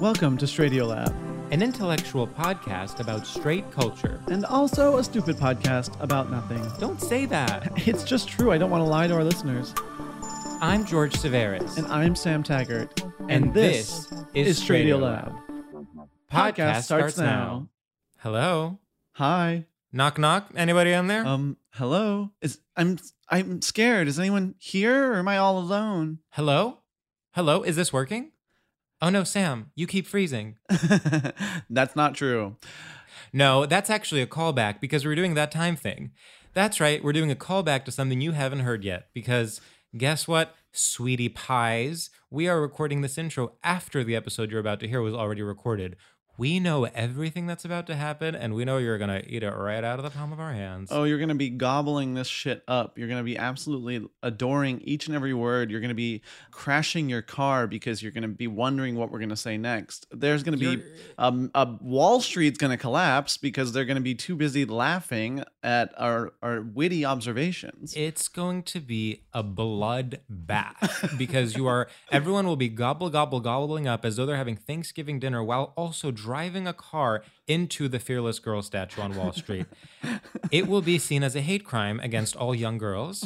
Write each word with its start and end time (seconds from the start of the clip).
Welcome 0.00 0.36
to 0.38 0.46
Stradio 0.46 0.86
Lab, 0.88 1.14
An 1.52 1.62
intellectual 1.62 2.26
podcast 2.26 3.00
about 3.00 3.26
straight 3.26 3.70
culture. 3.70 4.20
and 4.28 4.44
also 4.44 4.98
a 4.98 5.04
stupid 5.04 5.36
podcast 5.36 5.98
about 6.02 6.30
nothing. 6.30 6.62
Don't 6.78 7.00
say 7.00 7.24
that. 7.26 7.72
It's 7.88 8.04
just 8.04 8.28
true. 8.28 8.50
I 8.52 8.58
don't 8.58 8.70
want 8.70 8.82
to 8.82 8.88
lie 8.88 9.06
to 9.06 9.14
our 9.14 9.24
listeners. 9.24 9.72
I'm 10.60 10.84
George 10.84 11.14
Severis. 11.14 11.78
And 11.78 11.86
I'm 11.86 12.14
Sam 12.16 12.42
Taggart. 12.42 13.02
And 13.28 13.54
this 13.54 14.10
is 14.34 14.60
Stradio 14.60 14.98
Stradio 14.98 15.00
Lab. 15.02 15.32
Podcast 16.30 16.82
starts 16.82 17.16
now. 17.18 17.68
Hello? 18.18 18.78
Hi. 19.12 19.66
Knock 19.92 20.18
knock. 20.18 20.50
Anybody 20.56 20.92
on 20.92 21.06
there? 21.06 21.24
Um, 21.26 21.56
hello. 21.70 22.30
Is 22.42 22.58
I'm 22.76 22.98
I'm 23.28 23.62
scared. 23.62 24.08
Is 24.08 24.18
anyone 24.18 24.56
here 24.58 25.12
or 25.12 25.16
am 25.16 25.28
I 25.28 25.38
all 25.38 25.58
alone? 25.58 26.18
Hello? 26.30 26.78
Hello? 27.32 27.62
Is 27.62 27.76
this 27.76 27.92
working? 27.92 28.32
Oh 29.02 29.10
no, 29.10 29.24
Sam, 29.24 29.70
you 29.74 29.86
keep 29.86 30.06
freezing. 30.06 30.56
That's 31.70 31.94
not 31.94 32.14
true. 32.14 32.56
No, 33.32 33.66
that's 33.66 33.90
actually 33.90 34.22
a 34.22 34.26
callback 34.26 34.80
because 34.80 35.04
we're 35.04 35.14
doing 35.14 35.34
that 35.34 35.50
time 35.50 35.76
thing. 35.76 36.12
That's 36.54 36.80
right, 36.80 37.04
we're 37.04 37.12
doing 37.12 37.30
a 37.30 37.36
callback 37.36 37.84
to 37.84 37.92
something 37.92 38.20
you 38.20 38.32
haven't 38.32 38.60
heard 38.60 38.84
yet 38.84 39.08
because 39.12 39.60
guess 39.96 40.26
what, 40.26 40.54
sweetie 40.72 41.28
pies? 41.28 42.08
We 42.30 42.48
are 42.48 42.60
recording 42.60 43.02
this 43.02 43.18
intro 43.18 43.52
after 43.62 44.02
the 44.02 44.16
episode 44.16 44.50
you're 44.50 44.60
about 44.60 44.80
to 44.80 44.88
hear 44.88 45.02
was 45.02 45.14
already 45.14 45.42
recorded. 45.42 45.96
We 46.38 46.60
know 46.60 46.84
everything 46.84 47.46
that's 47.46 47.64
about 47.64 47.86
to 47.86 47.94
happen 47.94 48.34
and 48.34 48.54
we 48.54 48.64
know 48.64 48.78
you're 48.78 48.98
going 48.98 49.22
to 49.22 49.28
eat 49.28 49.42
it 49.42 49.50
right 49.50 49.82
out 49.82 49.98
of 49.98 50.04
the 50.04 50.10
palm 50.10 50.32
of 50.32 50.40
our 50.40 50.52
hands. 50.52 50.88
Oh, 50.92 51.04
you're 51.04 51.18
going 51.18 51.30
to 51.30 51.34
be 51.34 51.50
gobbling 51.50 52.14
this 52.14 52.28
shit 52.28 52.62
up. 52.68 52.98
You're 52.98 53.08
going 53.08 53.20
to 53.20 53.24
be 53.24 53.38
absolutely 53.38 54.06
adoring 54.22 54.80
each 54.82 55.06
and 55.06 55.16
every 55.16 55.32
word. 55.34 55.70
You're 55.70 55.80
going 55.80 55.88
to 55.88 55.94
be 55.94 56.22
crashing 56.50 57.08
your 57.08 57.22
car 57.22 57.66
because 57.66 58.02
you're 58.02 58.12
going 58.12 58.22
to 58.22 58.28
be 58.28 58.46
wondering 58.46 58.96
what 58.96 59.10
we're 59.10 59.18
going 59.18 59.30
to 59.30 59.36
say 59.36 59.56
next. 59.56 60.06
There's 60.10 60.42
going 60.42 60.58
to 60.58 60.76
be 60.76 60.82
um, 61.18 61.50
a 61.54 61.66
Wall 61.80 62.20
Street's 62.20 62.58
going 62.58 62.70
to 62.70 62.76
collapse 62.76 63.36
because 63.36 63.72
they're 63.72 63.84
going 63.84 63.96
to 63.96 64.02
be 64.02 64.14
too 64.14 64.36
busy 64.36 64.64
laughing 64.64 65.42
at 65.62 65.92
our, 65.98 66.32
our 66.42 66.62
witty 66.62 67.04
observations. 67.04 67.94
It's 67.96 68.28
going 68.28 68.62
to 68.64 68.80
be 68.80 69.22
a 69.32 69.42
blood 69.42 70.20
bath 70.28 71.14
because 71.18 71.56
you 71.56 71.66
are 71.66 71.88
everyone 72.10 72.46
will 72.46 72.56
be 72.56 72.68
gobble 72.68 73.10
gobble 73.10 73.40
gobbling 73.40 73.88
up 73.88 74.04
as 74.04 74.16
though 74.16 74.26
they're 74.26 74.36
having 74.36 74.56
Thanksgiving 74.56 75.18
dinner 75.18 75.42
while 75.42 75.72
also 75.76 76.10
driving 76.26 76.66
a 76.66 76.72
car 76.72 77.22
into 77.46 77.86
the 77.86 78.00
fearless 78.00 78.40
girl 78.40 78.60
statue 78.60 79.00
on 79.00 79.14
Wall 79.14 79.32
Street. 79.32 79.66
it 80.50 80.66
will 80.66 80.82
be 80.82 80.98
seen 80.98 81.22
as 81.22 81.36
a 81.36 81.40
hate 81.40 81.64
crime 81.64 82.00
against 82.00 82.34
all 82.34 82.52
young 82.52 82.78
girls 82.78 83.24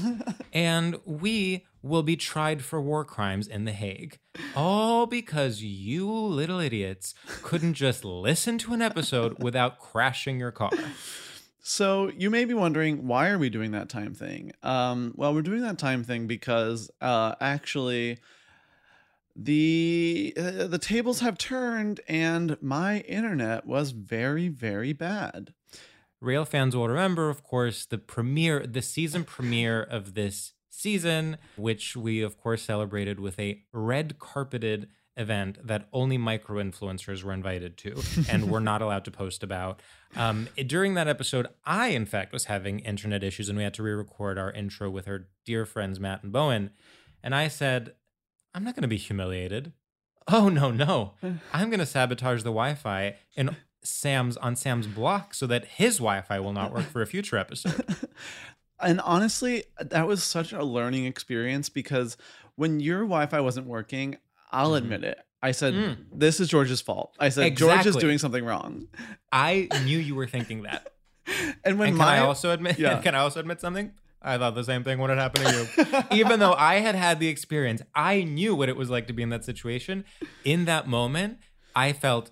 and 0.53 0.99
we 1.07 1.65
will 1.83 2.03
be 2.03 2.15
tried 2.15 2.63
for 2.63 2.79
war 2.79 3.03
crimes 3.07 3.49
in 3.49 3.65
The 3.65 3.73
Hague. 3.73 4.19
All 4.55 5.07
because 5.07 5.63
you 5.63 6.11
little 6.11 6.61
idiots 6.61 7.15
couldn't 7.43 7.73
just 7.73 8.05
listen 8.05 8.59
to 8.59 8.75
an 8.75 8.83
episode 8.83 9.43
without 9.43 9.79
crashing 9.79 10.39
your 10.39 10.51
car. 10.51 10.71
So 11.63 12.11
you 12.15 12.29
may 12.29 12.45
be 12.45 12.53
wondering 12.53 13.07
why 13.07 13.31
are 13.31 13.39
we 13.39 13.49
doing 13.49 13.71
that 13.71 13.89
time 13.89 14.13
thing? 14.13 14.53
Um, 14.63 15.15
well, 15.17 15.33
we're 15.33 15.41
doing 15.41 15.63
that 15.63 15.79
time 15.79 16.05
thing 16.05 16.27
because 16.27 16.91
uh, 17.01 17.35
actually 17.41 18.19
the 19.37 20.35
uh, 20.37 20.67
the 20.67 20.79
tables 20.79 21.21
have 21.21 21.39
turned 21.39 22.01
and 22.09 22.57
my 22.61 23.01
internet 23.01 23.67
was 23.67 23.93
very 23.93 24.49
very 24.49 24.93
bad. 24.93 25.55
Rail 26.21 26.45
fans 26.45 26.77
will 26.77 26.89
remember, 26.89 27.31
of 27.31 27.43
course, 27.43 27.87
the 27.87 27.97
premiere, 27.97 28.67
the 28.67 28.83
season 28.83 29.25
premiere 29.25 29.83
of 29.83 30.13
this 30.13 30.53
season, 30.69 31.39
which 31.57 31.97
we, 31.97 32.21
of 32.21 32.37
course, 32.37 32.63
celebrated 32.63 33.19
with 33.19 33.39
a 33.39 33.63
red 33.73 34.19
carpeted 34.19 34.89
event 35.17 35.59
that 35.67 35.89
only 35.93 36.17
micro 36.19 36.63
influencers 36.63 37.23
were 37.23 37.33
invited 37.33 37.77
to 37.79 38.03
and 38.31 38.51
were 38.51 38.61
not 38.61 38.83
allowed 38.83 39.05
to 39.05 39.11
post 39.11 39.43
about. 39.43 39.81
Um, 40.15 40.49
during 40.67 40.95
that 40.95 41.09
episode, 41.09 41.47
I, 41.65 41.89
in 41.89 42.05
fact, 42.07 42.33
was 42.33 42.45
having 42.45 42.81
internet 42.81 43.25
issues 43.25 43.49
and 43.49 43.57
we 43.57 43.65
had 43.65 43.75
to 43.75 43.83
re 43.83 43.93
record 43.93 44.39
our 44.39 44.53
intro 44.53 44.91
with 44.91 45.09
our 45.09 45.29
dear 45.45 45.65
friends, 45.65 45.99
Matt 45.99 46.23
and 46.23 46.33
Bowen. 46.33 46.71
And 47.23 47.35
I 47.35 47.49
said, 47.49 47.95
I'm 48.55 48.65
not 48.65 48.75
going 48.75 48.83
to 48.83 48.89
be 48.89 48.97
humiliated. 48.97 49.73
Oh, 50.29 50.49
no, 50.49 50.71
no. 50.71 51.13
I'm 51.53 51.71
going 51.71 51.81
to 51.81 51.87
sabotage 51.87 52.39
the 52.43 52.51
Wi 52.51 52.75
Fi 52.75 53.17
in 53.37 53.57
Sam's 53.83 54.37
on 54.37 54.57
Sam's 54.57 54.87
block 54.87 55.33
so 55.35 55.47
that 55.47 55.65
his 55.65 55.97
Wi-Fi 55.99 56.39
will 56.41 56.53
not 56.53 56.73
work 56.73 56.85
for 56.85 57.01
a 57.03 57.07
future 57.07 57.37
episode. 57.39 57.85
And 58.83 58.99
honestly, 59.03 59.65
that 59.79 60.07
was 60.07 60.23
such 60.25 60.55
a 60.55 60.65
learning 60.65 61.05
experience 61.05 61.69
because 61.69 62.17
when 62.57 62.81
your 62.81 63.01
Wi-Fi 63.01 63.39
wasn't 63.41 63.67
working, 63.67 64.17
I'll 64.53 64.71
Mhm. 64.71 64.79
admit 64.79 65.05
it. 65.05 65.19
I 65.43 65.53
said, 65.53 65.75
Mm. 65.75 65.97
"This 66.15 66.41
is 66.41 66.49
George's 66.49 66.81
fault." 66.81 67.15
I 67.21 67.29
said, 67.29 67.59
"George 67.59 67.85
is 67.85 67.95
doing 67.97 68.17
something 68.17 68.43
wrong." 68.43 68.89
I 69.31 69.69
knew 69.85 69.99
you 69.99 70.15
were 70.15 70.27
thinking 70.27 70.63
that. 70.63 70.95
And 71.63 71.79
when 71.79 71.89
and 71.91 71.99
can 71.99 72.07
my 72.07 72.17
I 72.17 72.19
also 72.21 72.53
admit? 72.53 72.79
Yeah. 72.79 73.01
Can 73.03 73.15
I 73.15 73.19
also 73.19 73.39
admit 73.41 73.61
something? 73.61 73.93
I 74.23 74.37
thought 74.37 74.55
the 74.55 74.65
same 74.65 74.85
thing 74.85 74.99
when 74.99 75.11
it 75.11 75.17
happened 75.17 75.47
to 75.47 75.53
you. 75.53 76.03
Even 76.19 76.41
though 76.41 76.53
I 76.53 76.77
had 76.77 76.95
had 76.95 77.21
the 77.21 77.29
experience, 77.29 77.83
I 77.95 78.23
knew 78.23 78.55
what 78.55 78.69
it 78.69 78.77
was 78.77 78.91
like 78.91 79.07
to 79.07 79.13
be 79.13 79.23
in 79.23 79.31
that 79.31 79.45
situation. 79.45 80.05
In 80.45 80.67
that 80.67 80.87
moment, 80.87 81.39
I 81.75 81.93
felt 81.93 82.31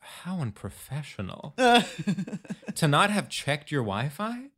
how 0.00 0.40
unprofessional 0.40 1.54
to 2.74 2.88
not 2.88 3.10
have 3.10 3.28
checked 3.28 3.70
your 3.72 3.82
Wi-Fi. 3.82 4.50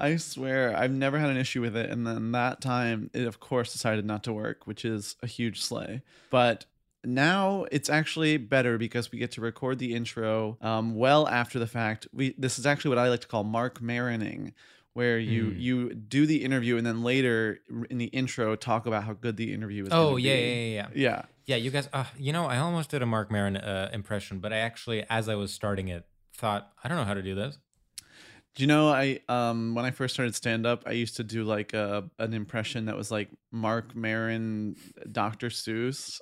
I 0.00 0.16
swear, 0.16 0.76
I've 0.76 0.92
never 0.92 1.18
had 1.18 1.30
an 1.30 1.36
issue 1.36 1.60
with 1.60 1.76
it. 1.76 1.90
And 1.90 2.06
then 2.06 2.32
that 2.32 2.60
time, 2.60 3.10
it 3.12 3.26
of 3.26 3.40
course 3.40 3.72
decided 3.72 4.04
not 4.04 4.24
to 4.24 4.32
work, 4.32 4.66
which 4.66 4.84
is 4.84 5.16
a 5.22 5.26
huge 5.26 5.60
slay. 5.60 6.02
But 6.30 6.66
now 7.04 7.66
it's 7.70 7.88
actually 7.88 8.36
better 8.36 8.78
because 8.78 9.10
we 9.10 9.18
get 9.18 9.32
to 9.32 9.40
record 9.40 9.78
the 9.78 9.94
intro 9.94 10.56
um, 10.60 10.94
well 10.94 11.26
after 11.28 11.58
the 11.58 11.66
fact. 11.66 12.06
We 12.12 12.34
this 12.38 12.58
is 12.58 12.66
actually 12.66 12.90
what 12.90 12.98
I 12.98 13.08
like 13.08 13.20
to 13.20 13.28
call 13.28 13.44
Mark 13.44 13.80
Marining, 13.80 14.52
where 14.94 15.18
you 15.18 15.44
Mm. 15.46 15.60
you 15.60 15.94
do 15.94 16.26
the 16.26 16.44
interview 16.44 16.76
and 16.76 16.86
then 16.86 17.02
later 17.02 17.60
in 17.90 17.98
the 17.98 18.06
intro 18.06 18.56
talk 18.56 18.86
about 18.86 19.04
how 19.04 19.12
good 19.12 19.36
the 19.36 19.52
interview 19.52 19.84
is. 19.84 19.90
Oh 19.92 20.16
yeah, 20.16 20.34
yeah, 20.34 20.38
yeah, 20.54 20.64
yeah. 20.64 20.88
yeah. 20.94 21.22
Yeah, 21.46 21.56
you 21.56 21.70
guys. 21.70 21.88
Uh, 21.92 22.04
you 22.18 22.32
know, 22.32 22.44
I 22.46 22.58
almost 22.58 22.90
did 22.90 23.00
a 23.00 23.06
Mark 23.06 23.30
Maron 23.30 23.56
uh, 23.56 23.88
impression, 23.92 24.38
but 24.38 24.52
I 24.52 24.58
actually, 24.58 25.04
as 25.08 25.28
I 25.30 25.34
was 25.34 25.50
starting 25.52 25.88
it, 25.88 26.04
thought 26.34 26.72
I 26.84 26.88
don't 26.88 26.98
know 26.98 27.04
how 27.04 27.14
to 27.14 27.22
do 27.22 27.34
this. 27.34 27.58
Do 28.58 28.64
you 28.64 28.66
know 28.66 28.88
I 28.88 29.20
um 29.28 29.76
when 29.76 29.84
I 29.84 29.92
first 29.92 30.14
started 30.14 30.34
stand 30.34 30.66
up, 30.66 30.82
I 30.84 30.90
used 30.90 31.14
to 31.18 31.22
do 31.22 31.44
like 31.44 31.74
a 31.74 32.10
an 32.18 32.34
impression 32.34 32.86
that 32.86 32.96
was 32.96 33.08
like 33.08 33.28
Mark 33.52 33.94
Maron, 33.94 34.74
Dr. 35.12 35.48
Seuss. 35.48 36.20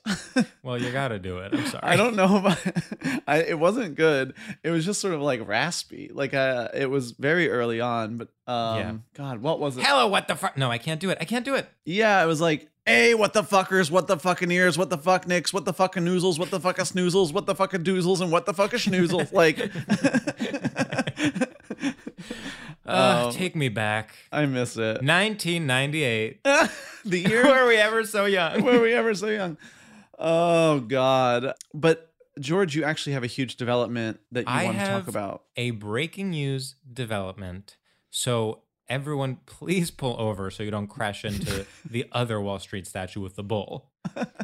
Well, 0.63 0.77
you 0.79 0.93
got 0.93 1.09
to 1.09 1.19
do 1.19 1.39
it. 1.39 1.55
I'm 1.55 1.65
sorry. 1.71 1.83
I 1.83 1.97
don't 1.97 2.15
know 2.15 2.37
about 2.37 2.59
I 3.27 3.39
it 3.39 3.59
wasn't 3.59 3.95
good. 3.95 4.35
It 4.63 4.69
was 4.69 4.85
just 4.85 5.01
sort 5.01 5.15
of 5.15 5.23
like 5.23 5.49
raspy. 5.49 6.11
Like 6.13 6.35
uh 6.35 6.69
it 6.75 6.91
was 6.91 7.13
very 7.13 7.49
early 7.49 7.81
on, 7.81 8.19
but 8.19 8.29
um 8.47 8.77
Yeah. 8.77 8.95
god, 9.15 9.41
what 9.41 9.59
was 9.59 9.79
it? 9.79 9.85
Hello, 9.87 10.07
what 10.07 10.29
the 10.29 10.35
fuck? 10.35 10.59
No, 10.59 10.71
I 10.71 10.77
can't 10.77 11.01
do 11.01 11.09
it. 11.09 11.17
I 11.19 11.25
can't 11.25 11.47
do 11.47 11.55
it. 11.55 11.67
Yeah, 11.87 12.23
it 12.23 12.27
was 12.27 12.43
like, 12.43 12.69
hey, 12.87 13.15
what 13.15 13.33
the 13.33 13.43
fuckers, 13.43 13.91
what 13.91 14.07
the 14.07 14.17
fucking 14.17 14.51
ears, 14.51 14.79
what 14.79 14.89
the 14.91 14.99
fuck 14.99 15.27
nicks, 15.27 15.53
what 15.53 15.65
the 15.65 15.73
fucking 15.75 16.05
noozles, 16.05 16.39
what 16.39 16.51
the 16.51 16.61
fuck 16.61 16.77
snoozles, 16.79 17.33
what 17.33 17.45
the 17.47 17.55
fuck 17.55 17.73
doozles, 17.73 18.21
and 18.21 18.31
what 18.33 18.47
the 18.47 18.55
fuck 18.55 18.73
a 18.73 18.77
schnoozles. 18.77 19.33
Like 19.33 19.59
Uh, 22.89 23.25
Um, 23.27 23.33
take 23.33 23.57
me 23.57 23.69
back. 23.69 24.15
I 24.31 24.47
miss 24.47 24.77
it. 24.77 25.03
1998. 25.03 26.41
the 27.05 27.19
year 27.19 27.45
Were 27.45 27.67
we 27.67 27.77
ever 27.77 28.05
so 28.05 28.27
young? 28.27 28.63
were 28.65 28.81
we 28.81 28.93
ever 28.93 29.13
so 29.15 29.27
young? 29.27 29.57
Oh 30.19 30.79
God! 30.81 31.53
But 31.75 32.13
George, 32.39 32.77
you 32.77 32.85
actually 32.85 33.15
have 33.15 33.25
a 33.25 33.27
huge 33.29 33.57
development 33.57 34.21
that 34.31 34.43
you 34.47 34.53
I 34.55 34.65
want 34.67 34.79
to 34.79 34.87
talk 34.87 35.09
about. 35.09 35.43
a 35.57 35.73
breaking 35.73 36.31
news 36.31 36.77
development. 36.91 37.77
So 38.11 38.63
everyone, 38.89 39.39
please 39.47 39.91
pull 39.91 40.19
over 40.21 40.51
so 40.51 40.63
you 40.63 40.71
don't 40.71 40.87
crash 40.87 41.25
into 41.25 41.67
the 41.91 42.07
other 42.13 42.41
Wall 42.41 42.59
Street 42.59 42.87
statue 42.87 43.21
with 43.21 43.37
the 43.37 43.43
bull. 43.43 43.91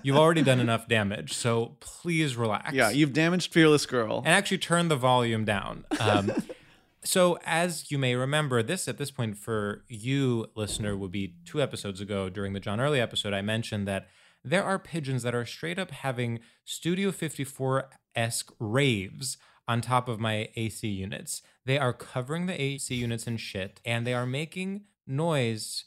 You've 0.02 0.16
already 0.16 0.42
done 0.42 0.60
enough 0.60 0.88
damage, 0.88 1.32
so 1.32 1.76
please 1.80 2.36
relax. 2.36 2.72
Yeah, 2.72 2.90
you've 2.90 3.12
damaged 3.12 3.52
Fearless 3.52 3.86
Girl. 3.86 4.18
and 4.18 4.28
actually 4.28 4.58
turn 4.58 4.88
the 4.88 4.96
volume 4.96 5.44
down. 5.44 5.84
Um, 6.00 6.32
so, 7.04 7.38
as 7.44 7.90
you 7.90 7.98
may 7.98 8.16
remember, 8.16 8.62
this 8.62 8.88
at 8.88 8.98
this 8.98 9.10
point 9.10 9.38
for 9.38 9.84
you, 9.88 10.46
listener, 10.54 10.96
would 10.96 11.12
be 11.12 11.34
two 11.44 11.62
episodes 11.62 12.00
ago 12.00 12.28
during 12.28 12.52
the 12.52 12.60
John 12.60 12.80
Early 12.80 13.00
episode. 13.00 13.32
I 13.32 13.42
mentioned 13.42 13.86
that 13.86 14.08
there 14.44 14.64
are 14.64 14.78
pigeons 14.78 15.22
that 15.22 15.34
are 15.34 15.46
straight 15.46 15.78
up 15.78 15.92
having 15.92 16.40
Studio 16.64 17.12
54 17.12 17.88
esque 18.16 18.52
raves 18.58 19.36
on 19.72 19.80
top 19.80 20.06
of 20.06 20.20
my 20.20 20.50
AC 20.54 20.86
units. 20.86 21.40
They 21.64 21.78
are 21.78 21.94
covering 21.94 22.44
the 22.44 22.60
AC 22.60 22.94
units 22.94 23.26
in 23.26 23.38
shit, 23.38 23.80
and 23.86 24.06
they 24.06 24.12
are 24.12 24.26
making 24.26 24.82
noise 25.06 25.84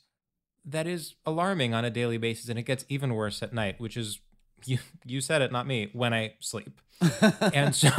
that 0.65 0.87
is 0.87 1.13
alarming 1.23 1.75
on 1.75 1.85
a 1.85 1.91
daily 1.91 2.17
basis, 2.17 2.49
and 2.49 2.57
it 2.57 2.63
gets 2.63 2.83
even 2.89 3.13
worse 3.13 3.43
at 3.43 3.53
night, 3.53 3.79
which 3.79 3.95
is 3.95 4.19
you 4.65 4.79
you 5.05 5.21
said 5.21 5.43
it, 5.43 5.51
not 5.51 5.67
me, 5.67 5.89
when 5.93 6.13
I 6.15 6.33
sleep. 6.39 6.81
and 7.53 7.75
so 7.75 7.91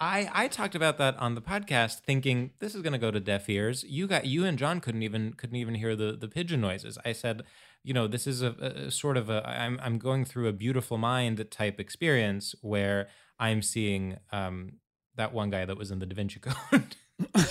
I 0.00 0.28
I 0.32 0.48
talked 0.48 0.74
about 0.74 0.98
that 0.98 1.16
on 1.18 1.36
the 1.36 1.42
podcast, 1.42 2.00
thinking 2.00 2.50
this 2.58 2.74
is 2.74 2.82
gonna 2.82 2.98
go 2.98 3.12
to 3.12 3.20
deaf 3.20 3.48
ears. 3.48 3.84
You 3.84 4.08
got 4.08 4.26
you 4.26 4.44
and 4.44 4.58
John 4.58 4.80
couldn't 4.80 5.04
even 5.04 5.34
couldn't 5.34 5.56
even 5.56 5.76
hear 5.76 5.94
the 5.94 6.16
the 6.18 6.26
pigeon 6.26 6.60
noises. 6.60 6.98
I 7.04 7.12
said, 7.12 7.42
you 7.84 7.94
know, 7.94 8.08
this 8.08 8.26
is 8.26 8.42
a, 8.42 8.50
a 8.86 8.90
sort 8.90 9.16
of 9.16 9.30
a 9.30 9.48
I'm 9.48 9.78
I'm 9.80 9.98
going 9.98 10.24
through 10.24 10.48
a 10.48 10.52
beautiful 10.52 10.98
mind 10.98 11.46
type 11.52 11.78
experience 11.78 12.56
where 12.62 13.06
I'm 13.38 13.62
seeing 13.62 14.16
um 14.32 14.80
that 15.16 15.32
one 15.32 15.50
guy 15.50 15.64
that 15.64 15.76
was 15.76 15.90
in 15.90 15.98
the 15.98 16.06
Da 16.06 16.14
Vinci 16.14 16.40
Code. 16.40 16.96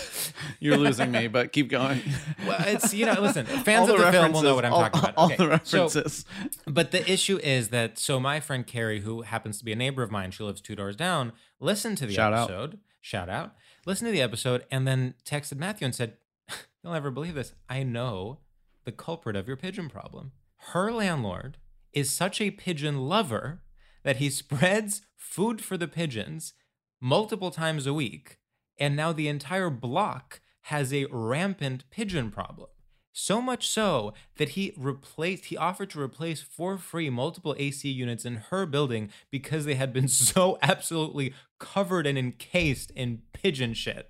You're 0.59 0.77
losing 0.77 1.11
me, 1.11 1.27
but 1.27 1.51
keep 1.51 1.69
going. 1.69 2.01
well, 2.47 2.57
it's 2.67 2.93
you 2.93 3.05
know, 3.05 3.13
listen, 3.19 3.45
fans 3.45 3.89
All 3.89 3.95
of 3.95 4.01
the, 4.01 4.11
film 4.11 4.31
will 4.33 4.41
know 4.41 4.55
what 4.55 4.65
I'm 4.65 4.73
all- 4.73 4.81
talking 4.81 4.99
about. 4.99 5.13
All 5.17 5.25
Okay, 5.27 5.35
the 5.37 5.59
so- 5.63 5.83
references. 5.83 6.25
But 6.67 6.91
the 6.91 7.09
issue 7.11 7.37
is 7.41 7.69
that 7.69 7.97
so 7.97 8.19
my 8.19 8.39
friend 8.39 8.65
Carrie, 8.67 9.01
who 9.01 9.21
happens 9.21 9.57
to 9.59 9.65
be 9.65 9.71
a 9.71 9.75
neighbor 9.75 10.03
of 10.03 10.11
mine, 10.11 10.31
she 10.31 10.43
lives 10.43 10.61
two 10.61 10.75
doors 10.75 10.95
down, 10.95 11.31
listened 11.59 11.97
to 11.99 12.05
the 12.05 12.13
Shout 12.13 12.33
out. 12.33 12.49
episode. 12.49 12.79
Shout 13.01 13.29
out. 13.29 13.53
Listened 13.85 14.07
to 14.07 14.11
the 14.13 14.21
episode 14.21 14.65
and 14.71 14.87
then 14.87 15.13
texted 15.25 15.57
Matthew 15.57 15.85
and 15.85 15.95
said, 15.95 16.17
You'll 16.83 16.93
never 16.93 17.11
believe 17.11 17.35
this. 17.35 17.53
I 17.69 17.83
know 17.83 18.39
the 18.85 18.91
culprit 18.91 19.35
of 19.35 19.47
your 19.47 19.57
pigeon 19.57 19.89
problem. 19.89 20.31
Her 20.73 20.91
landlord 20.91 21.57
is 21.93 22.09
such 22.11 22.39
a 22.41 22.51
pigeon 22.51 23.07
lover 23.07 23.61
that 24.03 24.17
he 24.17 24.29
spreads 24.29 25.01
food 25.15 25.61
for 25.63 25.77
the 25.77 25.87
pigeons 25.87 26.53
multiple 27.03 27.51
times 27.51 27.85
a 27.85 27.93
week. 27.93 28.37
And 28.79 28.95
now 28.95 29.11
the 29.11 29.27
entire 29.27 29.69
block 29.69 30.39
has 30.67 30.93
a 30.93 31.05
rampant 31.11 31.83
pigeon 31.91 32.31
problem. 32.31 32.69
So 33.11 33.41
much 33.41 33.67
so 33.67 34.13
that 34.37 34.49
he 34.49 34.73
replaced, 34.77 35.45
he 35.45 35.57
offered 35.57 35.89
to 35.91 36.01
replace 36.01 36.41
for 36.41 36.77
free 36.77 37.09
multiple 37.11 37.55
AC 37.59 37.87
units 37.89 38.25
in 38.25 38.35
her 38.49 38.65
building 38.65 39.09
because 39.29 39.65
they 39.65 39.75
had 39.75 39.91
been 39.93 40.07
so 40.07 40.57
absolutely 40.61 41.33
covered 41.59 42.07
and 42.07 42.17
encased 42.17 42.89
in 42.91 43.21
pigeon 43.33 43.73
shit. 43.73 44.09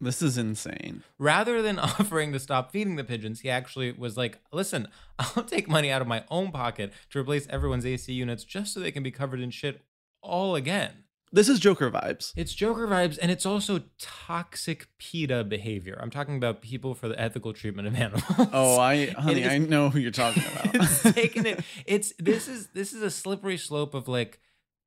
This 0.00 0.22
is 0.22 0.38
insane. 0.38 1.04
Rather 1.18 1.60
than 1.60 1.78
offering 1.78 2.32
to 2.32 2.40
stop 2.40 2.72
feeding 2.72 2.96
the 2.96 3.04
pigeons, 3.04 3.40
he 3.40 3.50
actually 3.50 3.92
was 3.92 4.16
like, 4.16 4.38
listen, 4.50 4.88
I'll 5.18 5.44
take 5.44 5.68
money 5.68 5.90
out 5.90 6.02
of 6.02 6.08
my 6.08 6.24
own 6.30 6.50
pocket 6.50 6.92
to 7.10 7.18
replace 7.18 7.46
everyone's 7.48 7.86
AC 7.86 8.10
units 8.12 8.44
just 8.44 8.72
so 8.72 8.80
they 8.80 8.90
can 8.90 9.02
be 9.02 9.10
covered 9.10 9.40
in 9.40 9.50
shit 9.50 9.82
all 10.22 10.56
again. 10.56 11.03
This 11.34 11.48
is 11.48 11.58
Joker 11.58 11.90
vibes. 11.90 12.32
It's 12.36 12.54
Joker 12.54 12.86
vibes, 12.86 13.18
and 13.20 13.28
it's 13.28 13.44
also 13.44 13.82
toxic 13.98 14.86
PETA 14.98 15.42
behavior. 15.42 15.98
I'm 16.00 16.10
talking 16.10 16.36
about 16.36 16.62
people 16.62 16.94
for 16.94 17.08
the 17.08 17.20
ethical 17.20 17.52
treatment 17.52 17.88
of 17.88 17.96
animals. 17.96 18.22
Oh, 18.52 18.78
I 18.78 19.06
honey, 19.18 19.42
is- 19.42 19.48
I 19.48 19.58
know 19.58 19.90
who 19.90 19.98
you're 19.98 20.12
talking 20.12 20.44
about. 20.52 20.74
it's 20.76 21.02
taking 21.12 21.44
it. 21.44 21.64
It's 21.86 22.12
this 22.20 22.46
is 22.46 22.68
this 22.68 22.92
is 22.92 23.02
a 23.02 23.10
slippery 23.10 23.56
slope 23.56 23.94
of 23.94 24.06
like 24.06 24.38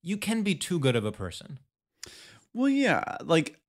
you 0.01 0.15
can 0.15 0.41
be 0.41 0.55
too 0.55 0.79
good 0.79 0.95
of 0.95 1.03
a 1.03 1.11
person. 1.11 1.59
well, 2.53 2.69
yeah, 2.69 3.03
like 3.25 3.59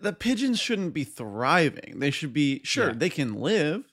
the 0.00 0.14
pigeons 0.14 0.58
shouldn't 0.58 0.94
be 0.94 1.04
thriving. 1.04 1.98
They 1.98 2.10
should 2.10 2.32
be 2.32 2.62
sure 2.64 2.88
Yeah. 2.88 2.94
they 2.96 3.10
can 3.10 3.34
live, 3.34 3.84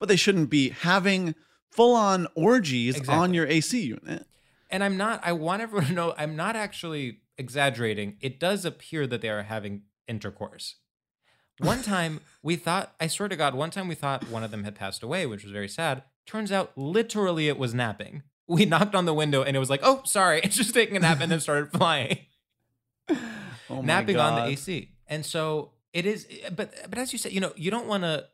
but 0.00 0.08
they 0.08 0.16
shouldn't 0.16 0.48
be 0.48 0.70
having 0.70 1.34
full-on 1.70 2.28
orgies 2.34 3.06
on 3.10 3.34
your 3.34 3.46
AC 3.46 3.78
unit. 3.78 4.26
And 4.70 4.82
I'm 4.82 4.96
not. 4.96 5.20
I 5.22 5.32
want 5.32 5.60
everyone 5.60 5.88
to 5.88 5.92
know 5.92 6.14
I'm 6.16 6.34
not 6.34 6.56
actually 6.56 7.18
exaggerating. 7.38 8.16
It 8.20 8.40
does 8.40 8.64
appear 8.64 9.06
that 9.06 9.20
they 9.20 9.28
are 9.28 9.44
having 9.44 9.82
intercourse. 10.06 10.76
One 11.58 11.82
time 11.94 12.20
we 12.42 12.56
thought, 12.56 12.94
I 13.00 13.06
swear 13.06 13.28
to 13.28 13.36
God, 13.36 13.54
one 13.54 13.70
time 13.70 13.88
we 13.88 13.94
thought 13.94 14.28
one 14.28 14.44
of 14.44 14.50
them 14.50 14.64
had 14.64 14.74
passed 14.74 15.02
away, 15.02 15.26
which 15.26 15.42
was 15.42 15.52
very 15.52 15.68
sad. 15.68 16.02
Turns 16.26 16.52
out, 16.52 16.76
literally, 16.76 17.48
it 17.48 17.58
was 17.58 17.74
napping. 17.74 18.22
We 18.46 18.64
knocked 18.66 18.94
on 18.94 19.06
the 19.06 19.14
window 19.14 19.42
and 19.42 19.56
it 19.56 19.60
was 19.60 19.70
like, 19.70 19.80
oh, 19.82 20.02
sorry, 20.04 20.40
it's 20.44 20.56
just 20.56 20.74
taking 20.74 20.96
a 20.96 21.00
nap 21.00 21.20
and 21.20 21.30
then 21.30 21.40
started 21.40 21.72
flying. 21.72 22.18
Oh 23.10 23.16
my 23.70 23.82
napping 23.82 24.16
on 24.18 24.34
the 24.34 24.52
AC. 24.52 24.90
And 25.06 25.24
so 25.24 25.72
it 25.92 26.06
is 26.06 26.26
eh, 26.30 26.50
but 26.50 26.72
but 26.88 26.98
as 26.98 27.12
you 27.12 27.18
said, 27.18 27.32
you 27.32 27.40
know, 27.40 27.52
you 27.56 27.70
don't 27.70 27.86
want 27.86 28.02
to 28.02 28.26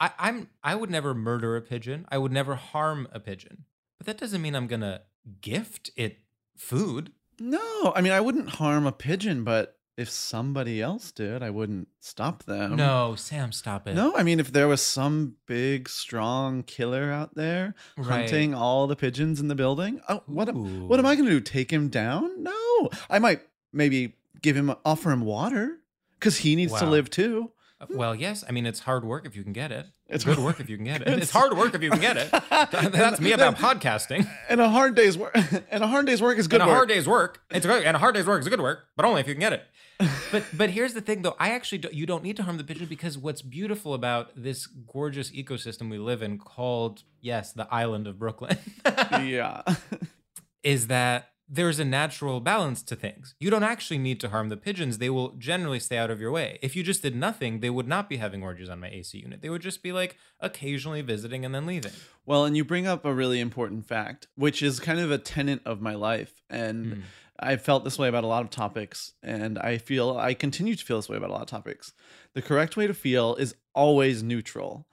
I 0.00 0.10
I'm 0.18 0.48
I 0.62 0.74
would 0.74 0.90
never 0.90 1.14
murder 1.14 1.56
a 1.56 1.62
pigeon. 1.62 2.06
I 2.10 2.18
would 2.18 2.32
never 2.32 2.54
harm 2.54 3.08
a 3.12 3.20
pigeon. 3.20 3.64
But 3.98 4.06
that 4.06 4.18
doesn't 4.18 4.40
mean 4.40 4.54
I'm 4.54 4.66
going 4.66 4.80
to 4.80 5.02
gift 5.40 5.90
it 5.96 6.18
food. 6.56 7.12
No, 7.40 7.92
I 7.94 8.00
mean 8.00 8.12
I 8.12 8.20
wouldn't 8.20 8.48
harm 8.50 8.86
a 8.86 8.92
pigeon, 8.92 9.44
but 9.44 9.76
if 9.96 10.08
somebody 10.08 10.80
else 10.80 11.10
did, 11.10 11.42
I 11.42 11.50
wouldn't 11.50 11.88
stop 12.00 12.44
them. 12.44 12.76
no, 12.76 13.14
Sam, 13.16 13.50
stop 13.52 13.88
it. 13.88 13.94
No, 13.94 14.16
I 14.16 14.22
mean 14.22 14.38
if 14.40 14.52
there 14.52 14.68
was 14.68 14.80
some 14.80 15.34
big 15.46 15.88
strong 15.88 16.62
killer 16.62 17.10
out 17.10 17.34
there 17.34 17.74
Right. 17.96 18.06
hunting 18.06 18.54
all 18.54 18.86
the 18.86 18.94
pigeons 18.96 19.40
in 19.40 19.48
the 19.48 19.54
building, 19.56 20.00
oh, 20.08 20.22
what 20.26 20.48
am, 20.48 20.88
what 20.88 20.98
am 21.00 21.06
I 21.06 21.14
going 21.16 21.26
to 21.26 21.32
do? 21.32 21.40
Take 21.40 21.70
him 21.72 21.88
down? 21.88 22.42
No. 22.42 22.90
I 23.10 23.18
might 23.18 23.40
maybe 23.72 24.14
give 24.40 24.56
him 24.56 24.72
offer 24.84 25.10
him 25.10 25.22
water 25.22 25.78
cuz 26.20 26.38
he 26.38 26.54
needs 26.54 26.72
to 26.74 26.86
live 26.86 27.10
too. 27.10 27.50
Well, 27.88 28.14
yes. 28.14 28.44
I 28.48 28.52
mean, 28.52 28.66
it's 28.66 28.80
hard 28.80 29.04
work 29.04 29.24
if 29.24 29.36
you 29.36 29.44
can 29.44 29.52
get 29.52 29.70
it. 29.70 29.86
It's 30.08 30.24
good 30.24 30.38
work 30.38 30.58
if 30.58 30.68
you 30.68 30.76
can 30.76 30.84
get 30.84 31.02
it. 31.02 31.08
It's- 31.08 31.30
hard 31.30 31.56
work 31.56 31.74
if 31.74 31.82
you 31.82 31.90
can 31.90 32.00
get 32.00 32.16
it. 32.16 32.30
That's 32.92 33.20
me 33.20 33.32
about 33.32 33.56
podcasting. 33.56 34.28
And 34.48 34.60
a 34.60 34.68
hard 34.68 34.94
day's 34.94 35.16
work 35.16 35.36
and 35.70 35.84
a 35.84 35.86
hard 35.86 36.06
day's 36.06 36.20
work 36.20 36.38
is 36.38 36.48
good 36.48 36.60
and 36.60 36.68
a 36.68 36.72
work. 36.72 36.76
hard 36.76 36.88
day's 36.88 37.06
work, 37.06 37.42
it's 37.50 37.66
good. 37.66 37.84
And 37.84 37.96
a 37.96 38.00
hard 38.00 38.14
day's 38.14 38.26
work 38.26 38.40
is 38.40 38.48
good 38.48 38.60
work, 38.60 38.80
but 38.96 39.04
only 39.04 39.20
if 39.20 39.28
you 39.28 39.34
can 39.34 39.40
get 39.40 39.52
it. 39.52 39.62
But 40.30 40.44
but 40.52 40.70
here's 40.70 40.94
the 40.94 41.00
thing, 41.00 41.22
though. 41.22 41.36
I 41.40 41.50
actually 41.50 41.78
do, 41.78 41.88
you 41.92 42.06
don't 42.06 42.22
need 42.22 42.36
to 42.36 42.44
harm 42.44 42.56
the 42.56 42.64
pigeon 42.64 42.86
because 42.86 43.18
what's 43.18 43.42
beautiful 43.42 43.94
about 43.94 44.30
this 44.36 44.66
gorgeous 44.66 45.30
ecosystem 45.32 45.90
we 45.90 45.98
live 45.98 46.22
in, 46.22 46.38
called 46.38 47.02
yes, 47.20 47.52
the 47.52 47.66
island 47.72 48.06
of 48.06 48.18
Brooklyn, 48.18 48.58
yeah. 48.84 49.62
is 50.62 50.86
that 50.86 51.30
there's 51.48 51.78
a 51.78 51.84
natural 51.84 52.40
balance 52.40 52.82
to 52.82 52.94
things. 52.94 53.34
You 53.40 53.48
don't 53.50 53.62
actually 53.62 53.98
need 53.98 54.20
to 54.20 54.28
harm 54.28 54.48
the 54.50 54.56
pigeons. 54.56 54.98
They 54.98 55.08
will 55.08 55.30
generally 55.30 55.80
stay 55.80 55.96
out 55.96 56.10
of 56.10 56.20
your 56.20 56.30
way. 56.30 56.58
If 56.60 56.76
you 56.76 56.82
just 56.82 57.02
did 57.02 57.16
nothing, 57.16 57.60
they 57.60 57.70
would 57.70 57.88
not 57.88 58.08
be 58.08 58.18
having 58.18 58.42
orgies 58.42 58.68
on 58.68 58.80
my 58.80 58.88
AC 58.88 59.18
unit. 59.18 59.40
They 59.40 59.48
would 59.48 59.62
just 59.62 59.82
be 59.82 59.92
like 59.92 60.16
occasionally 60.40 61.00
visiting 61.02 61.44
and 61.44 61.54
then 61.54 61.64
leaving. 61.66 61.92
Well, 62.26 62.44
and 62.44 62.56
you 62.56 62.64
bring 62.64 62.86
up 62.86 63.04
a 63.04 63.14
really 63.14 63.40
important 63.40 63.86
fact, 63.86 64.26
which 64.34 64.62
is 64.62 64.78
kind 64.80 65.00
of 65.00 65.10
a 65.10 65.18
tenet 65.18 65.60
of 65.64 65.80
my 65.80 65.94
life. 65.94 66.42
And 66.50 66.86
Mm. 66.86 67.02
I've 67.40 67.62
felt 67.62 67.84
this 67.84 67.98
way 68.00 68.08
about 68.08 68.24
a 68.24 68.26
lot 68.26 68.42
of 68.42 68.50
topics. 68.50 69.12
And 69.22 69.58
I 69.60 69.78
feel 69.78 70.16
I 70.18 70.34
continue 70.34 70.74
to 70.74 70.84
feel 70.84 70.96
this 70.98 71.08
way 71.08 71.16
about 71.16 71.30
a 71.30 71.32
lot 71.32 71.42
of 71.42 71.46
topics. 71.48 71.92
The 72.34 72.42
correct 72.42 72.76
way 72.76 72.88
to 72.88 72.94
feel 72.94 73.36
is 73.36 73.54
always 73.74 74.24
neutral. 74.24 74.87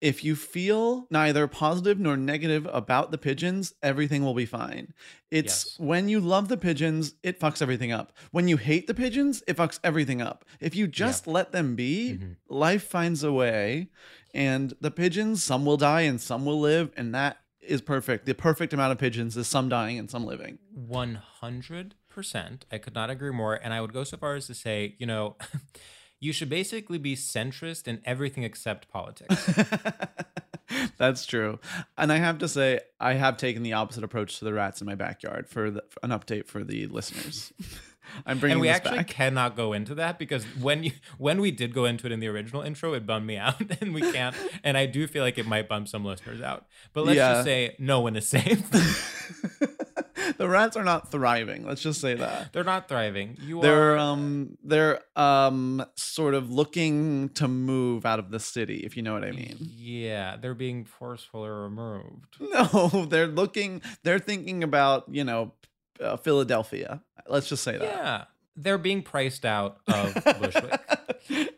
If 0.00 0.22
you 0.22 0.36
feel 0.36 1.08
neither 1.10 1.48
positive 1.48 1.98
nor 1.98 2.16
negative 2.16 2.68
about 2.72 3.10
the 3.10 3.18
pigeons, 3.18 3.74
everything 3.82 4.24
will 4.24 4.34
be 4.34 4.46
fine. 4.46 4.94
It's 5.30 5.64
Yes. 5.66 5.74
when 5.78 6.08
you 6.08 6.20
love 6.20 6.46
the 6.48 6.56
pigeons, 6.56 7.14
it 7.24 7.40
fucks 7.40 7.60
everything 7.60 7.90
up. 7.90 8.12
When 8.30 8.46
you 8.46 8.58
hate 8.58 8.86
the 8.86 8.94
pigeons, 8.94 9.42
it 9.48 9.56
fucks 9.56 9.80
everything 9.82 10.22
up. 10.22 10.44
If 10.60 10.76
you 10.76 10.86
just 10.86 11.26
let 11.26 11.50
them 11.50 11.74
be, 11.74 12.18
Mhm. 12.20 12.36
life 12.48 12.84
finds 12.84 13.24
a 13.24 13.32
way. 13.32 13.88
And 14.32 14.74
the 14.80 14.90
pigeons, 14.92 15.42
some 15.42 15.64
will 15.64 15.76
die 15.76 16.02
and 16.02 16.20
some 16.20 16.44
will 16.44 16.60
live, 16.60 16.92
and 16.96 17.12
that 17.14 17.38
is 17.60 17.80
perfect. 17.82 18.24
The 18.24 18.34
perfect 18.34 18.72
amount 18.72 18.92
of 18.92 18.98
pigeons 18.98 19.36
is 19.36 19.48
some 19.48 19.68
dying 19.68 19.98
and 19.98 20.08
some 20.08 20.24
living. 20.24 20.58
100%. 20.72 22.64
I 22.70 22.78
could 22.78 22.94
not 22.94 23.10
agree 23.10 23.32
more. 23.32 23.54
And 23.54 23.74
I 23.74 23.80
would 23.80 23.92
go 23.92 24.04
so 24.04 24.16
far 24.16 24.36
as 24.36 24.46
to 24.46 24.54
say, 24.54 24.94
you 24.98 25.06
know, 25.06 25.36
you 26.20 26.32
should 26.32 26.48
basically 26.48 26.98
be 26.98 27.14
centrist 27.16 27.86
in 27.88 28.00
everything 28.04 28.42
except 28.44 28.90
politics. 28.90 29.48
That's 30.98 31.24
true. 31.24 31.58
And 31.96 32.12
I 32.12 32.16
have 32.16 32.38
to 32.38 32.48
say, 32.48 32.80
I 33.00 33.14
have 33.14 33.36
taken 33.36 33.62
the 33.62 33.72
opposite 33.74 34.04
approach 34.04 34.38
to 34.38 34.44
the 34.44 34.52
rats 34.52 34.80
in 34.80 34.86
my 34.86 34.94
backyard 34.94 35.48
for, 35.48 35.70
the, 35.70 35.82
for 35.88 36.00
an 36.02 36.10
update 36.10 36.46
for 36.46 36.62
the 36.64 36.86
listeners. 36.88 37.52
I'm 38.26 38.38
bringing 38.38 38.54
and 38.54 38.60
we 38.62 38.68
actually 38.70 38.96
back. 38.98 39.08
cannot 39.08 39.54
go 39.54 39.74
into 39.74 39.94
that 39.96 40.18
because 40.18 40.42
when 40.58 40.82
you 40.82 40.92
when 41.18 41.42
we 41.42 41.50
did 41.50 41.74
go 41.74 41.84
into 41.84 42.06
it 42.06 42.12
in 42.12 42.20
the 42.20 42.28
original 42.28 42.62
intro, 42.62 42.94
it 42.94 43.04
bummed 43.06 43.26
me 43.26 43.36
out, 43.36 43.60
and 43.82 43.92
we 43.92 44.00
can't. 44.00 44.34
And 44.64 44.78
I 44.78 44.86
do 44.86 45.06
feel 45.06 45.22
like 45.22 45.36
it 45.36 45.46
might 45.46 45.68
bump 45.68 45.88
some 45.88 46.06
listeners 46.06 46.40
out. 46.40 46.64
But 46.94 47.04
let's 47.04 47.18
Yeah. 47.18 47.32
just 47.34 47.44
say 47.44 47.76
no 47.78 48.00
one 48.00 48.16
is 48.16 48.26
safe. 48.26 48.62
The 50.38 50.48
rats 50.48 50.76
are 50.76 50.84
not 50.84 51.10
thriving. 51.10 51.66
Let's 51.66 51.82
just 51.82 52.00
say 52.00 52.14
that. 52.14 52.52
They're 52.52 52.64
not 52.64 52.88
thriving. 52.88 53.36
You 53.42 53.60
They're 53.60 53.94
are. 53.94 53.98
um 53.98 54.56
they're 54.64 55.00
um 55.16 55.84
sort 55.96 56.34
of 56.34 56.50
looking 56.50 57.28
to 57.30 57.48
move 57.48 58.06
out 58.06 58.18
of 58.18 58.30
the 58.30 58.40
city, 58.40 58.78
if 58.78 58.96
you 58.96 59.02
know 59.02 59.12
what 59.12 59.24
I 59.24 59.32
mean. 59.32 59.56
Yeah, 59.60 60.36
they're 60.36 60.54
being 60.54 60.84
forcefully 60.84 61.50
removed. 61.50 62.36
No, 62.40 63.06
they're 63.08 63.26
looking. 63.26 63.82
They're 64.04 64.18
thinking 64.18 64.64
about 64.64 65.04
you 65.10 65.24
know 65.24 65.52
uh, 66.00 66.16
Philadelphia. 66.16 67.02
Let's 67.28 67.48
just 67.48 67.62
say 67.62 67.76
that. 67.76 67.84
Yeah, 67.84 68.24
they're 68.56 68.78
being 68.78 69.02
priced 69.02 69.44
out 69.44 69.78
of 69.86 70.14
Bushwick, 70.40 70.80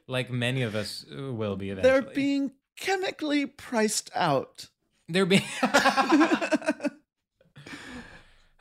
like 0.08 0.30
many 0.30 0.62
of 0.62 0.75
us 0.75 1.04
uh, 1.16 1.32
will 1.32 1.56
be 1.56 1.70
eventually. 1.70 2.00
They're 2.00 2.10
being 2.14 2.52
chemically 2.76 3.46
priced 3.46 4.10
out. 4.14 4.68
They're 5.08 5.26
being. 5.26 5.42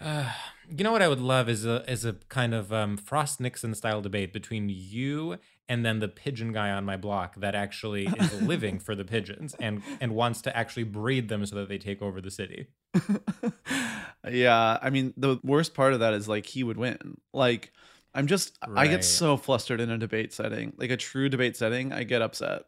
Uh, 0.01 0.32
you 0.70 0.84
know 0.84 0.91
what 0.91 1.01
I 1.01 1.08
would 1.08 1.20
love 1.20 1.50
is 1.50 1.65
a 1.65 1.89
is 1.91 2.06
a 2.06 2.13
kind 2.29 2.53
of 2.53 2.72
um, 2.72 2.98
Frost 2.98 3.39
Nixon 3.39 3.74
style 3.74 4.01
debate 4.01 4.34
between 4.34 4.70
you 4.70 5.38
and 5.68 5.86
then 5.86 6.00
the 6.00 6.08
pigeon 6.08 6.51
guy 6.51 6.72
on 6.72 6.84
my 6.84 6.98
block 6.98 7.36
that 7.38 7.56
actually 7.56 8.08
is 8.08 8.41
living 8.41 8.79
for 8.86 8.96
the 8.96 9.06
pigeons 9.06 9.56
and 9.60 9.82
and 10.01 10.13
wants 10.13 10.41
to 10.41 10.58
actually 10.58 10.84
breed 10.84 11.29
them 11.29 11.46
so 11.46 11.56
that 11.56 11.70
they 11.70 11.77
take 11.77 12.01
over 12.01 12.22
the 12.22 12.32
city. 12.32 12.68
yeah, 14.29 14.77
I 14.82 14.89
mean 14.89 15.13
the 15.15 15.39
worst 15.44 15.74
part 15.74 15.94
of 15.94 16.00
that 16.01 16.13
is 16.13 16.27
like 16.27 16.46
he 16.46 16.63
would 16.63 16.77
win. 16.77 17.18
Like 17.34 17.72
I'm 18.13 18.27
just 18.27 18.58
I 18.75 18.88
get 18.88 19.06
so 19.06 19.38
flustered 19.38 19.79
in 19.79 19.89
a 19.89 19.98
debate 19.98 20.34
setting. 20.34 20.74
Like 20.77 20.89
a 20.91 20.98
true 20.98 21.29
debate 21.29 21.56
setting, 21.56 21.94
I 21.94 22.03
get 22.03 22.22
upset. 22.22 22.63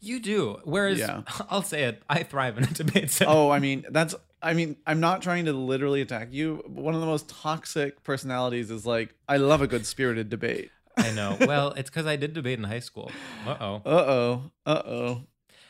You 0.00 0.20
do. 0.20 0.60
Whereas 0.64 0.98
Yeah. 0.98 1.22
I'll 1.50 1.62
say 1.62 1.84
it, 1.84 2.02
I 2.08 2.22
thrive 2.22 2.58
in 2.58 2.64
a 2.64 2.68
debate. 2.68 3.10
setting. 3.10 3.32
Oh, 3.32 3.50
I 3.50 3.58
mean, 3.58 3.84
that's 3.90 4.14
I 4.42 4.52
mean, 4.54 4.76
I'm 4.86 5.00
not 5.00 5.22
trying 5.22 5.46
to 5.46 5.52
literally 5.52 6.02
attack 6.02 6.28
you. 6.30 6.62
One 6.66 6.94
of 6.94 7.00
the 7.00 7.06
most 7.06 7.28
toxic 7.28 8.02
personalities 8.04 8.70
is 8.70 8.86
like 8.86 9.14
I 9.28 9.38
love 9.38 9.62
a 9.62 9.66
good 9.66 9.86
spirited 9.86 10.28
debate. 10.28 10.70
I 10.96 11.10
know. 11.10 11.36
Well, 11.40 11.72
it's 11.72 11.90
because 11.90 12.06
I 12.06 12.16
did 12.16 12.32
debate 12.32 12.58
in 12.58 12.64
high 12.64 12.80
school. 12.80 13.10
Uh 13.46 13.56
oh. 13.60 13.74
Uh-oh. 13.84 14.42
Uh-oh. 14.64 15.22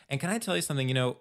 And 0.09 0.19
can 0.19 0.29
I 0.29 0.37
tell 0.37 0.55
you 0.55 0.61
something? 0.61 0.87
You 0.87 0.93
know, 0.93 1.17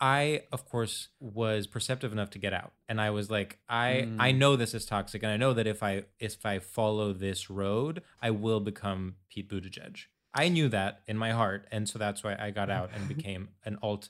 I 0.00 0.42
of 0.52 0.68
course 0.68 1.08
was 1.20 1.66
perceptive 1.66 2.12
enough 2.12 2.30
to 2.30 2.38
get 2.38 2.52
out, 2.52 2.72
and 2.88 3.00
I 3.00 3.10
was 3.10 3.30
like, 3.30 3.58
I 3.68 4.08
I 4.18 4.32
know 4.32 4.54
this 4.56 4.74
is 4.74 4.84
toxic, 4.84 5.22
and 5.22 5.32
I 5.32 5.36
know 5.36 5.52
that 5.54 5.66
if 5.66 5.82
I 5.82 6.04
if 6.20 6.44
I 6.44 6.58
follow 6.58 7.12
this 7.12 7.48
road, 7.50 8.02
I 8.20 8.30
will 8.30 8.60
become 8.60 9.16
Pete 9.30 9.48
Buttigieg. 9.48 10.04
I 10.38 10.48
knew 10.48 10.68
that 10.68 11.00
in 11.08 11.18
my 11.18 11.32
heart, 11.32 11.66
and 11.72 11.88
so 11.88 11.98
that's 11.98 12.22
why 12.22 12.36
I 12.38 12.52
got 12.52 12.70
out 12.70 12.90
and 12.94 13.08
became 13.16 13.48
an 13.64 13.76
alt 13.82 14.08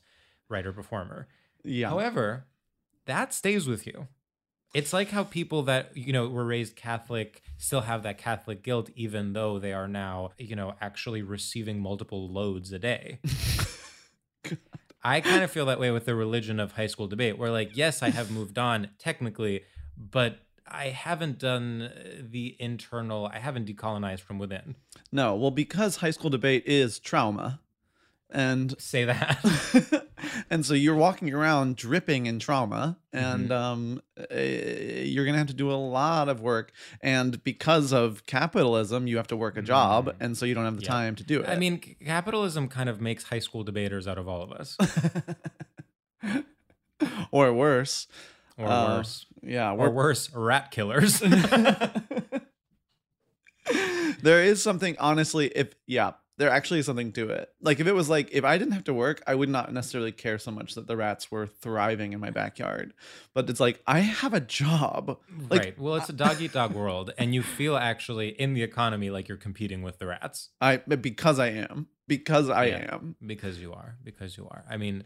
writer 0.50 0.72
performer. 0.72 1.26
Yeah. 1.64 1.88
However, 1.88 2.44
that 3.06 3.32
stays 3.32 3.66
with 3.66 3.86
you. 3.86 4.08
It's 4.74 4.92
like 4.92 5.08
how 5.08 5.24
people 5.24 5.62
that, 5.62 5.96
you 5.96 6.12
know, 6.12 6.28
were 6.28 6.44
raised 6.44 6.76
Catholic 6.76 7.42
still 7.56 7.80
have 7.80 8.02
that 8.02 8.18
Catholic 8.18 8.62
guilt, 8.62 8.90
even 8.94 9.32
though 9.32 9.58
they 9.58 9.72
are 9.72 9.88
now, 9.88 10.32
you 10.36 10.54
know, 10.54 10.74
actually 10.82 11.22
receiving 11.22 11.80
multiple 11.80 12.28
loads 12.30 12.70
a 12.72 12.78
day. 12.78 13.20
I 15.02 15.22
kind 15.22 15.42
of 15.42 15.50
feel 15.50 15.64
that 15.66 15.80
way 15.80 15.90
with 15.90 16.04
the 16.04 16.14
religion 16.14 16.60
of 16.60 16.72
high 16.72 16.88
school 16.88 17.06
debate, 17.06 17.38
where, 17.38 17.50
like, 17.50 17.74
yes, 17.74 18.02
I 18.02 18.10
have 18.10 18.30
moved 18.30 18.58
on 18.58 18.90
technically, 18.98 19.62
but 19.96 20.40
I 20.70 20.86
haven't 20.90 21.38
done 21.38 21.82
uh, 21.82 22.22
the 22.22 22.56
internal, 22.60 23.26
I 23.26 23.38
haven't 23.38 23.66
decolonized 23.68 24.20
from 24.20 24.38
within. 24.38 24.74
No, 25.12 25.34
well, 25.36 25.50
because 25.50 25.96
high 25.96 26.10
school 26.10 26.30
debate 26.30 26.64
is 26.66 26.98
trauma, 26.98 27.60
and 28.30 28.74
Say 28.78 29.04
that. 29.06 30.04
and 30.50 30.66
so 30.66 30.74
you're 30.74 30.94
walking 30.94 31.32
around 31.32 31.76
dripping 31.76 32.26
in 32.26 32.38
trauma, 32.38 32.98
and 33.12 33.48
Mm-hmm. 33.50 33.52
um, 33.52 34.02
eh, 34.30 35.02
you're 35.04 35.24
gonna 35.24 35.38
have 35.38 35.46
to 35.46 35.54
do 35.54 35.70
a 35.70 35.74
lot 35.74 36.28
of 36.28 36.40
work. 36.42 36.72
And 37.00 37.42
because 37.42 37.92
of 37.92 38.26
capitalism, 38.26 39.06
you 39.06 39.16
have 39.16 39.28
to 39.28 39.36
work 39.36 39.56
a 39.56 39.62
job, 39.62 40.14
and 40.20 40.36
so 40.36 40.44
you 40.44 40.54
don't 40.54 40.64
have 40.64 40.76
the 40.76 40.82
Mm-hmm. 40.82 40.92
Yeah. 40.92 40.98
time 41.06 41.14
to 41.16 41.24
do 41.24 41.40
it. 41.40 41.48
I 41.48 41.56
mean, 41.56 41.78
capitalism 42.04 42.68
kind 42.68 42.88
of 42.90 43.00
makes 43.00 43.24
high 43.24 43.38
school 43.38 43.64
debaters 43.64 44.06
out 44.06 44.18
of 44.18 44.28
all 44.28 44.42
of 44.42 44.52
us, 44.52 44.76
or 47.30 47.52
worse, 47.52 48.08
or 48.56 48.66
Uh, 48.68 48.96
worse. 48.98 49.26
Yeah, 49.42 49.72
Or 49.72 49.90
worse, 49.90 50.32
rat 50.34 50.70
killers. 50.70 51.20
there 54.22 54.42
is 54.42 54.62
something 54.62 54.96
honestly. 54.98 55.46
If 55.54 55.74
yeah, 55.86 56.12
there 56.38 56.50
actually 56.50 56.80
is 56.80 56.86
something 56.86 57.12
to 57.12 57.28
it. 57.30 57.50
Like 57.60 57.80
if 57.80 57.86
it 57.86 57.94
was 57.94 58.08
like 58.08 58.30
if 58.32 58.44
I 58.44 58.56
didn't 58.58 58.72
have 58.72 58.84
to 58.84 58.94
work, 58.94 59.22
I 59.26 59.34
would 59.34 59.48
not 59.48 59.72
necessarily 59.72 60.12
care 60.12 60.38
so 60.38 60.50
much 60.50 60.74
that 60.74 60.86
the 60.86 60.96
rats 60.96 61.30
were 61.30 61.46
thriving 61.46 62.12
in 62.12 62.20
my 62.20 62.30
backyard. 62.30 62.94
But 63.34 63.50
it's 63.50 63.60
like 63.60 63.82
I 63.86 64.00
have 64.00 64.34
a 64.34 64.40
job. 64.40 65.18
Like 65.50 65.60
right. 65.60 65.78
Well, 65.78 65.96
it's 65.96 66.08
a 66.08 66.12
dog 66.14 66.40
eat 66.40 66.52
dog 66.52 66.72
world, 66.74 67.12
and 67.18 67.34
you 67.34 67.42
feel 67.42 67.76
actually 67.76 68.28
in 68.28 68.54
the 68.54 68.62
economy 68.62 69.10
like 69.10 69.28
you're 69.28 69.36
competing 69.36 69.82
with 69.82 69.98
the 69.98 70.06
rats 70.06 70.50
I 70.60 70.76
because 70.78 71.38
I 71.38 71.48
am 71.48 71.88
because 72.06 72.48
I 72.48 72.66
Yeah. 72.66 72.94
am. 72.94 73.16
because 73.24 73.60
you 73.60 73.72
are. 73.72 73.96
Because 74.02 74.36
you 74.36 74.46
are. 74.50 74.64
I 74.70 74.76
mean, 74.76 75.04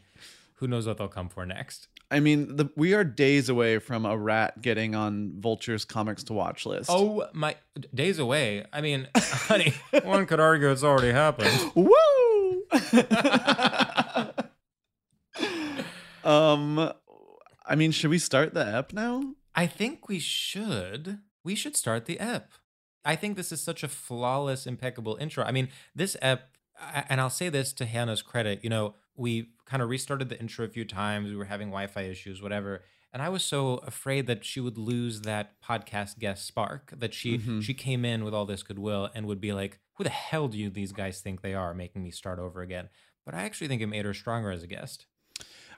who 0.57 0.69
knows 0.69 0.87
what 0.87 0.99
they'll 0.99 1.09
come 1.09 1.29
for 1.29 1.45
next? 1.47 1.89
I 2.13 2.21
mean, 2.21 2.57
the, 2.57 2.71
we 2.77 2.93
are 2.93 3.05
days 3.05 3.49
away 3.49 3.79
from 3.79 4.05
a 4.05 4.15
rat 4.17 4.61
getting 4.61 4.95
on 4.95 5.33
Vulture's 5.41 5.87
comics 5.87 6.23
to 6.25 6.35
watch 6.35 6.67
list. 6.67 6.91
Oh 6.93 7.27
my 7.33 7.57
days 7.95 8.19
away. 8.19 8.67
I 8.71 8.83
mean, 8.83 9.09
honey, 9.17 9.73
one 10.03 10.27
could 10.27 10.39
argue 10.39 10.71
it's 10.71 10.85
already 10.85 11.11
happened. 11.11 11.73
woo! 11.75 12.65
um, 16.31 16.93
I 17.67 17.77
mean, 17.77 17.93
should 17.93 18.11
we 18.11 18.19
start 18.19 18.53
the 18.53 18.67
ep 18.67 18.93
now? 18.93 19.33
I 19.55 19.67
think 19.67 20.07
we 20.07 20.19
should. 20.19 21.21
We 21.43 21.55
should 21.55 21.77
start 21.77 22.05
the 22.05 22.21
ep. 22.21 22.53
I 23.07 23.17
think 23.17 23.39
this 23.39 23.53
is 23.53 23.63
such 23.63 23.83
a 23.83 23.89
flawless, 23.89 24.67
impeccable 24.67 25.17
intro. 25.19 25.45
I 25.45 25.51
mean, 25.51 25.71
this 25.95 26.15
ep, 26.21 26.51
and 27.09 27.23
I'll 27.23 27.31
say 27.31 27.49
this 27.49 27.73
to 27.75 27.87
Hannah's 27.87 28.21
credit, 28.21 28.63
you 28.63 28.69
know, 28.69 28.97
we 29.17 29.51
kind 29.67 29.83
of 29.83 29.89
restarted 29.89 30.29
the 30.29 30.39
intro 30.39 30.65
a 30.65 30.69
few 30.69 30.85
times. 30.85 31.31
We 31.31 31.37
were 31.37 31.45
having 31.45 31.69
Wi 31.69 31.87
Fi 31.87 32.03
issues, 32.03 32.43
whatever. 32.43 32.83
And 33.13 33.21
I 33.23 33.29
was 33.29 33.45
so 33.45 33.75
afraid 33.87 34.27
that 34.27 34.45
she 34.45 34.59
would 34.59 34.79
lose 34.79 35.21
that 35.23 35.61
podcast 35.63 36.19
guest 36.19 36.47
spark, 36.47 36.95
that 36.97 37.13
she 37.13 37.39
mm-hmm. 37.39 37.61
she 37.61 37.75
came 37.75 38.05
in 38.05 38.25
with 38.25 38.33
all 38.33 38.47
this 38.47 38.63
goodwill 38.63 39.11
and 39.15 39.27
would 39.27 39.41
be 39.41 39.53
like, 39.53 39.81
who 39.95 40.05
the 40.05 40.11
hell 40.11 40.49
do 40.49 40.59
you 40.59 40.71
these 40.71 40.93
guys 40.93 41.21
think 41.21 41.43
they 41.43 41.55
are 41.55 41.75
making 41.75 42.03
me 42.03 42.11
start 42.11 42.39
over 42.39 42.63
again? 42.63 42.89
But 43.27 43.35
I 43.35 43.43
actually 43.43 43.69
think 43.69 43.83
it 43.83 43.87
made 43.87 44.05
her 44.05 44.15
stronger 44.15 44.51
as 44.51 44.63
a 44.63 44.67
guest. 44.67 45.07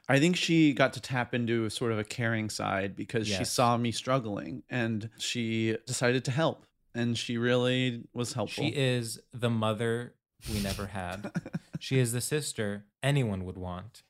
I 0.08 0.18
think 0.18 0.36
she 0.36 0.74
got 0.74 0.92
to 0.94 1.00
tap 1.00 1.34
into 1.34 1.68
sort 1.70 1.90
of 1.90 1.98
a 1.98 2.04
caring 2.04 2.50
side 2.50 2.94
because 2.94 3.26
she 3.26 3.44
saw 3.44 3.76
me 3.76 3.90
struggling 3.90 4.62
and 4.68 5.08
she 5.18 5.76
decided 5.86 6.24
to 6.26 6.30
help. 6.30 6.66
And 6.94 7.18
she 7.18 7.38
really 7.38 8.04
was 8.12 8.34
helpful. 8.34 8.64
She 8.64 8.70
is 8.70 9.18
the 9.32 9.50
mother 9.50 10.14
we 10.52 10.60
never 10.60 10.86
had. 10.86 11.30
she 11.78 11.98
is 11.98 12.12
the 12.12 12.20
sister 12.20 12.84
anyone 13.02 13.44
would 13.44 13.58
want. 13.58 14.02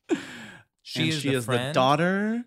She 0.82 1.00
and 1.00 1.08
is 1.10 1.20
she 1.20 1.30
the 1.30 1.36
is 1.36 1.46
the 1.46 1.70
daughter 1.72 2.44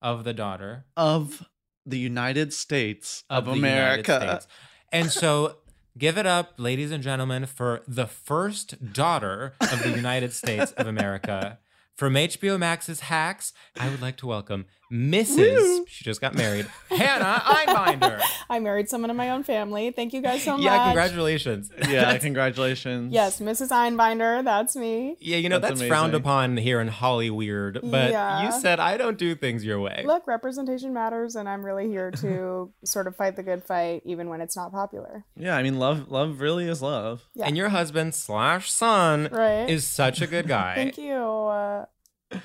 of 0.00 0.24
the 0.24 0.32
daughter 0.32 0.84
of 0.96 1.46
the 1.86 1.98
United 1.98 2.52
States 2.52 3.24
of, 3.28 3.46
United 3.46 3.58
America. 3.58 4.20
States. 4.20 4.46
And 4.92 5.10
so 5.10 5.56
give 5.98 6.18
it 6.18 6.26
up, 6.26 6.54
ladies 6.56 6.90
and 6.90 7.02
gentlemen, 7.02 7.46
for 7.46 7.82
the 7.86 8.06
first 8.06 8.92
daughter 8.92 9.54
of 9.60 9.82
the 9.82 9.90
United 9.90 10.32
States 10.32 10.72
of 10.72 10.86
America. 10.86 11.58
From 11.96 12.14
HBO 12.14 12.58
Max's 12.58 13.00
Hacks, 13.00 13.52
I 13.78 13.88
would 13.88 14.02
like 14.02 14.16
to 14.16 14.26
welcome 14.26 14.66
Mrs. 14.92 15.84
She 15.88 16.04
just 16.04 16.20
got 16.20 16.34
married, 16.34 16.66
Hannah 16.90 17.40
Einbinder. 17.44 18.20
I 18.50 18.58
married 18.60 18.88
someone 18.88 19.10
in 19.10 19.16
my 19.16 19.30
own 19.30 19.42
family. 19.44 19.90
Thank 19.92 20.12
you 20.12 20.20
guys 20.20 20.42
so 20.42 20.52
much. 20.56 20.64
Yeah, 20.64 20.84
congratulations. 20.86 21.70
Yeah, 21.88 22.16
congratulations. 22.18 23.12
Yes, 23.12 23.40
Mrs. 23.40 23.68
Einbinder, 23.70 24.42
that's 24.44 24.74
me. 24.76 25.16
Yeah, 25.20 25.36
you 25.36 25.48
know 25.48 25.58
That's 25.58 25.78
that's, 25.78 25.88
frowned 25.88 26.14
upon 26.14 26.56
here 26.56 26.80
in 26.80 26.88
Holly 26.88 27.30
Weird, 27.30 27.80
but 27.82 28.10
Yeah. 28.10 28.44
you 28.46 28.52
said 28.60 28.80
I 28.80 28.96
don't 28.96 29.18
do 29.18 29.34
things 29.34 29.64
your 29.64 29.80
way. 29.80 30.02
Look, 30.04 30.26
representation 30.26 30.92
matters, 30.92 31.36
and 31.36 31.48
I'm 31.48 31.64
really 31.64 31.88
here 31.88 32.10
to 32.10 32.72
sort 32.84 33.06
of 33.06 33.16
fight 33.16 33.36
the 33.36 33.42
good 33.42 33.62
fight, 33.64 34.02
even 34.04 34.28
when 34.28 34.40
it's 34.40 34.56
not 34.56 34.72
popular. 34.72 35.24
Yeah, 35.36 35.56
I 35.56 35.62
mean, 35.62 35.78
love, 35.78 36.10
love 36.10 36.40
really 36.40 36.66
is 36.68 36.82
love. 36.82 37.22
Yeah. 37.34 37.46
And 37.46 37.56
your 37.56 37.68
husband 37.68 38.14
slash 38.14 38.70
son 38.70 39.28
Right. 39.30 39.68
is 39.70 39.86
such 39.86 40.20
a 40.20 40.26
good 40.26 40.48
guy. 40.48 40.74
Thank 40.74 40.98
you. 40.98 41.14
Uh, 41.14 41.83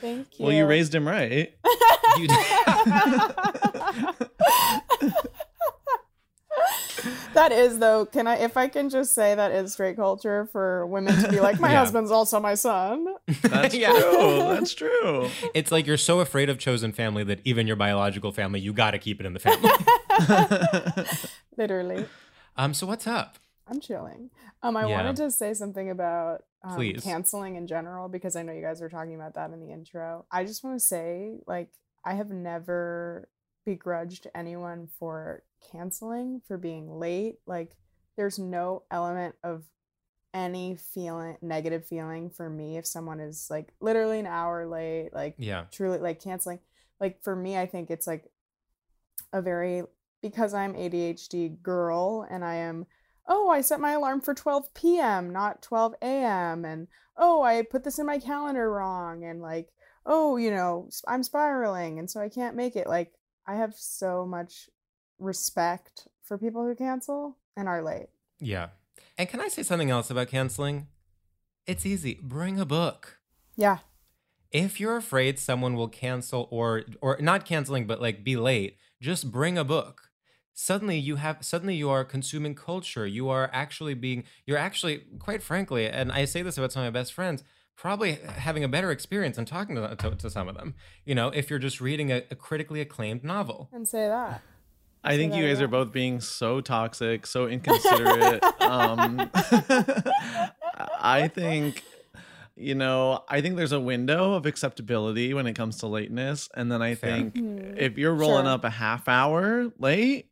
thank 0.01 0.39
you. 0.39 0.45
Well, 0.45 0.53
you 0.53 0.65
raised 0.65 0.93
him 0.95 1.07
right. 1.07 1.53
You- 2.17 2.27
that 7.33 7.51
is 7.51 7.79
though. 7.79 8.05
Can 8.05 8.27
I, 8.27 8.37
if 8.37 8.57
I 8.57 8.67
can 8.67 8.89
just 8.89 9.13
say, 9.13 9.33
that 9.35 9.51
is 9.51 9.73
straight 9.73 9.95
culture 9.95 10.47
for 10.51 10.85
women 10.87 11.15
to 11.21 11.29
be 11.29 11.39
like, 11.39 11.59
my 11.59 11.69
Yeah. 11.71 11.79
husband's 11.79 12.11
also 12.11 12.39
my 12.39 12.55
son. 12.55 13.05
That's 13.43 13.75
Yeah. 13.77 13.91
true. 13.91 14.39
That's 14.39 14.73
true. 14.73 15.29
it's 15.53 15.71
like 15.71 15.85
you're 15.87 15.97
so 15.97 16.19
afraid 16.19 16.49
of 16.49 16.57
chosen 16.59 16.91
family 16.91 17.23
that 17.25 17.39
even 17.45 17.67
your 17.67 17.75
biological 17.75 18.31
family, 18.31 18.59
you 18.59 18.73
got 18.73 18.91
to 18.91 18.99
keep 18.99 19.19
it 19.19 19.25
in 19.25 19.33
the 19.33 19.39
family. 19.39 19.69
Literally. 21.55 22.05
um, 22.57 22.73
so 22.73 22.87
what's 22.87 23.07
up? 23.07 23.37
I'm 23.67 23.79
chilling. 23.79 24.31
Um, 24.61 24.75
I 24.75 24.85
Yeah. 24.85 24.95
wanted 24.97 25.15
to 25.17 25.31
say 25.31 25.53
something 25.53 25.89
about 25.89 26.43
um, 26.63 26.93
canceling 27.01 27.55
in 27.55 27.67
general 27.67 28.09
because 28.09 28.35
I 28.35 28.43
know 28.43 28.51
you 28.51 28.61
guys 28.61 28.81
were 28.81 28.89
talking 28.89 29.15
about 29.15 29.35
that 29.35 29.51
in 29.51 29.59
the 29.61 29.71
intro. 29.71 30.25
I 30.31 30.43
just 30.43 30.63
want 30.63 30.79
to 30.79 30.85
say, 30.85 31.37
like, 31.47 31.69
I 32.03 32.13
have 32.15 32.29
never 32.31 33.29
begrudged 33.65 34.27
anyone 34.35 34.87
for 34.99 35.43
canceling 35.71 36.41
for 36.47 36.57
being 36.57 36.89
late. 36.99 37.35
Like, 37.45 37.71
there's 38.17 38.37
no 38.37 38.83
element 38.91 39.35
of 39.43 39.63
any 40.33 40.75
feeling, 40.75 41.37
negative 41.41 41.85
feeling 41.85 42.29
for 42.29 42.49
me 42.49 42.77
if 42.77 42.85
someone 42.85 43.19
is 43.19 43.47
like 43.49 43.73
literally 43.79 44.19
an 44.19 44.27
hour 44.27 44.67
late, 44.67 45.09
like 45.13 45.35
Yeah. 45.37 45.65
truly 45.71 45.97
like 45.99 46.21
canceling 46.21 46.59
like 46.99 47.23
for 47.23 47.35
me 47.35 47.57
i 47.57 47.65
think 47.65 47.89
it's 47.89 48.05
like 48.05 48.29
a 49.33 49.41
very 49.41 49.83
because 50.21 50.53
i'm 50.53 50.73
adhd 50.73 51.61
girl 51.61 52.27
and 52.29 52.43
i 52.43 52.55
am 52.55 52.85
oh 53.29 53.49
i 53.49 53.61
set 53.61 53.79
my 53.79 53.91
alarm 53.93 54.19
for 54.19 54.33
12 54.33 54.73
p.m 54.73 55.31
not 55.31 55.61
12 55.61 55.95
a.m 56.01 56.65
and 56.65 56.87
oh 57.15 57.41
i 57.41 57.61
put 57.61 57.85
this 57.85 57.97
in 57.99 58.05
my 58.05 58.19
calendar 58.19 58.69
wrong 58.69 59.23
and 59.23 59.41
like 59.41 59.69
oh 60.05 60.35
you 60.35 60.51
know 60.51 60.89
I'm 61.07 61.23
spiraling 61.23 61.99
and 61.99 62.09
so 62.09 62.19
i 62.19 62.27
can't 62.27 62.55
make 62.57 62.75
it 62.75 62.87
like 62.87 63.13
i 63.47 63.55
have 63.55 63.73
so 63.75 64.25
much 64.25 64.69
respect 65.19 66.07
for 66.23 66.37
people 66.37 66.65
who 66.65 66.75
cancel 66.75 67.37
and 67.55 67.67
are 67.67 67.83
late 67.83 68.07
Yeah. 68.39 68.69
And 69.17 69.27
can 69.27 69.41
I 69.41 69.49
say 69.49 69.63
something 69.63 69.89
else 69.91 70.09
about 70.09 70.29
canceling? 70.29 70.87
It's 71.67 71.85
easy. 71.85 72.19
Bring 72.23 72.59
a 72.59 72.65
book. 72.65 73.19
yeah 73.57 73.79
If 74.51 74.79
you're 74.79 74.95
afraid 74.95 75.37
someone 75.37 75.75
will 75.75 75.89
cancel 75.89 76.47
or 76.51 76.83
or 77.01 77.17
not 77.19 77.45
canceling 77.45 77.85
but 77.85 78.01
like 78.01 78.23
be 78.23 78.37
late, 78.37 78.77
just 79.01 79.29
bring 79.31 79.57
a 79.57 79.63
book. 79.65 80.08
Suddenly 80.61 80.97
you 80.99 81.15
have 81.15 81.37
suddenly 81.39 81.73
you 81.75 81.89
are 81.89 82.03
consuming 82.03 82.53
culture. 82.53 83.07
You 83.07 83.29
are 83.29 83.49
actually 83.53 83.93
being 83.93 84.25
you're 84.45 84.57
actually 84.57 85.03
quite 85.17 85.41
frankly, 85.41 85.87
and 85.87 86.11
I 86.11 86.25
say 86.25 86.41
this 86.41 86.57
about 86.57 86.73
some 86.73 86.83
of 86.83 86.93
my 86.93 86.99
best 86.99 87.13
friends, 87.13 87.45
probably 87.77 88.15
having 88.15 88.65
a 88.65 88.67
better 88.67 88.91
experience 88.91 89.37
and 89.37 89.47
talking 89.47 89.75
to, 89.77 89.95
to, 89.95 90.15
to 90.15 90.29
some 90.29 90.49
of 90.49 90.55
them. 90.55 90.75
You 91.05 91.15
know, 91.15 91.29
if 91.29 91.49
you're 91.49 91.59
just 91.59 91.79
reading 91.79 92.11
a, 92.11 92.23
a 92.29 92.35
critically 92.35 92.81
acclaimed 92.81 93.23
novel. 93.23 93.69
and 93.71 93.87
say 93.87 94.09
that 94.09 94.41
I 95.01 95.15
think 95.15 95.33
you 95.33 95.47
guys 95.47 95.61
are 95.61 95.69
both 95.69 95.93
being 95.93 96.19
so 96.19 96.59
toxic, 96.59 97.25
so 97.25 97.47
inconsiderate. 97.47 98.43
um, 98.61 99.31
I 100.99 101.29
think, 101.33 101.85
you 102.57 102.75
know, 102.75 103.23
I 103.29 103.39
think 103.39 103.55
there's 103.55 103.71
a 103.71 103.79
window 103.79 104.33
of 104.33 104.45
acceptability 104.45 105.33
when 105.33 105.47
it 105.47 105.53
comes 105.53 105.77
to 105.77 105.87
lateness. 105.87 106.49
And 106.53 106.69
then 106.69 106.81
I 106.81 106.95
Fair. 106.95 107.11
think 107.15 107.37
Hmm, 107.37 107.77
if 107.77 107.97
you're 107.97 108.13
rolling 108.13 108.43
sure. 108.43 108.53
up 108.55 108.65
a 108.65 108.69
half 108.69 109.07
hour 109.07 109.71
late, 109.79 110.25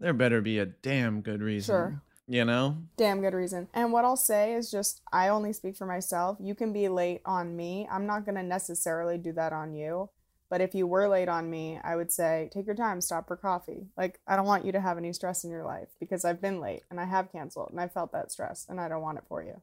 there 0.00 0.12
better 0.12 0.40
be 0.40 0.58
a 0.58 0.66
damn 0.66 1.20
good 1.20 1.42
reason. 1.42 1.72
Sure. 1.72 2.02
You 2.26 2.44
know? 2.44 2.76
damn 2.96 3.20
good 3.20 3.34
reason. 3.34 3.66
And 3.74 3.92
what 3.92 4.04
I'll 4.04 4.16
say 4.16 4.54
is 4.54 4.70
just 4.70 5.02
I 5.12 5.28
only 5.28 5.52
speak 5.52 5.76
for 5.76 5.86
myself. 5.86 6.38
You 6.40 6.54
can 6.54 6.72
be 6.72 6.88
late 6.88 7.22
on 7.26 7.56
me. 7.56 7.88
I'm 7.90 8.06
not 8.06 8.24
going 8.24 8.36
to 8.36 8.42
necessarily 8.44 9.18
do 9.18 9.32
that 9.32 9.52
on 9.52 9.74
you. 9.74 10.10
But 10.48 10.60
if 10.60 10.74
you 10.74 10.86
were 10.86 11.08
late 11.08 11.28
on 11.28 11.50
me, 11.50 11.80
I 11.82 11.96
would 11.96 12.12
say 12.12 12.48
take 12.52 12.66
your 12.66 12.74
time, 12.74 13.00
stop 13.00 13.26
for 13.26 13.36
coffee. 13.36 13.86
Like 13.96 14.20
I 14.28 14.36
don't 14.36 14.46
want 14.46 14.64
you 14.64 14.72
to 14.72 14.80
have 14.80 14.96
any 14.96 15.12
stress 15.12 15.44
in 15.44 15.50
your 15.50 15.64
life 15.64 15.88
because 15.98 16.24
I've 16.24 16.40
been 16.40 16.60
late 16.60 16.82
and 16.90 17.00
I 17.00 17.04
have 17.04 17.32
canceled 17.32 17.70
and 17.70 17.80
I 17.80 17.88
felt 17.88 18.12
that 18.12 18.30
stress 18.30 18.66
and 18.68 18.80
I 18.80 18.88
don't 18.88 19.02
want 19.02 19.18
it 19.18 19.24
for 19.28 19.42
you. 19.42 19.60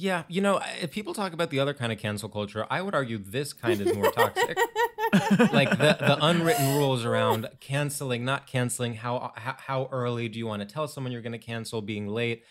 Yeah, 0.00 0.22
you 0.28 0.40
know, 0.40 0.60
if 0.80 0.92
people 0.92 1.12
talk 1.12 1.32
about 1.32 1.50
the 1.50 1.58
other 1.58 1.74
kind 1.74 1.90
of 1.90 1.98
cancel 1.98 2.28
culture, 2.28 2.64
I 2.70 2.82
would 2.82 2.94
argue 2.94 3.18
this 3.18 3.52
kind 3.52 3.80
is 3.80 3.96
more 3.96 4.12
toxic. 4.12 4.56
like 5.52 5.70
the, 5.70 5.96
the 5.98 6.16
unwritten 6.20 6.76
rules 6.76 7.04
around 7.04 7.48
canceling, 7.58 8.24
not 8.24 8.46
canceling, 8.46 8.94
how 8.94 9.32
how, 9.34 9.56
how 9.58 9.88
early 9.90 10.28
do 10.28 10.38
you 10.38 10.46
want 10.46 10.62
to 10.62 10.72
tell 10.72 10.86
someone 10.86 11.12
you're 11.12 11.20
going 11.20 11.32
to 11.32 11.38
cancel, 11.38 11.82
being 11.82 12.06
late. 12.06 12.44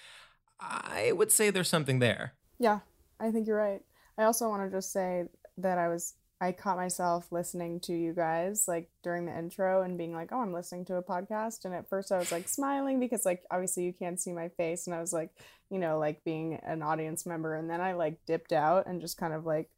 I 0.59 1.13
would 1.13 1.31
say 1.31 1.49
there's 1.49 1.69
something 1.69 1.99
there. 1.99 2.33
Yeah, 2.59 2.79
I 3.17 3.31
think 3.31 3.47
you're 3.47 3.55
right. 3.55 3.81
I 4.17 4.23
also 4.23 4.49
want 4.49 4.69
to 4.69 4.75
just 4.75 4.91
say 4.91 5.23
that 5.57 5.77
I 5.77 5.87
was 5.87 6.15
I 6.39 6.51
caught 6.51 6.77
myself 6.77 7.31
listening 7.31 7.79
to 7.81 7.93
you 7.93 8.13
guys 8.13 8.65
like 8.67 8.89
during 9.03 9.25
the 9.25 9.37
intro 9.37 9.81
and 9.81 9.97
being 9.97 10.13
like, 10.13 10.29
"Oh, 10.31 10.41
I'm 10.41 10.53
listening 10.53 10.85
to 10.85 10.97
a 10.97 11.03
podcast." 11.03 11.65
And 11.65 11.73
at 11.73 11.89
first 11.89 12.11
I 12.11 12.19
was 12.19 12.31
like 12.31 12.47
smiling 12.47 12.99
because 12.99 13.25
like 13.25 13.43
obviously 13.49 13.85
you 13.85 13.93
can't 13.93 14.19
see 14.19 14.33
my 14.33 14.49
face 14.49 14.85
and 14.85 14.95
I 14.95 14.99
was 14.99 15.13
like, 15.13 15.31
you 15.69 15.79
know, 15.79 15.99
like 15.99 16.23
being 16.23 16.55
an 16.63 16.81
audience 16.81 17.25
member 17.25 17.55
and 17.55 17.69
then 17.69 17.81
I 17.81 17.93
like 17.93 18.17
dipped 18.25 18.53
out 18.53 18.87
and 18.87 19.01
just 19.01 19.17
kind 19.17 19.33
of 19.33 19.45
like 19.45 19.69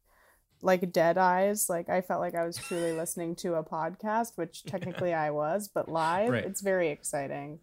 like 0.62 0.92
dead 0.92 1.16
eyes, 1.16 1.70
like 1.70 1.88
I 1.88 2.02
felt 2.02 2.20
like 2.20 2.34
I 2.34 2.44
was 2.44 2.56
truly 2.56 2.92
listening 2.96 3.34
to 3.36 3.54
a 3.54 3.64
podcast, 3.64 4.36
which 4.36 4.62
technically 4.66 5.14
I 5.14 5.30
was, 5.30 5.68
but 5.68 5.88
live. 5.88 6.30
Right. 6.30 6.44
It's 6.44 6.60
very 6.60 6.88
exciting. 6.88 7.60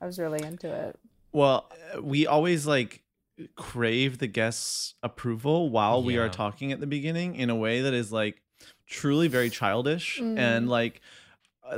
I 0.00 0.06
was 0.06 0.18
really 0.18 0.42
into 0.42 0.72
it. 0.72 0.98
Well, 1.32 1.70
uh, 1.94 2.02
we 2.02 2.26
always 2.26 2.66
like 2.66 3.02
crave 3.54 4.18
the 4.18 4.26
guest's 4.26 4.94
approval 5.02 5.70
while 5.70 6.02
we 6.02 6.18
are 6.18 6.28
talking 6.28 6.72
at 6.72 6.80
the 6.80 6.86
beginning 6.86 7.36
in 7.36 7.48
a 7.48 7.56
way 7.56 7.80
that 7.82 7.94
is 7.94 8.12
like 8.12 8.42
truly 8.86 9.28
very 9.28 9.48
childish 9.48 10.18
Mm. 10.20 10.38
and 10.38 10.68
like 10.68 11.00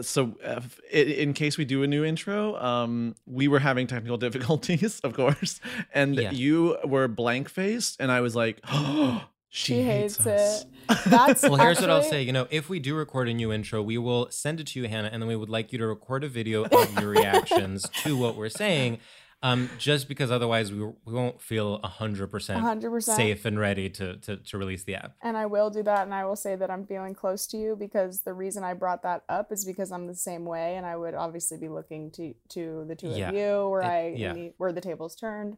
so 0.01 0.35
uh, 0.45 0.61
in 0.91 1.33
case 1.35 1.59
we 1.59 1.65
do 1.65 1.83
a 1.83 1.87
new 1.87 2.05
intro 2.05 2.57
um 2.57 3.15
we 3.27 3.47
were 3.49 3.59
having 3.59 3.87
technical 3.87 4.17
difficulties 4.27 5.01
of 5.01 5.13
course 5.15 5.61
and 5.93 6.17
Yeah. 6.17 6.31
you 6.31 6.79
were 6.85 7.09
blank 7.09 7.49
faced 7.49 7.97
and 8.01 8.11
i 8.11 8.21
was 8.21 8.35
like 8.35 8.61
oh 8.71 9.25
she, 9.49 9.75
She 9.75 9.83
hates, 9.83 10.17
hates 10.17 10.27
us. 10.27 10.63
it. 10.63 10.69
That's 11.11 11.43
Well, 11.43 11.57
here's 11.57 11.81
what 11.81 11.91
I'll 11.91 12.03
say. 12.03 12.23
You 12.23 12.33
know, 12.33 12.47
if 12.51 12.69
we 12.71 12.81
do 12.81 12.95
record 12.97 13.29
a 13.29 13.35
new 13.35 13.53
intro, 13.53 13.81
we 13.83 13.99
will 13.99 14.29
send 14.31 14.61
it 14.61 14.67
to 14.69 14.81
you, 14.81 14.89
Hannah, 14.89 15.11
and 15.13 15.23
then 15.23 15.29
we 15.29 15.37
would 15.37 15.49
like 15.49 15.73
you 15.73 15.79
to 15.79 15.87
record 15.87 16.25
a 16.25 16.29
video 16.29 16.65
of 16.65 16.99
your 17.01 17.11
reactions 17.19 17.89
to 18.03 18.17
what 18.17 18.35
we're 18.35 18.49
saying. 18.49 18.99
Um, 19.45 19.69
just 19.77 20.09
because 20.09 20.31
otherwise 20.31 20.71
we, 20.73 20.79
we 21.05 21.13
won't 21.13 21.41
feel 21.43 21.81
100%, 21.81 22.29
100%. 22.29 23.03
safe 23.03 23.45
and 23.45 23.59
ready 23.59 23.91
to, 23.91 24.17
to, 24.19 24.37
to 24.37 24.57
release 24.59 24.85
the 24.85 24.95
app. 24.95 25.17
And 25.21 25.37
I 25.37 25.47
will 25.47 25.69
do 25.69 25.83
that, 25.83 26.05
and 26.05 26.15
I 26.15 26.25
will 26.25 26.37
say 26.37 26.55
that 26.55 26.71
I'm 26.71 26.87
feeling 26.87 27.13
close 27.15 27.47
to 27.49 27.57
you 27.57 27.75
because 27.77 28.23
the 28.23 28.35
reason 28.35 28.63
I 28.63 28.75
brought 28.75 29.03
that 29.03 29.25
up 29.29 29.51
is 29.51 29.65
because 29.65 29.91
I'm 29.91 30.07
the 30.07 30.15
same 30.15 30.45
way, 30.45 30.77
and 30.77 30.87
I 30.87 30.97
would 30.97 31.15
obviously 31.15 31.59
be 31.59 31.69
looking 31.69 32.11
to 32.13 32.35
to 32.51 32.85
the 32.87 32.95
two 32.95 33.09
Yeah. 33.09 33.31
of 33.31 33.35
you 33.35 33.69
where 33.69 33.81
It- 33.83 33.87
I 33.87 34.09
yeah. 34.17 34.33
need- 34.33 34.55
where 34.59 34.73
the 34.73 34.81
tables 34.81 35.17
turned, 35.17 35.57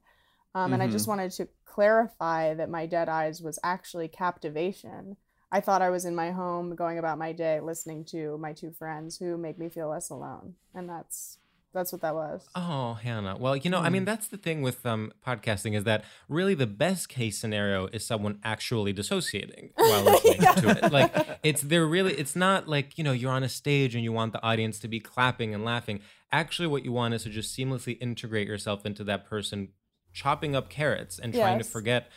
um, 0.54 0.72
and 0.72 0.82
I 0.82 0.88
Mhm. 0.88 0.92
just 0.92 1.06
wanted 1.06 1.30
to 1.32 1.48
clarify 1.66 2.54
that 2.54 2.70
my 2.70 2.86
dead 2.86 3.08
eyes 3.08 3.42
was 3.42 3.58
actually 3.62 4.08
captivation. 4.08 5.16
I 5.52 5.60
thought 5.60 5.82
I 5.82 5.90
was 5.90 6.04
in 6.04 6.14
my 6.14 6.30
home, 6.30 6.74
going 6.74 6.98
about 6.98 7.18
my 7.18 7.32
day, 7.32 7.60
listening 7.60 8.04
to 8.06 8.38
my 8.38 8.52
two 8.54 8.70
friends 8.72 9.18
who 9.18 9.36
make 9.36 9.58
me 9.58 9.68
feel 9.68 9.88
less 9.88 10.08
alone, 10.08 10.54
and 10.74 10.88
that's 10.88 11.38
that's 11.74 11.92
what 11.92 12.00
that 12.02 12.14
was. 12.14 12.48
Oh, 12.54 12.94
Hannah. 12.94 13.36
Well, 13.36 13.56
you 13.56 13.68
know, 13.68 13.80
I 13.80 13.90
mean, 13.90 14.04
that's 14.04 14.28
the 14.28 14.36
thing 14.36 14.62
with 14.62 14.86
um, 14.86 15.12
podcasting 15.26 15.76
is 15.76 15.84
that 15.84 16.04
really 16.28 16.54
the 16.54 16.66
best 16.66 17.08
case 17.08 17.36
scenario 17.36 17.88
is 17.88 18.06
someone 18.06 18.38
actually 18.44 18.92
dissociating 18.92 19.70
while 19.76 20.04
listening 20.04 20.40
to 20.40 20.84
it. 20.84 20.92
Like, 20.92 21.38
it's 21.42 21.62
they're 21.62 21.86
really, 21.86 22.14
it's 22.14 22.36
not 22.36 22.68
like, 22.68 22.96
you 22.96 23.04
know, 23.04 23.12
you're 23.12 23.32
on 23.32 23.42
a 23.42 23.48
stage 23.48 23.94
and 23.94 24.04
you 24.04 24.12
want 24.12 24.32
the 24.32 24.42
audience 24.42 24.78
to 24.80 24.88
be 24.88 25.00
clapping 25.00 25.52
and 25.52 25.64
laughing. 25.64 26.00
Actually, 26.32 26.68
what 26.68 26.84
you 26.84 26.92
want 26.92 27.12
is 27.12 27.24
to 27.24 27.28
just 27.28 27.56
seamlessly 27.56 27.98
integrate 28.00 28.46
yourself 28.48 28.86
into 28.86 29.04
that 29.04 29.26
person, 29.26 29.68
chopping 30.12 30.54
up 30.54 30.70
carrots 30.70 31.18
and 31.18 31.34
trying 31.34 31.58
to 31.58 31.64
forget 31.64 32.08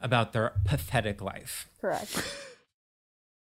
about 0.00 0.32
their 0.32 0.52
pathetic 0.64 1.20
life. 1.20 1.68
Correct. 1.80 2.22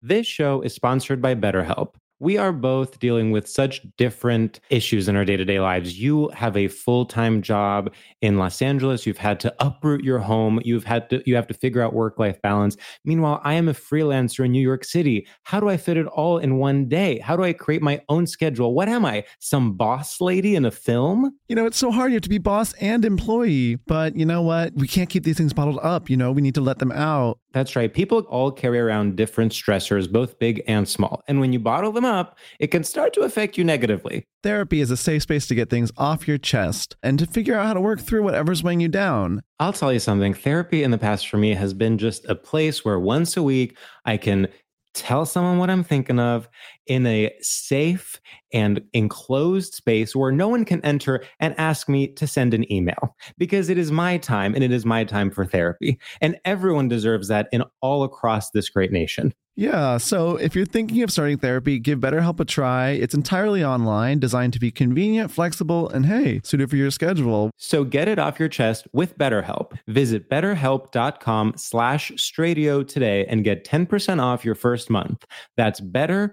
This 0.04 0.26
show 0.26 0.62
is 0.62 0.74
sponsored 0.74 1.22
by 1.22 1.36
BetterHelp. 1.36 1.94
We 2.22 2.38
are 2.38 2.52
both 2.52 3.00
dealing 3.00 3.32
with 3.32 3.48
such 3.48 3.82
different 3.96 4.60
issues 4.70 5.08
in 5.08 5.16
our 5.16 5.24
day 5.24 5.36
to 5.36 5.44
day 5.44 5.58
lives. 5.58 5.98
You 5.98 6.28
have 6.28 6.56
a 6.56 6.68
full 6.68 7.04
time 7.04 7.42
job 7.42 7.92
in 8.20 8.38
Los 8.38 8.62
Angeles. 8.62 9.04
You've 9.04 9.18
had 9.18 9.40
to 9.40 9.52
uproot 9.58 10.04
your 10.04 10.20
home. 10.20 10.60
You've 10.64 10.84
had 10.84 11.10
to, 11.10 11.20
you 11.26 11.34
have 11.34 11.48
to 11.48 11.54
figure 11.54 11.82
out 11.82 11.94
work 11.94 12.20
life 12.20 12.40
balance. 12.40 12.76
Meanwhile, 13.04 13.40
I 13.42 13.54
am 13.54 13.68
a 13.68 13.74
freelancer 13.74 14.44
in 14.44 14.52
New 14.52 14.62
York 14.62 14.84
City. 14.84 15.26
How 15.42 15.58
do 15.58 15.68
I 15.68 15.76
fit 15.76 15.96
it 15.96 16.06
all 16.06 16.38
in 16.38 16.58
one 16.58 16.88
day? 16.88 17.18
How 17.18 17.36
do 17.36 17.42
I 17.42 17.52
create 17.52 17.82
my 17.82 18.00
own 18.08 18.28
schedule? 18.28 18.72
What 18.72 18.88
am 18.88 19.04
I? 19.04 19.24
Some 19.40 19.72
boss 19.72 20.20
lady 20.20 20.54
in 20.54 20.64
a 20.64 20.70
film? 20.70 21.36
You 21.48 21.56
know, 21.56 21.66
it's 21.66 21.78
so 21.78 21.90
hard. 21.90 22.12
You 22.12 22.16
have 22.16 22.22
to 22.22 22.28
be 22.28 22.38
boss 22.38 22.72
and 22.74 23.04
employee. 23.04 23.80
But 23.88 24.14
you 24.14 24.24
know 24.24 24.42
what? 24.42 24.74
We 24.76 24.86
can't 24.86 25.10
keep 25.10 25.24
these 25.24 25.38
things 25.38 25.52
bottled 25.52 25.80
up. 25.82 26.08
You 26.08 26.16
know, 26.16 26.30
we 26.30 26.40
need 26.40 26.54
to 26.54 26.60
let 26.60 26.78
them 26.78 26.92
out. 26.92 27.40
That's 27.52 27.74
right. 27.76 27.92
People 27.92 28.20
all 28.30 28.50
carry 28.50 28.78
around 28.78 29.16
different 29.16 29.52
stressors, 29.52 30.10
both 30.10 30.38
big 30.38 30.62
and 30.66 30.88
small. 30.88 31.22
And 31.28 31.40
when 31.40 31.52
you 31.52 31.58
bottle 31.58 31.92
them 31.92 32.04
up, 32.04 32.11
it 32.58 32.68
can 32.68 32.84
start 32.84 33.12
to 33.14 33.22
affect 33.22 33.58
you 33.58 33.64
negatively. 33.64 34.24
Therapy 34.42 34.80
is 34.80 34.90
a 34.90 34.96
safe 34.96 35.22
space 35.22 35.46
to 35.46 35.54
get 35.54 35.70
things 35.70 35.92
off 35.96 36.26
your 36.26 36.38
chest 36.38 36.96
and 37.02 37.18
to 37.18 37.26
figure 37.26 37.56
out 37.56 37.66
how 37.66 37.74
to 37.74 37.80
work 37.80 38.00
through 38.00 38.22
whatever's 38.22 38.62
weighing 38.62 38.80
you 38.80 38.88
down. 38.88 39.42
I'll 39.60 39.72
tell 39.72 39.92
you 39.92 39.98
something 39.98 40.34
therapy 40.34 40.82
in 40.82 40.90
the 40.90 40.98
past 40.98 41.28
for 41.28 41.36
me 41.36 41.54
has 41.54 41.74
been 41.74 41.98
just 41.98 42.24
a 42.26 42.34
place 42.34 42.84
where 42.84 42.98
once 42.98 43.36
a 43.36 43.42
week 43.42 43.76
I 44.04 44.16
can 44.16 44.48
tell 44.94 45.24
someone 45.24 45.58
what 45.58 45.70
I'm 45.70 45.84
thinking 45.84 46.18
of 46.18 46.48
in 46.86 47.06
a 47.06 47.32
safe 47.40 48.20
and 48.52 48.82
enclosed 48.92 49.74
space 49.74 50.14
where 50.14 50.32
no 50.32 50.48
one 50.48 50.64
can 50.64 50.84
enter 50.84 51.24
and 51.40 51.54
ask 51.58 51.88
me 51.88 52.08
to 52.08 52.26
send 52.26 52.54
an 52.54 52.70
email 52.72 53.16
because 53.38 53.68
it 53.68 53.78
is 53.78 53.90
my 53.90 54.18
time 54.18 54.54
and 54.54 54.62
it 54.62 54.72
is 54.72 54.84
my 54.84 55.04
time 55.04 55.30
for 55.30 55.44
therapy. 55.44 55.98
And 56.20 56.38
everyone 56.44 56.88
deserves 56.88 57.28
that 57.28 57.48
in 57.52 57.62
all 57.80 58.04
across 58.04 58.50
this 58.50 58.68
great 58.68 58.92
nation. 58.92 59.32
Yeah, 59.54 59.98
so 59.98 60.36
if 60.36 60.54
you're 60.56 60.64
thinking 60.64 61.02
of 61.02 61.10
starting 61.10 61.36
therapy, 61.36 61.78
give 61.78 61.98
BetterHelp 61.98 62.40
a 62.40 62.44
try. 62.46 62.90
It's 62.90 63.12
entirely 63.12 63.62
online, 63.62 64.18
designed 64.18 64.54
to 64.54 64.58
be 64.58 64.70
convenient, 64.70 65.30
flexible, 65.30 65.90
and 65.90 66.06
hey, 66.06 66.40
suited 66.42 66.70
for 66.70 66.76
your 66.76 66.90
schedule. 66.90 67.50
So 67.58 67.84
get 67.84 68.08
it 68.08 68.18
off 68.18 68.40
your 68.40 68.48
chest 68.48 68.88
with 68.94 69.18
BetterHelp. 69.18 69.78
Visit 69.88 70.30
betterhelp.com 70.30 71.54
slash 71.56 72.12
stradio 72.12 72.86
today 72.86 73.26
and 73.26 73.44
get 73.44 73.66
10% 73.66 74.22
off 74.22 74.42
your 74.42 74.54
first 74.54 74.88
month. 74.88 75.26
That's 75.58 75.82
betterhelp, 75.82 76.32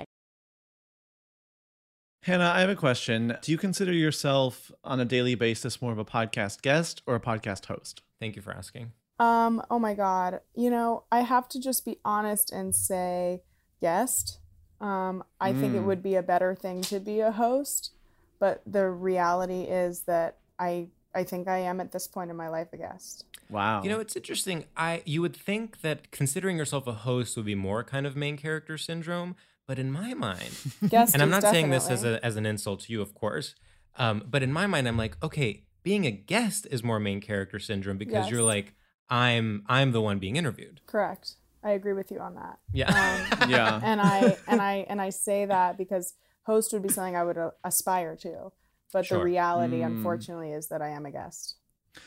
Hannah, 2.23 2.51
I 2.53 2.59
have 2.61 2.69
a 2.69 2.75
question. 2.75 3.35
Do 3.41 3.51
you 3.51 3.57
consider 3.57 3.91
yourself 3.91 4.71
on 4.83 4.99
a 4.99 5.05
daily 5.05 5.33
basis 5.33 5.81
more 5.81 5.91
of 5.91 5.97
a 5.97 6.05
podcast 6.05 6.61
guest 6.61 7.01
or 7.07 7.15
a 7.15 7.19
podcast 7.19 7.65
host? 7.65 8.03
Thank 8.19 8.35
you 8.35 8.43
for 8.43 8.51
asking. 8.51 8.91
Um, 9.19 9.61
oh 9.71 9.79
my 9.79 9.95
God. 9.95 10.41
You 10.55 10.69
know, 10.69 11.03
I 11.11 11.21
have 11.21 11.49
to 11.49 11.59
just 11.59 11.83
be 11.83 11.97
honest 12.05 12.51
and 12.51 12.75
say 12.75 13.41
guest. 13.79 14.37
Um, 14.79 15.23
I 15.39 15.51
think 15.53 15.73
it 15.75 15.81
Mm. 15.81 15.85
would 15.85 16.03
be 16.03 16.15
a 16.15 16.23
better 16.23 16.53
thing 16.55 16.81
to 16.83 16.99
be 16.99 17.19
a 17.21 17.31
host, 17.31 17.91
but 18.39 18.61
the 18.65 18.87
reality 18.89 19.63
is 19.63 20.01
that 20.01 20.37
I 20.59 20.89
I 21.13 21.25
think 21.25 21.49
I 21.49 21.57
am 21.57 21.81
at 21.81 21.91
this 21.91 22.07
point 22.07 22.31
in 22.31 22.37
my 22.37 22.47
life 22.47 22.69
a 22.71 22.77
guest. 22.77 23.25
Wow. 23.49 23.83
You 23.83 23.89
know, 23.89 23.99
it's 23.99 24.15
interesting. 24.15 24.63
I 24.77 25.01
you 25.05 25.21
would 25.21 25.35
think 25.35 25.81
that 25.81 26.09
considering 26.11 26.55
yourself 26.57 26.87
a 26.87 26.93
host 26.93 27.35
would 27.35 27.45
be 27.45 27.53
more 27.55 27.83
kind 27.83 28.07
of 28.07 28.15
main 28.15 28.37
character 28.37 28.77
syndrome, 28.77 29.35
but 29.67 29.79
in 29.79 29.91
my 29.91 30.13
mind, 30.13 30.51
Guest 30.89 31.13
and 31.13 31.21
I'm 31.21 31.29
is 31.29 31.43
not 31.43 31.51
saying 31.51 31.69
this 31.69 31.89
as 31.89 32.03
a 32.03 32.23
as 32.25 32.35
an 32.35 32.45
insult 32.45 32.81
to 32.81 32.93
you, 32.93 33.01
of 33.01 33.13
course, 33.15 33.55
um, 33.97 34.23
but 34.29 34.43
in 34.43 34.51
my 34.51 34.67
mind, 34.67 34.87
I'm 34.87 34.97
like, 34.97 35.17
okay, 35.23 35.63
being 35.83 36.05
a 36.05 36.11
guest 36.11 36.67
is 36.71 36.83
more 36.83 36.99
main 36.99 37.21
character 37.21 37.59
syndrome 37.59 37.97
because 37.97 38.29
you're 38.29 38.43
like, 38.43 38.73
I'm 39.09 39.63
I'm 39.67 39.91
the 39.91 40.01
one 40.01 40.19
being 40.19 40.35
interviewed. 40.35 40.81
correct. 40.85 41.35
I 41.63 41.71
agree 41.71 41.93
with 41.93 42.09
you 42.11 42.19
on 42.19 42.33
that. 42.35 42.57
Yeah. 42.73 42.89
Um, 42.89 43.49
Yeah. 43.49 43.79
and 43.83 44.01
I 44.01 44.37
and 44.47 44.59
I 44.61 44.85
and 44.89 44.99
I 44.99 45.09
say 45.11 45.45
that 45.45 45.77
because 45.77 46.13
host 46.43 46.73
would 46.73 46.81
be 46.81 46.89
something 46.89 47.15
I 47.15 47.23
would 47.23 47.37
uh, 47.37 47.51
aspire 47.63 48.15
to, 48.17 48.51
but 48.91 49.05
Sure. 49.05 49.19
the 49.19 49.23
reality, 49.23 49.81
Mm. 49.81 49.85
unfortunately, 49.87 50.51
is 50.53 50.69
that 50.69 50.81
I 50.81 50.89
am 50.89 51.05
a 51.05 51.11
guest. 51.11 51.57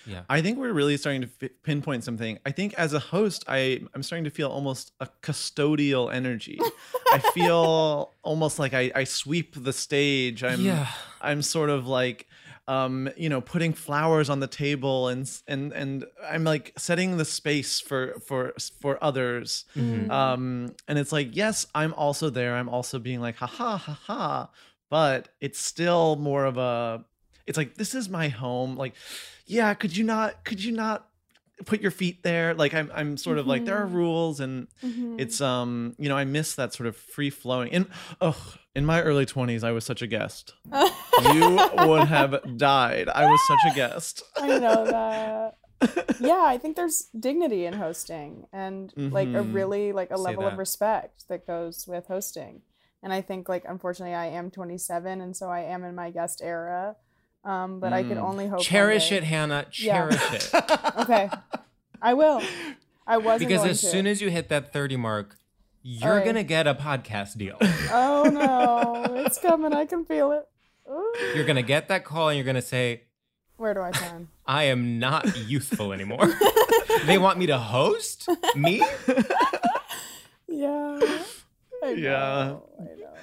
Yeah. 0.07 0.23
I 0.29 0.41
think 0.43 0.59
we're 0.59 0.73
really 0.73 0.97
starting 0.97 1.23
to 1.23 1.27
fi- 1.29 1.51
pinpoint 1.63 2.05
something. 2.05 2.39
I 2.47 2.51
think 2.51 2.75
as 2.75 2.93
a 2.95 2.99
host, 2.99 3.45
I 3.49 3.83
I'm 3.95 4.03
starting 4.03 4.25
to 4.25 4.31
feel 4.31 4.49
almost 4.49 4.93
a 5.01 5.09
custodial 5.23 6.13
energy. 6.13 6.59
I 7.13 7.19
feel 7.35 8.13
almost 8.23 8.59
like 8.59 8.75
I, 8.75 8.91
I 8.95 9.05
sweep 9.05 9.55
the 9.63 9.73
stage. 9.73 10.43
I'm 10.45 10.61
Yeah. 10.61 10.87
I'm 11.21 11.43
sort 11.43 11.71
of 11.71 11.87
like 11.87 12.27
um 12.67 13.11
you 13.15 13.29
know 13.29 13.43
putting 13.43 13.75
flowers 13.75 14.31
on 14.31 14.41
the 14.41 14.47
table 14.47 15.09
and 15.09 15.31
and 15.47 15.71
and 15.75 16.07
I'm 16.27 16.45
like 16.45 16.73
setting 16.79 17.19
the 17.19 17.25
space 17.27 17.79
for 17.81 18.15
for 18.27 18.55
for 18.81 19.03
others. 19.05 19.67
Mhm. 19.77 20.11
Um 20.11 20.75
and 20.89 20.99
it's 20.99 21.13
like 21.13 21.37
yes, 21.37 21.67
I'm 21.75 21.93
also 21.95 22.31
there. 22.31 22.57
I'm 22.57 22.69
also 22.71 22.99
being 22.99 23.21
like 23.21 23.37
ha 23.37 23.47
ha 23.47 23.77
ha 23.77 23.93
ha, 24.07 24.51
but 24.89 25.29
it's 25.43 25.59
still 25.59 26.17
more 26.17 26.47
of 26.47 26.57
a 26.57 27.05
it's 27.47 27.59
like 27.59 27.75
this 27.77 27.95
is 27.95 28.09
my 28.09 28.29
home 28.29 28.77
like 28.77 28.95
yeah 29.47 29.75
could 29.75 29.97
you 29.97 30.05
not 30.05 30.45
could 30.45 30.63
you 30.63 30.73
not 30.73 31.09
put 31.67 31.81
your 31.81 31.91
feet 31.91 32.23
there 32.23 32.53
like 32.55 32.75
i'm 32.75 32.91
i'm 32.95 33.17
sort 33.17 33.39
of 33.39 33.47
like 33.47 33.65
there 33.65 33.77
are 33.77 33.87
Mhm. 33.87 33.93
rules 33.95 34.41
and 34.41 34.67
Mhm. 34.83 35.21
it's 35.21 35.41
um 35.41 35.95
you 35.99 36.09
know 36.09 36.17
i 36.17 36.25
miss 36.25 36.55
that 36.57 36.73
sort 36.75 36.87
of 36.89 36.97
free 36.97 37.31
flowing 37.31 37.69
in 37.69 37.87
oh 38.21 38.55
in 38.75 38.85
my 38.85 39.01
early 39.03 39.25
20s 39.25 39.63
i 39.63 39.71
was 39.71 39.85
such 39.85 40.03
a 40.03 40.07
guest 40.07 40.53
you 41.23 41.61
would 41.79 42.09
have 42.09 42.57
died 42.57 43.09
i 43.09 43.31
was 43.31 43.41
such 43.47 43.73
a 43.73 43.75
guest 43.75 44.23
I 44.37 44.49
know 44.59 44.85
that. 44.87 45.57
yeah, 46.21 46.43
I 46.47 46.57
think 46.59 46.77
there's 46.77 47.09
dignity 47.19 47.67
in 47.67 47.75
hosting 47.75 48.47
and 48.53 48.93
like 48.97 49.29
a 49.29 49.43
Mhm. 49.45 49.53
really 49.55 49.93
like 49.93 50.11
a 50.11 50.17
Say 50.17 50.23
level 50.23 50.45
that. 50.45 50.53
of 50.53 50.59
respect 50.59 51.29
that 51.29 51.47
goes 51.47 51.87
with 51.87 52.07
hosting. 52.07 52.63
And 53.03 53.13
I 53.13 53.21
think 53.21 53.49
like 53.49 53.65
unfortunately 53.69 54.15
I 54.15 54.27
am 54.27 54.51
27 54.51 55.21
and 55.21 55.37
so 55.37 55.51
I 55.51 55.61
am 55.61 55.85
in 55.85 55.95
my 55.95 56.11
guest 56.11 56.41
era. 56.43 56.97
Um, 57.45 57.79
but 57.81 57.93
I 57.93 58.03
can 58.03 58.17
Mm. 58.17 58.23
only 58.23 58.47
hope 58.47 58.61
Cherish 58.61 59.13
it, 59.13 59.23
Hannah. 59.25 59.67
Yeah. 59.75 60.09
Cherish 60.09 60.33
it. 60.33 60.51
Okay. 60.99 61.29
I 62.01 62.15
will. 62.15 62.43
I 63.07 63.19
wasn't 63.19 63.49
because 63.49 63.61
going 63.63 63.71
as 63.71 63.81
to. 63.83 63.87
soon 63.89 64.07
as 64.07 64.21
you 64.23 64.31
hit 64.31 64.49
that 64.49 64.73
30 64.73 64.97
mark, 64.97 65.37
you're 65.83 66.11
Alright. 66.13 66.25
gonna 66.25 66.43
get 66.45 66.67
a 66.67 66.75
podcast 66.75 67.37
deal. 67.37 67.59
Oh 67.93 68.25
no, 68.33 69.15
it's 69.21 69.39
coming. 69.39 69.73
I 69.75 69.85
can 69.85 70.05
feel 70.07 70.33
it. 70.33 70.49
Ooh. 70.91 71.15
you're 71.35 71.45
gonna 71.47 71.63
get 71.63 71.89
that 71.89 72.05
call 72.05 72.29
and 72.31 72.37
you're 72.39 72.47
gonna 72.47 72.63
say, 72.63 73.03
Where 73.57 73.75
do 73.75 73.81
I 73.81 73.91
sign? 73.93 74.29
I 74.47 74.65
am 74.65 74.99
not 74.99 75.37
youthful 75.47 75.93
anymore. 75.93 76.27
they 77.07 77.19
want 77.19 77.39
me 77.39 77.47
to 77.47 77.59
host? 77.59 78.29
Me? 78.57 78.83
Yeah. 80.49 80.99
I 81.83 81.91
Yeah. 81.91 82.11
know, 82.11 82.69
I 82.79 82.83
know. 82.85 83.15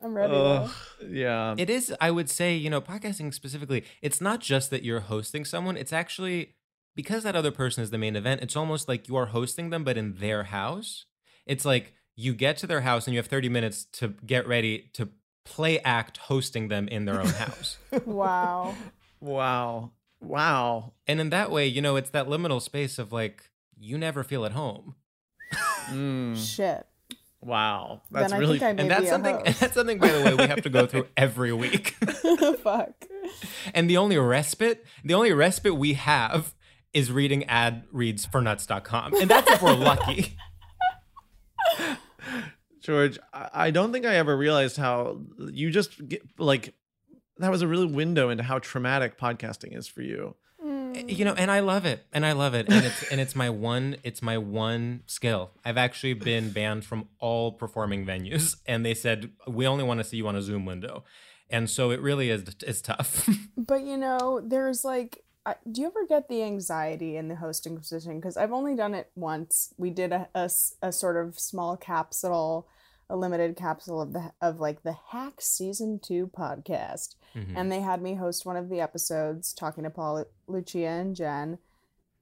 I'm 0.00 0.14
ready. 0.14 0.32
Ugh, 0.34 0.70
though. 1.00 1.06
yeah. 1.08 1.54
It 1.58 1.68
is, 1.68 1.92
I 2.00 2.10
would 2.10 2.30
say, 2.30 2.54
you 2.54 2.70
know, 2.70 2.80
podcasting 2.80 3.34
specifically, 3.34 3.84
it's 4.00 4.20
not 4.20 4.40
just 4.40 4.70
that 4.70 4.84
you're 4.84 5.00
hosting 5.00 5.44
someone, 5.44 5.76
it's 5.76 5.92
actually 5.92 6.54
because 6.94 7.22
that 7.22 7.36
other 7.36 7.50
person 7.50 7.82
is 7.82 7.90
the 7.90 7.98
main 7.98 8.16
event, 8.16 8.40
it's 8.42 8.56
almost 8.56 8.88
like 8.88 9.08
you 9.08 9.16
are 9.16 9.26
hosting 9.26 9.70
them, 9.70 9.84
but 9.84 9.96
in 9.96 10.14
their 10.14 10.44
house. 10.44 11.06
It's 11.46 11.64
like 11.64 11.94
you 12.16 12.34
get 12.34 12.56
to 12.58 12.66
their 12.66 12.80
house 12.82 13.06
and 13.06 13.14
you 13.14 13.18
have 13.18 13.26
30 13.28 13.48
minutes 13.48 13.84
to 13.92 14.08
get 14.26 14.46
ready 14.48 14.90
to 14.94 15.08
play 15.44 15.78
act 15.80 16.16
hosting 16.18 16.68
them 16.68 16.88
in 16.88 17.04
their 17.04 17.20
own 17.20 17.26
house. 17.28 17.78
Wow. 18.04 18.74
wow. 19.20 19.92
Wow. 20.20 20.92
and 21.06 21.20
in 21.20 21.30
that 21.30 21.50
way, 21.52 21.66
you 21.68 21.80
know, 21.80 21.94
it's 21.94 22.10
that 22.10 22.26
liminal 22.26 22.60
space 22.60 22.98
of 22.98 23.12
like, 23.12 23.48
you 23.78 23.96
never 23.96 24.24
feel 24.24 24.44
at 24.44 24.50
home. 24.52 24.96
Mm, 25.90 26.36
Shit. 26.36 26.84
Wow. 27.48 28.02
That's 28.10 28.30
then 28.30 28.36
I 28.36 28.40
really 28.40 28.58
think 28.58 28.70
I 28.70 28.72
may 28.74 28.82
And 28.82 28.90
that's 28.90 29.02
be 29.02 29.08
something 29.08 29.36
and 29.36 29.46
host. 29.46 29.60
that's 29.60 29.74
something 29.74 29.98
by 29.98 30.08
the 30.08 30.24
way 30.24 30.34
we 30.34 30.46
have 30.46 30.62
to 30.62 30.70
go 30.70 30.86
through 30.86 31.06
every 31.16 31.52
week. 31.52 31.90
Fuck. 32.62 33.06
And 33.74 33.90
the 33.90 33.96
only 33.96 34.18
respite, 34.18 34.84
the 35.04 35.14
only 35.14 35.32
respite 35.32 35.74
we 35.76 35.94
have 35.94 36.54
is 36.92 37.10
reading 37.10 37.44
ad 37.44 37.84
reads 37.90 38.26
for 38.26 38.40
nuts.com. 38.40 39.14
And 39.14 39.28
that's 39.28 39.50
if 39.50 39.62
we're 39.62 39.74
lucky. 39.74 40.36
George, 42.80 43.18
I 43.32 43.48
I 43.52 43.70
don't 43.70 43.92
think 43.92 44.06
I 44.06 44.16
ever 44.16 44.36
realized 44.36 44.76
how 44.76 45.20
you 45.38 45.70
just 45.70 46.06
get 46.08 46.22
like 46.38 46.74
that 47.38 47.50
was 47.50 47.62
a 47.62 47.68
really 47.68 47.86
window 47.86 48.30
into 48.30 48.42
how 48.42 48.58
traumatic 48.58 49.18
podcasting 49.18 49.76
is 49.76 49.86
for 49.88 50.02
you. 50.02 50.34
Eh, 50.94 51.04
you 51.08 51.24
know, 51.24 51.34
and 51.34 51.50
I 51.50 51.60
love 51.60 51.84
it. 51.84 52.06
And 52.12 52.24
I 52.24 52.32
love 52.32 52.54
it. 52.54 52.66
And 52.68 52.84
it's 52.84 53.02
and 53.10 53.20
it's 53.20 53.34
my 53.34 53.50
one 53.50 53.96
it's 54.02 54.22
my 54.22 54.38
one 54.38 55.02
skill. 55.06 55.50
I've 55.64 55.76
actually 55.76 56.14
been 56.14 56.50
banned 56.50 56.84
from 56.84 57.08
all 57.18 57.52
performing 57.52 58.06
venues 58.06 58.56
and 58.66 58.84
they 58.84 58.94
said 58.94 59.30
we 59.46 59.66
only 59.66 59.84
want 59.84 59.98
to 59.98 60.04
see 60.04 60.16
you 60.16 60.28
on 60.28 60.36
a 60.36 60.42
Zoom 60.42 60.64
window. 60.64 61.04
And 61.50 61.68
so 61.70 61.90
it 61.90 62.00
really 62.00 62.30
is 62.30 62.44
it's 62.62 62.82
tough. 62.82 63.28
But 63.56 63.82
you 63.84 63.96
know, 63.96 64.40
there's 64.42 64.84
like, 64.84 65.24
do 65.70 65.80
you 65.80 65.88
ever 65.88 66.06
get 66.06 66.28
the 66.28 66.42
anxiety 66.42 67.16
in 67.16 67.28
the 67.28 67.36
hosting 67.36 67.76
position? 67.76 68.18
Because 68.18 68.36
I've 68.36 68.52
only 68.52 68.74
done 68.74 68.94
it 68.94 69.10
once. 69.14 69.74
We 69.76 69.90
did 69.90 70.12
a 70.12 70.28
a 70.34 70.92
sort 70.92 71.16
of 71.16 71.38
small 71.38 71.76
capsule, 71.76 72.68
a 73.10 73.16
limited 73.16 73.56
capsule 73.56 74.00
of 74.00 74.12
the 74.12 74.32
of 74.40 74.60
like 74.60 74.82
the 74.82 74.96
Hack 75.10 75.40
Season 75.40 75.98
Two 75.98 76.26
podcast, 76.28 77.14
Mhm. 77.34 77.54
and 77.56 77.72
they 77.72 77.80
had 77.80 78.02
me 78.02 78.14
host 78.14 78.44
one 78.46 78.56
of 78.56 78.68
the 78.68 78.80
episodes, 78.80 79.52
talking 79.52 79.84
to 79.84 79.90
Paul, 79.90 80.24
Lucia, 80.46 80.86
and 80.86 81.16
Jen. 81.16 81.58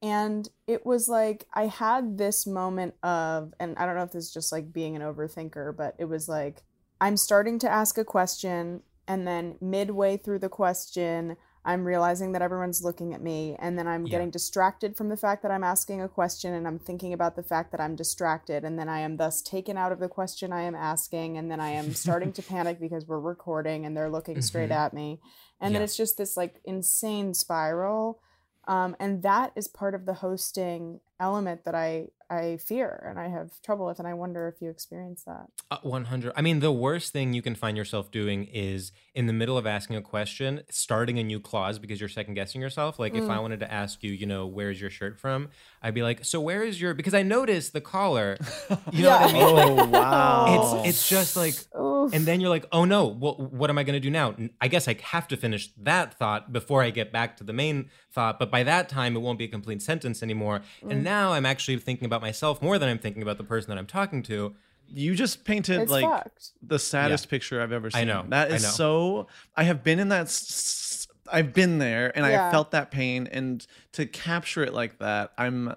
And 0.02 0.48
it 0.66 0.84
was 0.86 1.08
like 1.08 1.46
I 1.54 1.66
had 1.66 2.18
this 2.18 2.46
moment 2.46 2.94
of, 3.02 3.54
and 3.58 3.76
I 3.78 3.86
don't 3.86 3.96
know 3.96 4.02
if 4.02 4.12
this 4.12 4.26
is 4.26 4.32
just 4.32 4.52
like 4.52 4.72
being 4.72 4.94
an 4.94 5.02
overthinker, 5.02 5.76
but 5.76 5.94
it 5.98 6.04
was 6.04 6.28
like 6.28 6.62
I'm 7.00 7.16
starting 7.16 7.58
to 7.60 7.68
ask 7.68 7.98
a 7.98 8.04
question, 8.04 8.82
and 9.08 9.26
then 9.26 9.56
midway 9.60 10.16
through 10.16 10.38
the 10.38 10.48
question, 10.48 11.36
I'm 11.66 11.84
realizing 11.84 12.32
that 12.32 12.42
everyone's 12.42 12.82
looking 12.84 13.12
at 13.12 13.20
me, 13.20 13.56
and 13.58 13.76
then 13.78 13.86
I'm 13.88 14.04
Yeah. 14.04 14.10
getting 14.12 14.30
distracted 14.30 14.96
from 14.96 15.08
the 15.08 15.16
fact 15.16 15.42
that 15.42 15.50
I'm 15.50 15.64
asking 15.64 16.00
a 16.00 16.08
question, 16.08 16.54
and 16.54 16.66
I'm 16.66 16.78
thinking 16.78 17.12
about 17.12 17.34
the 17.36 17.42
fact 17.42 17.72
that 17.72 17.80
I'm 17.80 17.96
distracted, 17.96 18.64
and 18.64 18.78
then 18.78 18.88
I 18.88 19.00
am 19.00 19.16
thus 19.16 19.42
taken 19.42 19.76
out 19.76 19.90
of 19.92 19.98
the 19.98 20.08
question 20.08 20.52
I 20.52 20.62
am 20.62 20.76
asking, 20.76 21.36
and 21.36 21.50
then 21.50 21.60
I 21.60 21.70
am 21.70 21.92
starting 22.04 22.32
to 22.34 22.42
panic 22.42 22.80
because 22.80 23.06
we're 23.06 23.18
recording 23.20 23.84
and 23.84 23.96
they're 23.96 24.08
looking 24.08 24.40
straight 24.40 24.70
Mhm. 24.70 24.76
at 24.86 24.94
me, 24.94 25.20
and 25.60 25.74
then 25.74 25.82
it's 25.82 25.96
just 25.96 26.16
this 26.16 26.36
like 26.36 26.60
insane 26.64 27.34
spiral. 27.34 28.20
Um, 28.68 28.96
and 28.98 29.22
that 29.22 29.52
is 29.54 29.68
part 29.68 29.94
of 29.94 30.06
the 30.06 30.14
hosting 30.14 31.00
element 31.20 31.64
that 31.64 31.74
I 31.74 32.08
I 32.28 32.56
fear 32.56 33.06
and 33.08 33.18
I 33.18 33.28
have 33.28 33.60
trouble 33.62 33.86
with, 33.86 33.98
and 33.98 34.08
I 34.08 34.14
wonder 34.14 34.48
if 34.48 34.60
you 34.60 34.68
experience 34.70 35.22
that. 35.24 35.46
Uh, 35.70 35.78
100. 35.82 36.32
I 36.36 36.42
mean, 36.42 36.60
the 36.60 36.72
worst 36.72 37.12
thing 37.12 37.32
you 37.32 37.42
can 37.42 37.54
find 37.54 37.76
yourself 37.76 38.10
doing 38.10 38.44
is 38.44 38.92
in 39.14 39.26
the 39.26 39.32
middle 39.32 39.56
of 39.56 39.66
asking 39.66 39.96
a 39.96 40.02
question, 40.02 40.62
starting 40.70 41.18
a 41.18 41.22
new 41.22 41.40
clause 41.40 41.78
because 41.78 42.00
you're 42.00 42.08
second 42.08 42.34
guessing 42.34 42.60
yourself. 42.60 42.98
Like, 42.98 43.14
if 43.14 43.28
I 43.28 43.38
wanted 43.38 43.60
to 43.60 43.72
ask 43.72 44.02
you, 44.02 44.12
you 44.12 44.26
know, 44.26 44.46
where's 44.46 44.80
your 44.80 44.90
shirt 44.90 45.18
from? 45.18 45.48
I'd 45.86 45.94
be 45.94 46.02
like, 46.02 46.24
so 46.24 46.40
where 46.40 46.64
is 46.64 46.80
your, 46.80 46.94
because 46.94 47.14
I 47.14 47.22
noticed 47.22 47.72
the 47.72 47.80
collar. 47.80 48.36
You 48.92 49.04
know 49.04 49.10
what 49.10 49.20
I 49.22 49.26
Yeah. 49.26 49.32
mean? 49.32 49.78
Oh 49.80 49.84
wow. 49.86 50.54
It's, 50.82 50.88
it's 50.88 51.08
just 51.08 51.36
like, 51.36 51.54
Oof. 51.78 52.12
and 52.12 52.26
then 52.26 52.40
you're 52.40 52.50
like, 52.50 52.66
oh 52.72 52.84
no, 52.84 53.06
well, 53.06 53.34
what 53.34 53.70
am 53.70 53.78
I 53.78 53.84
going 53.84 53.94
to 53.94 54.00
do 54.00 54.10
now? 54.10 54.34
I 54.60 54.68
guess 54.68 54.88
I 54.88 54.96
have 55.02 55.28
to 55.28 55.36
finish 55.36 55.70
that 55.82 56.14
thought 56.18 56.52
before 56.52 56.82
I 56.82 56.90
get 56.90 57.12
back 57.12 57.36
to 57.38 57.44
the 57.44 57.52
main 57.52 57.88
thought. 58.10 58.38
But 58.38 58.50
by 58.50 58.62
that 58.64 58.88
time, 58.88 59.14
it 59.16 59.20
won't 59.20 59.38
be 59.38 59.44
a 59.44 59.48
complete 59.48 59.80
sentence 59.82 60.22
anymore. 60.22 60.62
Mm. 60.82 60.90
And 60.90 61.04
now 61.04 61.32
I'm 61.32 61.46
actually 61.46 61.78
thinking 61.78 62.06
about 62.06 62.20
myself 62.22 62.60
more 62.60 62.78
than 62.78 62.88
I'm 62.88 62.98
thinking 62.98 63.22
about 63.22 63.38
the 63.38 63.44
person 63.44 63.70
that 63.70 63.78
I'm 63.78 63.86
talking 63.86 64.22
to. 64.24 64.54
you 64.88 65.14
just 65.14 65.44
painted 65.44 65.80
it's 65.82 65.90
like 65.90 66.04
fucked. 66.04 66.50
the 66.62 66.78
saddest 66.78 67.28
picture 67.28 67.60
I've 67.62 67.72
ever 67.72 67.90
seen. 67.90 68.02
I 68.02 68.04
know, 68.04 68.24
That 68.28 68.48
I 68.48 68.50
know. 68.52 68.58
so 68.58 69.26
I 69.56 69.64
have 69.64 69.82
been 69.84 69.98
in 70.00 70.08
that 70.10 70.26
s- 70.26 71.05
I've 71.32 71.52
been 71.52 71.78
there 71.78 72.12
and 72.16 72.24
I 72.26 72.50
felt 72.50 72.70
that 72.72 72.90
pain 72.90 73.28
and 73.30 73.66
to 73.92 74.06
capture 74.06 74.62
it 74.62 74.72
like 74.74 74.98
that, 74.98 75.32
I'm 75.38 75.74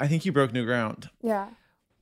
I 0.00 0.08
think 0.08 0.24
you 0.24 0.32
broke 0.32 0.52
new 0.52 0.64
ground. 0.64 1.10
Yeah. 1.22 1.48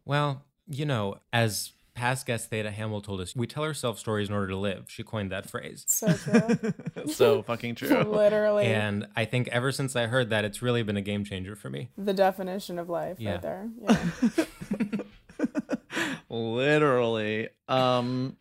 Well, 0.04 0.44
you 0.68 0.84
know, 0.86 1.16
as 1.32 1.72
past 1.94 2.24
guest 2.24 2.48
Theta 2.48 2.70
Hamill 2.70 3.00
told 3.02 3.20
us, 3.20 3.34
we 3.36 3.46
tell 3.46 3.62
ourselves 3.64 4.00
stories 4.00 4.28
in 4.28 4.34
order 4.34 4.48
to 4.48 4.56
live. 4.56 4.84
She 4.88 5.02
coined 5.02 5.30
that 5.32 5.50
phrase. 5.50 5.84
So 5.88 6.12
true. 6.14 6.72
so 7.12 7.42
fucking 7.42 7.74
true. 7.74 7.88
Literally 8.04 8.66
And 8.66 9.06
I 9.16 9.24
think 9.24 9.48
ever 9.48 9.70
since 9.72 9.96
I 9.96 10.06
heard 10.06 10.30
that, 10.30 10.44
it's 10.44 10.62
really 10.62 10.82
been 10.82 10.96
a 10.96 11.02
game 11.02 11.24
changer 11.24 11.56
for 11.56 11.68
me. 11.68 11.90
the 11.98 12.14
definition 12.14 12.78
of 12.78 12.88
life 12.88 13.18
Yeah. 13.20 13.32
right 13.32 13.42
there. 13.42 13.68
Yeah. 13.82 14.94
Literally. 16.28 17.48
Um 17.68 18.36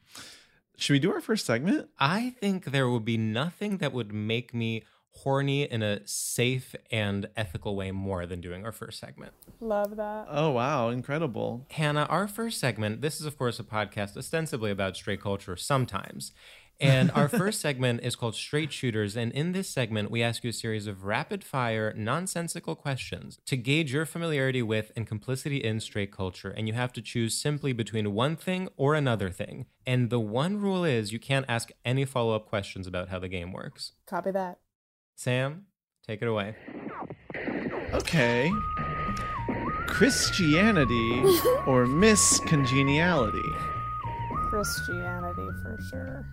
should 0.79 0.93
we 0.93 0.99
do 0.99 1.13
our 1.13 1.21
first 1.21 1.45
segment? 1.45 1.89
I 1.99 2.31
think 2.39 2.65
there 2.65 2.89
would 2.89 3.05
be 3.05 3.17
nothing 3.17 3.77
that 3.77 3.93
would 3.93 4.13
make 4.13 4.53
me 4.53 4.83
horny 5.11 5.63
in 5.63 5.83
a 5.83 6.05
safe 6.07 6.75
and 6.91 7.27
ethical 7.35 7.75
way 7.75 7.91
more 7.91 8.25
than 8.25 8.39
doing 8.39 8.65
our 8.65 8.71
first 8.71 8.99
segment. 8.99 9.33
Love 9.59 9.97
that. 9.97 10.27
Oh 10.29 10.51
wow, 10.51 10.89
incredible. 10.89 11.65
Hannah, 11.71 12.05
our 12.09 12.27
first 12.27 12.59
segment, 12.59 13.01
this 13.01 13.19
is, 13.19 13.25
of 13.25 13.37
course, 13.37 13.59
a 13.59 13.63
podcast 13.63 14.15
ostensibly 14.15 14.71
about 14.71 14.95
straight 14.95 15.21
culture 15.21 15.55
sometimes. 15.57 16.31
And 16.79 17.11
our 17.11 17.27
first 17.41 17.59
segment 17.61 18.01
is 18.03 18.15
called 18.15 18.35
Straight 18.35 18.71
Shooters. 18.71 19.17
And 19.17 19.31
in 19.33 19.51
this 19.51 19.69
segment, 19.69 20.09
we 20.09 20.23
ask 20.23 20.43
you 20.43 20.49
a 20.49 20.53
series 20.53 20.87
of 20.87 21.03
rapid 21.03 21.43
fire, 21.43 21.93
nonsensical 21.95 22.75
questions 22.75 23.39
to 23.45 23.57
gauge 23.57 23.93
your 23.93 24.05
familiarity 24.05 24.61
with 24.61 24.91
and 24.95 25.05
complicity 25.05 25.57
in 25.57 25.79
straight 25.79 26.11
culture. 26.11 26.51
And 26.51 26.67
you 26.67 26.73
have 26.73 26.93
to 26.93 27.01
choose 27.01 27.33
simply 27.33 27.73
between 27.73 28.13
one 28.13 28.35
thing 28.35 28.69
or 28.77 28.95
another 28.95 29.29
thing. 29.29 29.65
And 29.85 30.09
the 30.09 30.19
one 30.19 30.57
rule 30.57 30.85
is 30.85 31.11
you 31.11 31.19
can't 31.19 31.45
ask 31.49 31.71
any 31.83 32.05
follow 32.05 32.35
up 32.35 32.47
questions 32.47 32.87
about 32.87 33.09
how 33.09 33.19
the 33.19 33.27
game 33.27 33.51
works. 33.51 33.93
Copy 34.07 34.31
that. 34.31 34.59
Sam, 35.15 35.65
take 36.07 36.21
it 36.21 36.27
away. 36.27 36.55
Okay. 37.93 38.51
Christianity 39.87 41.23
or 41.65 41.85
Miss 41.87 42.39
Congeniality? 42.41 43.41
Christianity 44.49 45.47
for 45.61 45.77
sure. 45.89 46.25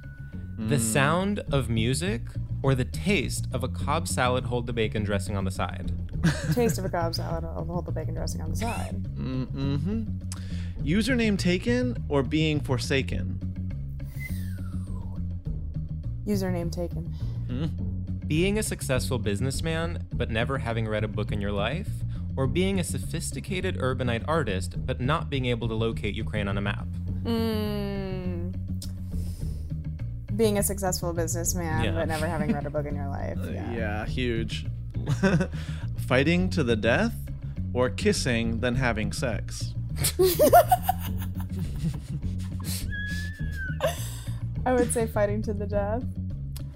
The 0.58 0.78
sound 0.78 1.40
of 1.52 1.68
music 1.68 2.22
or 2.62 2.74
the 2.74 2.84
taste 2.84 3.46
of 3.52 3.62
a 3.62 3.68
Cobb 3.68 4.08
salad 4.08 4.44
hold 4.44 4.66
the 4.66 4.72
bacon 4.72 5.04
dressing 5.04 5.36
on 5.36 5.44
the 5.44 5.50
side? 5.50 5.92
Taste 6.54 6.78
of 6.78 6.84
a 6.84 6.88
Cobb 6.88 7.14
salad. 7.14 7.44
Hold 7.44 7.86
the 7.86 7.92
bacon 7.92 8.14
dressing 8.14 8.40
on 8.40 8.50
the 8.50 8.56
side. 8.56 9.02
Mm-hmm. 9.14 10.04
Username 10.82 11.38
taken 11.38 11.96
or 12.08 12.22
being 12.22 12.58
forsaken? 12.60 13.38
Username 16.26 16.72
taken. 16.72 17.14
Being 18.26 18.58
a 18.58 18.62
successful 18.62 19.18
businessman 19.18 20.08
but 20.14 20.30
never 20.30 20.58
having 20.58 20.88
read 20.88 21.04
a 21.04 21.08
book 21.08 21.30
in 21.32 21.40
your 21.40 21.52
life? 21.52 21.88
Or 22.36 22.46
being 22.46 22.80
a 22.80 22.84
sophisticated 22.84 23.78
urbanite 23.78 24.24
artist 24.26 24.84
but 24.84 25.00
not 25.00 25.30
being 25.30 25.46
able 25.46 25.68
to 25.68 25.74
locate 25.74 26.14
Ukraine 26.14 26.48
on 26.48 26.58
a 26.58 26.60
map? 26.60 26.86
Mm. 27.24 28.05
Being 30.36 30.58
a 30.58 30.62
successful 30.62 31.12
businessman, 31.12 31.84
Yeah. 31.84 31.92
but 31.92 32.08
never 32.08 32.26
having 32.26 32.52
read 32.52 32.66
a 32.66 32.70
book 32.70 32.86
in 32.86 32.94
your 32.94 33.08
life. 33.08 33.38
Yeah, 33.52 33.72
Yeah. 33.74 34.06
huge. 34.06 34.66
Fighting 36.06 36.50
to 36.50 36.62
the 36.62 36.76
death 36.76 37.14
or 37.72 37.88
kissing 37.90 38.60
then 38.60 38.74
having 38.76 39.12
sex? 39.12 39.72
I 44.66 44.72
would 44.72 44.92
say 44.92 45.06
fighting 45.06 45.42
to 45.42 45.52
the 45.54 45.66
death. 45.66 46.02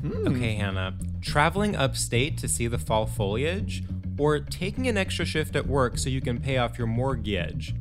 Okay, 0.05 0.55
Hannah. 0.55 0.95
Traveling 1.21 1.75
upstate 1.77 2.39
to 2.39 2.49
see 2.49 2.67
the 2.67 2.79
fall 2.79 3.07
foliage 3.07 3.83
or 4.19 4.39
taking 4.39 4.87
an 4.87 4.97
extra 4.97 5.25
shift 5.25 5.57
at 5.57 5.67
work 5.67 5.99
so 5.99 6.09
you 6.09 6.21
can 6.21 6.39
pay 6.41 6.57
off 6.59 6.79
your 6.79 6.87
mortgage? 6.87 7.75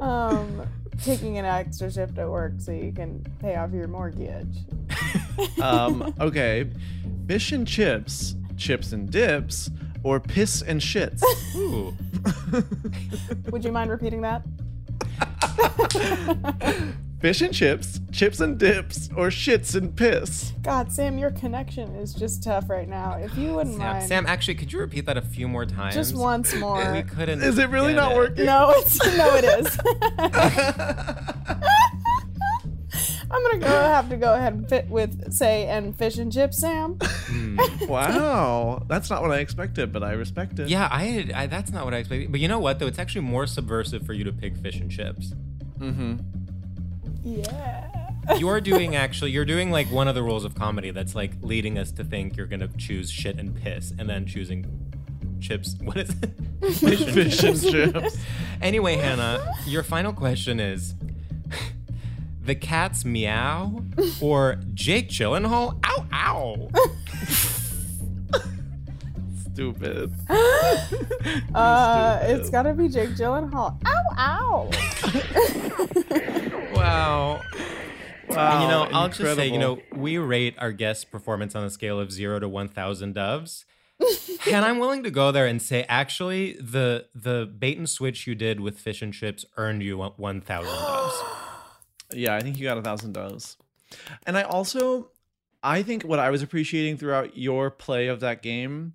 um, 0.00 0.62
taking 1.02 1.38
an 1.38 1.44
extra 1.44 1.90
shift 1.90 2.18
at 2.18 2.28
work 2.28 2.54
so 2.58 2.72
you 2.72 2.92
can 2.92 3.24
pay 3.40 3.56
off 3.56 3.72
your 3.72 3.88
mortgage. 3.88 4.56
Um, 5.60 6.14
okay. 6.18 6.70
Fish 7.26 7.52
and 7.52 7.68
chips, 7.68 8.36
chips 8.56 8.92
and 8.92 9.10
dips, 9.10 9.70
or 10.02 10.18
piss 10.18 10.62
and 10.62 10.80
shits. 10.80 11.22
Ooh. 11.56 11.94
Would 13.50 13.62
you 13.62 13.70
mind 13.70 13.90
repeating 13.90 14.22
that? 14.22 14.42
Fish 17.26 17.40
and 17.40 17.52
chips, 17.52 17.98
chips 18.12 18.38
and 18.38 18.56
dips, 18.56 19.10
or 19.16 19.30
shits 19.30 19.74
and 19.74 19.96
piss. 19.96 20.52
God, 20.62 20.92
Sam, 20.92 21.18
your 21.18 21.32
connection 21.32 21.92
is 21.96 22.14
just 22.14 22.44
tough 22.44 22.70
right 22.70 22.88
now. 22.88 23.14
If 23.14 23.36
you 23.36 23.52
wouldn't 23.54 23.78
Sam, 23.78 23.84
mind, 23.84 24.06
Sam, 24.06 24.26
actually, 24.28 24.54
could 24.54 24.72
you 24.72 24.78
repeat 24.78 25.06
that 25.06 25.16
a 25.16 25.22
few 25.22 25.48
more 25.48 25.66
times? 25.66 25.96
just 25.96 26.14
once 26.14 26.54
more. 26.54 26.76
We 26.84 26.84
more. 26.84 27.02
couldn't. 27.02 27.42
Is 27.42 27.58
it 27.58 27.68
really 27.68 27.94
not 27.94 28.12
it. 28.12 28.16
working? 28.16 28.44
No, 28.44 28.72
it's 28.76 29.04
no, 29.16 29.34
it 29.34 29.42
is. 29.42 29.76
I'm 33.28 33.42
gonna 33.42 33.58
go 33.58 33.66
have 33.66 34.08
to 34.10 34.16
go 34.16 34.34
ahead 34.34 34.52
and 34.52 34.68
fit 34.68 34.88
with 34.88 35.32
say 35.32 35.66
and 35.66 35.98
fish 35.98 36.18
and 36.18 36.32
chips, 36.32 36.60
Sam. 36.60 36.96
Hmm. 37.02 37.58
Wow. 37.88 38.84
That's 38.86 39.10
not 39.10 39.20
what 39.22 39.32
I 39.32 39.38
expected, 39.38 39.92
but 39.92 40.04
I 40.04 40.12
respect 40.12 40.60
it. 40.60 40.68
Yeah, 40.68 40.86
I, 40.92 41.28
I 41.34 41.46
that's 41.48 41.72
not 41.72 41.84
what 41.86 41.92
I 41.92 41.96
expected. 41.96 42.30
But 42.30 42.38
you 42.38 42.46
know 42.46 42.60
what 42.60 42.78
though? 42.78 42.86
It's 42.86 43.00
actually 43.00 43.22
more 43.22 43.48
subversive 43.48 44.06
for 44.06 44.12
you 44.12 44.22
to 44.22 44.32
pick 44.32 44.56
fish 44.56 44.76
and 44.76 44.88
chips. 44.88 45.34
Mm-hmm. 45.80 46.44
Yeah. 47.26 47.90
You're 48.38 48.60
doing 48.60 48.94
actually 48.96 49.32
you're 49.32 49.44
doing 49.44 49.70
like 49.70 49.90
one 49.90 50.06
of 50.08 50.14
the 50.14 50.22
rules 50.22 50.44
of 50.44 50.54
comedy 50.54 50.90
that's 50.92 51.14
like 51.14 51.32
leading 51.42 51.76
us 51.78 51.90
to 51.92 52.04
think 52.04 52.36
you're 52.36 52.46
gonna 52.46 52.68
choose 52.78 53.10
shit 53.10 53.38
and 53.38 53.54
piss 53.54 53.92
and 53.98 54.08
then 54.08 54.26
choosing 54.26 54.64
chips. 55.40 55.74
What 55.82 55.96
is 55.96 56.10
it? 56.10 56.30
Fish 56.74 57.00
and 57.02 57.12
Fish 57.14 57.42
and 57.42 57.60
chips. 57.60 58.16
Anyway, 58.62 58.96
Hannah, 58.96 59.52
your 59.66 59.82
final 59.82 60.12
question 60.12 60.58
is 60.60 60.94
the 62.42 62.54
cat's 62.54 63.04
meow 63.04 63.82
or 64.20 64.60
Jake 64.72 65.08
Gyllenhaal? 65.10 65.78
Ow 65.84 66.06
ow. 66.12 66.68
Stupid. 69.52 70.12
Uh, 71.54 72.18
Stupid. 72.18 72.40
it's 72.40 72.50
gotta 72.50 72.72
be 72.72 72.88
Jake 72.88 73.10
Gyllenhaal. 73.10 73.76
Ow, 73.84 74.04
ow. 74.16 74.70
Wow. 78.36 78.50
Wow. 78.50 78.52
And 78.52 78.62
you 78.62 78.68
know, 78.68 78.98
I'll 78.98 79.08
just 79.08 79.36
say, 79.36 79.48
you 79.48 79.58
know, 79.58 79.80
we 79.92 80.18
rate 80.18 80.54
our 80.58 80.72
guest 80.72 81.10
performance 81.10 81.54
on 81.54 81.64
a 81.64 81.70
scale 81.70 81.98
of 81.98 82.12
zero 82.12 82.38
to 82.38 82.48
one 82.48 82.68
thousand 82.68 83.14
doves. 83.14 83.64
and 84.52 84.64
I'm 84.64 84.78
willing 84.78 85.02
to 85.04 85.10
go 85.10 85.32
there 85.32 85.46
and 85.46 85.60
say, 85.60 85.84
actually, 85.88 86.52
the 86.54 87.06
the 87.14 87.46
bait 87.46 87.78
and 87.78 87.88
switch 87.88 88.26
you 88.26 88.34
did 88.34 88.60
with 88.60 88.78
fish 88.78 89.00
and 89.02 89.12
chips 89.12 89.44
earned 89.56 89.82
you 89.82 89.98
one 89.98 90.40
thousand 90.40 90.72
doves. 90.72 91.22
Yeah, 92.12 92.36
I 92.36 92.40
think 92.40 92.56
you 92.56 92.62
got 92.62 92.78
a 92.78 92.82
thousand 92.82 93.14
dollars. 93.14 93.56
And 94.28 94.38
I 94.38 94.42
also, 94.42 95.10
I 95.60 95.82
think 95.82 96.04
what 96.04 96.20
I 96.20 96.30
was 96.30 96.40
appreciating 96.40 96.98
throughout 96.98 97.36
your 97.36 97.68
play 97.68 98.06
of 98.06 98.20
that 98.20 98.42
game 98.42 98.94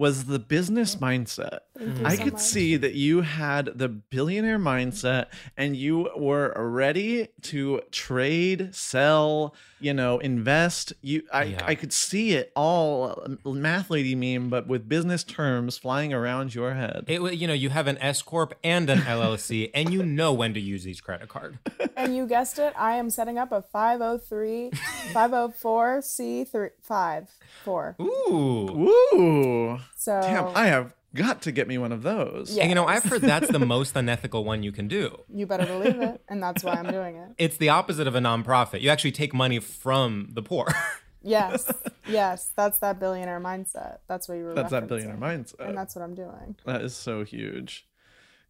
was 0.00 0.24
the 0.24 0.38
business 0.38 0.96
mindset. 0.96 1.58
I 2.02 2.16
so 2.16 2.24
could 2.24 2.32
much. 2.32 2.42
see 2.42 2.76
that 2.76 2.94
you 2.94 3.20
had 3.20 3.66
the 3.74 3.90
billionaire 3.90 4.58
mindset 4.58 5.26
and 5.58 5.76
you 5.76 6.08
were 6.16 6.54
ready 6.56 7.28
to 7.42 7.82
trade, 7.90 8.74
sell, 8.74 9.54
you 9.80 9.94
know, 9.94 10.18
invest. 10.18 10.92
You 11.02 11.22
I 11.32 11.44
Yeah. 11.44 11.64
I 11.64 11.74
could 11.74 11.92
see 11.92 12.32
it 12.32 12.52
all 12.54 13.22
um, 13.24 13.38
math 13.60 13.90
lady 13.90 14.14
meme 14.14 14.50
but 14.50 14.66
with 14.66 14.88
business 14.88 15.24
terms 15.24 15.78
flying 15.78 16.12
around 16.12 16.54
your 16.54 16.74
head. 16.74 17.04
It 17.06 17.20
you 17.34 17.46
know, 17.46 17.54
you 17.54 17.70
have 17.70 17.86
an 17.86 17.98
S 17.98 18.22
corp 18.22 18.54
and 18.62 18.88
an 18.90 19.00
LLC, 19.00 19.70
and 19.74 19.92
you 19.92 20.02
know 20.02 20.32
when 20.32 20.54
to 20.54 20.60
use 20.60 20.86
each 20.86 21.02
credit 21.02 21.28
card. 21.28 21.58
And 21.96 22.16
you 22.16 22.26
guessed 22.26 22.58
it, 22.58 22.72
I 22.76 22.96
am 22.96 23.10
setting 23.10 23.38
up 23.38 23.52
a 23.52 23.62
503 23.62 24.70
504 25.12 25.98
C3 26.00 26.70
5 26.82 27.28
4. 27.64 27.96
Ooh. 28.00 28.90
Ooh. 29.14 29.78
So 29.96 30.20
Damn, 30.20 30.56
I 30.56 30.66
have 30.66 30.94
got 31.14 31.42
to 31.42 31.52
get 31.52 31.68
me 31.68 31.78
one 31.78 31.92
of 31.92 32.02
those. 32.02 32.54
Yeah. 32.56 32.62
And, 32.62 32.70
you 32.70 32.74
know, 32.74 32.86
I've 32.86 33.04
heard 33.04 33.22
that's 33.22 33.48
the 33.50 33.58
most 33.76 33.96
unethical 33.96 34.44
one 34.44 34.62
you 34.62 34.72
can 34.72 34.88
do. 34.88 35.20
you 35.32 35.46
better 35.46 35.66
believe 35.66 36.00
it, 36.00 36.22
and 36.28 36.42
that's 36.42 36.62
why 36.64 36.72
I'm 36.72 36.90
doing 36.90 37.16
it. 37.16 37.28
It's 37.38 37.56
the 37.56 37.68
opposite 37.68 38.06
of 38.06 38.14
a 38.14 38.20
nonprofit. 38.20 38.80
You 38.80 38.90
actually 38.90 39.12
take 39.12 39.32
money 39.34 39.58
from 39.58 40.28
the 40.32 40.42
poor. 40.42 40.66
Yes, 41.22 41.70
yes, 42.08 42.50
that's 42.56 42.78
that 42.78 42.98
billionaire 42.98 43.40
mindset. 43.40 43.98
That's 44.08 44.26
what 44.26 44.38
you 44.38 44.44
were. 44.44 44.54
That's 44.54 44.70
that 44.70 44.88
billionaire 44.88 45.18
mindset. 45.18 45.68
and 45.68 45.76
that's 45.76 45.94
what 45.94 46.00
I'm 46.02 46.14
doing. 46.14 46.56
That 46.64 46.80
is 46.80 46.96
so 46.96 47.24
huge. 47.24 47.86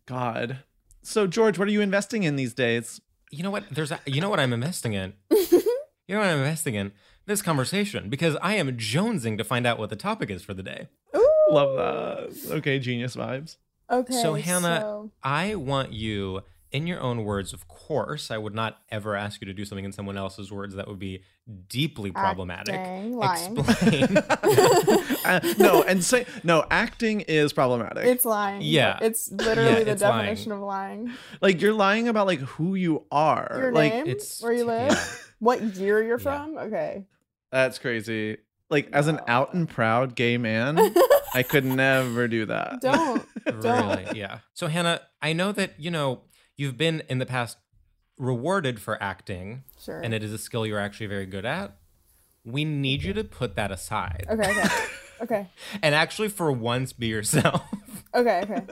God. 0.06 0.58
So 1.02 1.26
George, 1.26 1.58
what 1.58 1.66
are 1.66 1.72
you 1.72 1.80
investing 1.80 2.22
in 2.22 2.36
these 2.36 2.54
days? 2.54 3.00
you 3.30 3.42
know 3.42 3.50
what? 3.50 3.64
There's 3.70 3.90
a, 3.92 4.00
you 4.06 4.20
know 4.20 4.28
what 4.28 4.40
I'm 4.40 4.52
investing 4.52 4.92
in. 4.92 5.14
you 5.30 5.48
know 6.08 6.18
what 6.18 6.28
I'm 6.28 6.38
investing 6.38 6.74
in 6.74 6.92
this 7.26 7.42
conversation 7.42 8.08
because 8.08 8.36
I 8.42 8.54
am 8.54 8.76
jonesing 8.76 9.38
to 9.38 9.44
find 9.44 9.66
out 9.66 9.78
what 9.78 9.90
the 9.90 9.96
topic 9.96 10.30
is 10.30 10.42
for 10.42 10.52
the 10.54 10.62
day. 10.62 10.88
Love 11.50 11.76
that. 11.76 12.52
Okay, 12.58 12.78
genius 12.78 13.16
vibes. 13.16 13.56
Okay, 13.90 14.12
so 14.14 14.34
Hannah, 14.34 14.80
so- 14.80 15.10
I 15.22 15.56
want 15.56 15.92
you, 15.92 16.42
in 16.70 16.86
your 16.86 17.00
own 17.00 17.24
words, 17.24 17.52
of 17.52 17.66
course. 17.66 18.30
I 18.30 18.38
would 18.38 18.54
not 18.54 18.78
ever 18.90 19.16
ask 19.16 19.40
you 19.40 19.46
to 19.46 19.52
do 19.52 19.64
something 19.64 19.84
in 19.84 19.90
someone 19.92 20.16
else's 20.16 20.52
words 20.52 20.76
that 20.76 20.86
would 20.86 21.00
be 21.00 21.24
deeply 21.68 22.12
problematic. 22.12 22.74
Acting, 22.76 23.16
lying. 23.16 23.58
Explain. 23.58 24.18
Uh, 25.22 25.38
no, 25.58 25.82
and 25.82 26.02
say 26.02 26.24
no. 26.44 26.64
Acting 26.70 27.20
is 27.20 27.52
problematic. 27.52 28.04
it's 28.06 28.24
lying. 28.24 28.62
Yeah. 28.62 28.98
it's 29.02 29.30
literally 29.30 29.70
Yeah, 29.80 29.84
the 29.84 29.90
it's 29.92 30.02
lying. 30.02 30.18
definition 30.26 30.52
of 30.52 30.60
lying. 30.60 31.12
like 31.42 31.60
you're 31.60 31.74
lying 31.74 32.08
about 32.08 32.26
like 32.26 32.40
who 32.40 32.74
you 32.74 33.04
are. 33.12 33.54
Your 33.54 33.72
like 33.72 33.92
name, 33.92 34.06
it's- 34.06 34.40
where 34.42 34.52
you 34.52 34.64
live, 34.64 34.90
yeah. 34.92 35.04
what 35.38 35.62
year 35.62 36.02
you're 36.02 36.18
Yeah. 36.18 36.22
from. 36.22 36.56
Okay, 36.58 37.04
that's 37.52 37.78
crazy. 37.78 38.38
Like 38.70 38.88
as 38.92 39.08
an 39.08 39.20
out 39.26 39.52
and 39.54 39.68
proud 39.68 40.14
gay 40.14 40.38
man, 40.38 40.78
I 41.34 41.42
could 41.42 41.64
never 41.64 42.28
do 42.28 42.46
that. 42.46 42.80
don't 42.80 43.26
don't. 43.44 43.62
really, 43.64 44.18
yeah. 44.18 44.38
So 44.54 44.68
Hannah, 44.68 45.00
I 45.20 45.32
know 45.32 45.52
that 45.52 45.74
you 45.78 45.90
know 45.90 46.22
you've 46.56 46.76
been 46.78 47.02
in 47.08 47.18
the 47.18 47.26
past 47.26 47.58
rewarded 48.16 48.80
for 48.80 49.02
acting, 49.02 49.64
Sure. 49.80 50.00
and 50.00 50.12
it 50.14 50.22
is 50.22 50.32
a 50.32 50.38
skill 50.38 50.66
you're 50.66 50.78
actually 50.78 51.06
very 51.06 51.26
good 51.26 51.44
at. 51.44 51.76
We 52.44 52.64
need 52.64 53.02
you 53.02 53.12
to 53.14 53.24
put 53.24 53.56
that 53.56 53.70
aside 53.70 54.26
Okay, 54.30 54.50
okay, 54.50 54.68
okay, 55.22 55.46
and 55.82 55.94
actually, 55.94 56.28
for 56.28 56.50
once, 56.52 56.92
be 56.92 57.08
yourself 57.08 57.62
okay, 58.14 58.42
okay, 58.48 58.66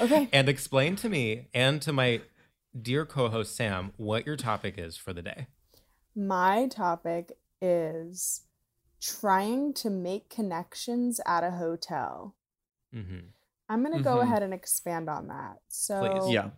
okay. 0.00 0.28
and 0.32 0.48
explain 0.48 0.96
to 0.96 1.08
me 1.08 1.48
and 1.54 1.80
to 1.82 1.92
my 1.92 2.22
dear 2.80 3.04
co-host 3.06 3.54
Sam 3.56 3.92
what 3.96 4.26
your 4.26 4.36
topic 4.36 4.74
is 4.78 4.96
for 4.96 5.12
the 5.12 5.22
day. 5.22 5.46
My 6.16 6.66
topic 6.68 7.32
is 7.62 8.42
trying 9.00 9.72
to 9.74 9.90
make 9.90 10.28
connections 10.30 11.20
at 11.26 11.42
a 11.44 11.50
hotel. 11.52 12.36
hmm 12.92 13.18
I'm 13.68 13.84
going 13.84 13.96
to 13.96 14.02
go 14.02 14.16
Mhm. 14.16 14.22
ahead 14.24 14.42
and 14.42 14.52
expand 14.52 15.08
on 15.08 15.28
that. 15.28 15.60
So, 15.68 16.00
Please. 16.20 16.32
Yeah. 16.32 16.50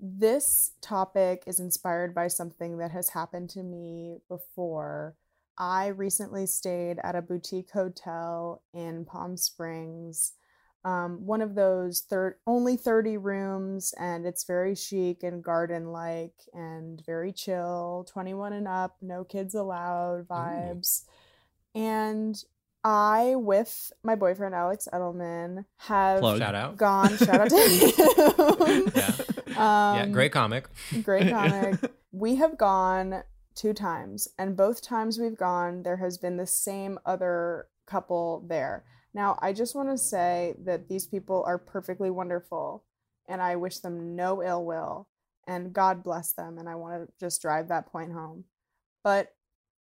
this 0.00 0.72
topic 0.80 1.44
is 1.46 1.60
inspired 1.60 2.12
by 2.14 2.26
something 2.26 2.78
that 2.78 2.90
has 2.90 3.10
happened 3.10 3.48
to 3.50 3.62
me 3.62 4.20
before. 4.28 5.14
I 5.56 5.86
recently 5.86 6.46
stayed 6.46 6.98
at 7.04 7.14
a 7.14 7.22
boutique 7.22 7.70
hotel 7.70 8.62
in 8.72 9.04
Palm 9.04 9.36
Springs. 9.36 10.32
Um, 10.84 11.24
one 11.24 11.40
of 11.40 11.54
those 11.54 12.00
thir- 12.00 12.38
only 12.46 12.76
30 12.76 13.16
rooms, 13.16 13.94
and 13.98 14.26
it's 14.26 14.42
very 14.44 14.74
chic 14.74 15.22
and 15.22 15.42
garden 15.42 15.92
like 15.92 16.34
and 16.52 17.00
very 17.06 17.32
chill, 17.32 18.04
21 18.08 18.52
and 18.52 18.66
up, 18.68 18.96
no 19.00 19.22
kids 19.24 19.54
allowed 19.54 20.26
vibes. 20.28 21.04
And 21.74 22.42
I, 22.84 23.34
with 23.36 23.92
my 24.02 24.14
boyfriend 24.14 24.54
Alex 24.54 24.86
Edelman, 24.92 25.64
have 25.78 26.20
Plug. 26.20 26.38
Shout 26.38 26.54
out. 26.54 26.76
gone. 26.76 27.16
Shout 27.16 27.40
out 27.40 27.48
to 27.50 27.56
him. 28.66 28.92
Yeah. 28.94 29.10
Um, 29.54 29.96
yeah, 29.96 30.06
great 30.06 30.32
comic. 30.32 30.68
great 31.04 31.30
comic. 31.30 31.78
we 32.10 32.34
have 32.34 32.58
gone 32.58 33.22
two 33.54 33.72
times, 33.72 34.26
and 34.36 34.56
both 34.56 34.82
times 34.82 35.16
we've 35.16 35.38
gone, 35.38 35.84
there 35.84 35.98
has 35.98 36.18
been 36.18 36.36
the 36.38 36.46
same 36.46 36.98
other 37.06 37.68
couple 37.86 38.44
there. 38.48 38.82
Now, 39.14 39.38
I 39.40 39.52
just 39.52 39.76
want 39.76 39.90
to 39.90 39.96
say 39.96 40.56
that 40.64 40.88
these 40.88 41.06
people 41.06 41.44
are 41.46 41.56
perfectly 41.56 42.10
wonderful, 42.10 42.82
and 43.28 43.40
I 43.40 43.54
wish 43.54 43.78
them 43.78 44.16
no 44.16 44.42
ill 44.42 44.64
will, 44.64 45.06
and 45.46 45.72
God 45.72 46.02
bless 46.02 46.32
them, 46.32 46.58
and 46.58 46.68
I 46.68 46.74
want 46.74 47.06
to 47.06 47.12
just 47.20 47.40
drive 47.40 47.68
that 47.68 47.86
point 47.86 48.10
home. 48.12 48.46
But 49.04 49.28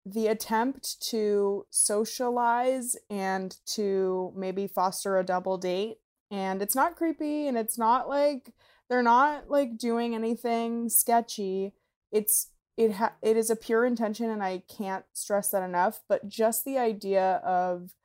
the 0.05 0.27
attempt 0.27 1.01
to 1.09 1.65
socialize 1.69 2.95
and 3.09 3.57
to 3.65 4.33
maybe 4.35 4.67
foster 4.67 5.17
a 5.17 5.23
double 5.23 5.57
date, 5.57 5.97
and 6.29 6.61
it's 6.61 6.75
not 6.75 6.95
creepy, 6.95 7.47
and 7.47 7.57
it's 7.57 7.77
not 7.77 8.09
like 8.09 8.53
they're 8.89 9.03
not 9.03 9.49
like 9.49 9.77
doing 9.77 10.13
anything 10.13 10.89
sketchy 10.89 11.73
it's 12.11 12.49
it 12.75 12.91
ha- 12.91 13.13
it 13.21 13.37
is 13.37 13.49
a 13.49 13.55
pure 13.55 13.85
intention 13.85 14.29
and 14.29 14.43
i 14.43 14.61
can't 14.67 15.05
stress 15.13 15.49
that 15.51 15.63
enough 15.63 16.01
but 16.09 16.27
just 16.27 16.65
the 16.65 16.77
idea 16.77 17.35
of 17.45 17.95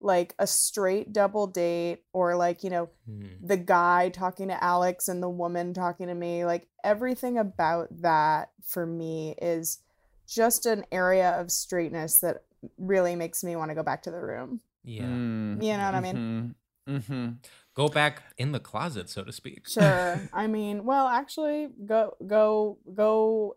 like 0.00 0.34
a 0.38 0.46
straight 0.46 1.12
double 1.12 1.46
date 1.46 1.98
or 2.12 2.34
like, 2.36 2.64
you 2.64 2.70
know, 2.70 2.88
Hmm. 3.06 3.26
the 3.42 3.56
guy 3.56 4.08
talking 4.08 4.48
to 4.48 4.64
Alex 4.64 5.08
and 5.08 5.22
the 5.22 5.28
woman 5.28 5.74
talking 5.74 6.06
to 6.06 6.14
me, 6.14 6.44
like 6.44 6.68
everything 6.82 7.36
about 7.38 7.88
that 8.00 8.50
for 8.64 8.86
me 8.86 9.34
is 9.40 9.78
just 10.30 10.66
an 10.66 10.84
area 10.92 11.30
of 11.40 11.50
straightness 11.50 12.18
that 12.20 12.44
really 12.78 13.16
makes 13.16 13.42
me 13.42 13.56
want 13.56 13.70
to 13.70 13.74
go 13.74 13.82
back 13.82 14.02
to 14.04 14.10
the 14.10 14.20
room. 14.20 14.60
Yeah. 14.84 15.04
Mm, 15.04 15.62
You 15.62 15.76
know 15.76 15.84
what 15.84 15.94
I 15.94 16.00
mean? 16.00 16.54
hmm 16.86 16.96
hmm 16.96 17.28
Go 17.74 17.88
back 17.88 18.22
in 18.36 18.52
the 18.52 18.60
closet, 18.60 19.08
so 19.08 19.22
to 19.24 19.32
speak. 19.32 19.68
Sure. 19.68 20.28
I 20.32 20.46
mean, 20.46 20.84
well, 20.84 21.06
actually, 21.06 21.68
go 21.86 22.14
go 22.26 22.78
go 22.94 23.56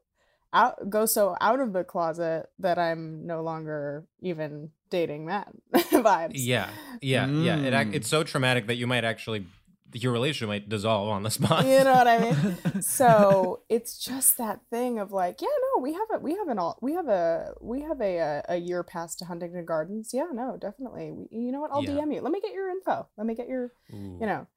out 0.53 0.89
go 0.89 1.05
so 1.05 1.35
out 1.41 1.59
of 1.59 1.73
the 1.73 1.83
closet 1.83 2.47
that 2.59 2.77
I'm 2.77 3.25
no 3.25 3.41
longer 3.41 4.05
even 4.21 4.69
dating 4.89 5.25
that 5.27 5.51
vibes. 5.73 6.31
Yeah. 6.35 6.69
Yeah. 7.01 7.27
Yeah. 7.27 7.57
It, 7.57 7.73
Mm. 7.73 7.93
it's 7.95 8.07
so 8.07 8.23
traumatic 8.23 8.67
that 8.67 8.75
you 8.75 8.85
might 8.87 9.03
actually, 9.03 9.47
your 9.93 10.11
relationship 10.11 10.49
might 10.49 10.69
dissolve 10.69 11.09
on 11.09 11.23
the 11.23 11.31
spot. 11.31 11.65
You 11.65 11.83
know 11.83 11.93
what 11.93 12.07
I 12.07 12.19
mean? 12.19 12.57
So 12.81 13.61
it's 13.69 13.97
just 13.97 14.37
that 14.37 14.59
thing 14.69 14.99
of 14.99 15.11
like, 15.11 15.41
yeah, 15.41 15.47
no, 15.75 15.81
we 15.81 15.93
have 15.93 16.07
a 16.13 16.19
we 16.19 16.35
have 16.35 16.47
an 16.47 16.59
all 16.59 16.77
we 16.81 16.93
have 16.93 17.07
a 17.07 17.53
we 17.61 17.81
have 17.81 18.01
a 18.01 18.17
a, 18.17 18.43
a 18.49 18.57
year 18.57 18.83
pass 18.83 19.15
to 19.17 19.25
Huntington 19.25 19.65
Gardens. 19.65 20.11
Yeah, 20.13 20.27
no, 20.33 20.57
definitely. 20.59 21.11
We, 21.11 21.27
you 21.31 21.51
know 21.51 21.61
what? 21.61 21.71
I'll 21.71 21.83
Yeah. 21.83 21.91
DM 22.01 22.13
you. 22.15 22.21
Let 22.21 22.31
me 22.31 22.41
get 22.41 22.53
your 22.53 22.69
info. 22.69 23.07
Let 23.17 23.27
me 23.27 23.35
get 23.35 23.47
your 23.47 23.71
Ooh. 23.93 24.17
you 24.19 24.25
know. 24.25 24.47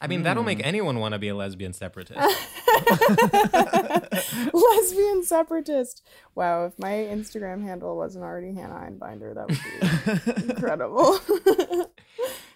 I 0.00 0.06
mean, 0.06 0.22
that'll 0.22 0.44
make 0.44 0.58
Mm. 0.58 0.66
anyone 0.66 0.98
want 1.00 1.14
to 1.14 1.18
be 1.18 1.28
a 1.28 1.34
lesbian 1.34 1.72
separatist. 1.72 2.16
Lesbian 4.52 5.22
separatist. 5.24 6.02
Wow, 6.34 6.66
if 6.66 6.78
my 6.78 6.90
Instagram 6.92 7.62
handle 7.62 7.96
wasn't 7.96 8.24
already 8.24 8.54
Hannah 8.54 8.74
Einbinder, 8.90 9.34
that 9.34 9.48
would 9.48 10.36
be 10.46 10.50
incredible. 10.52 11.18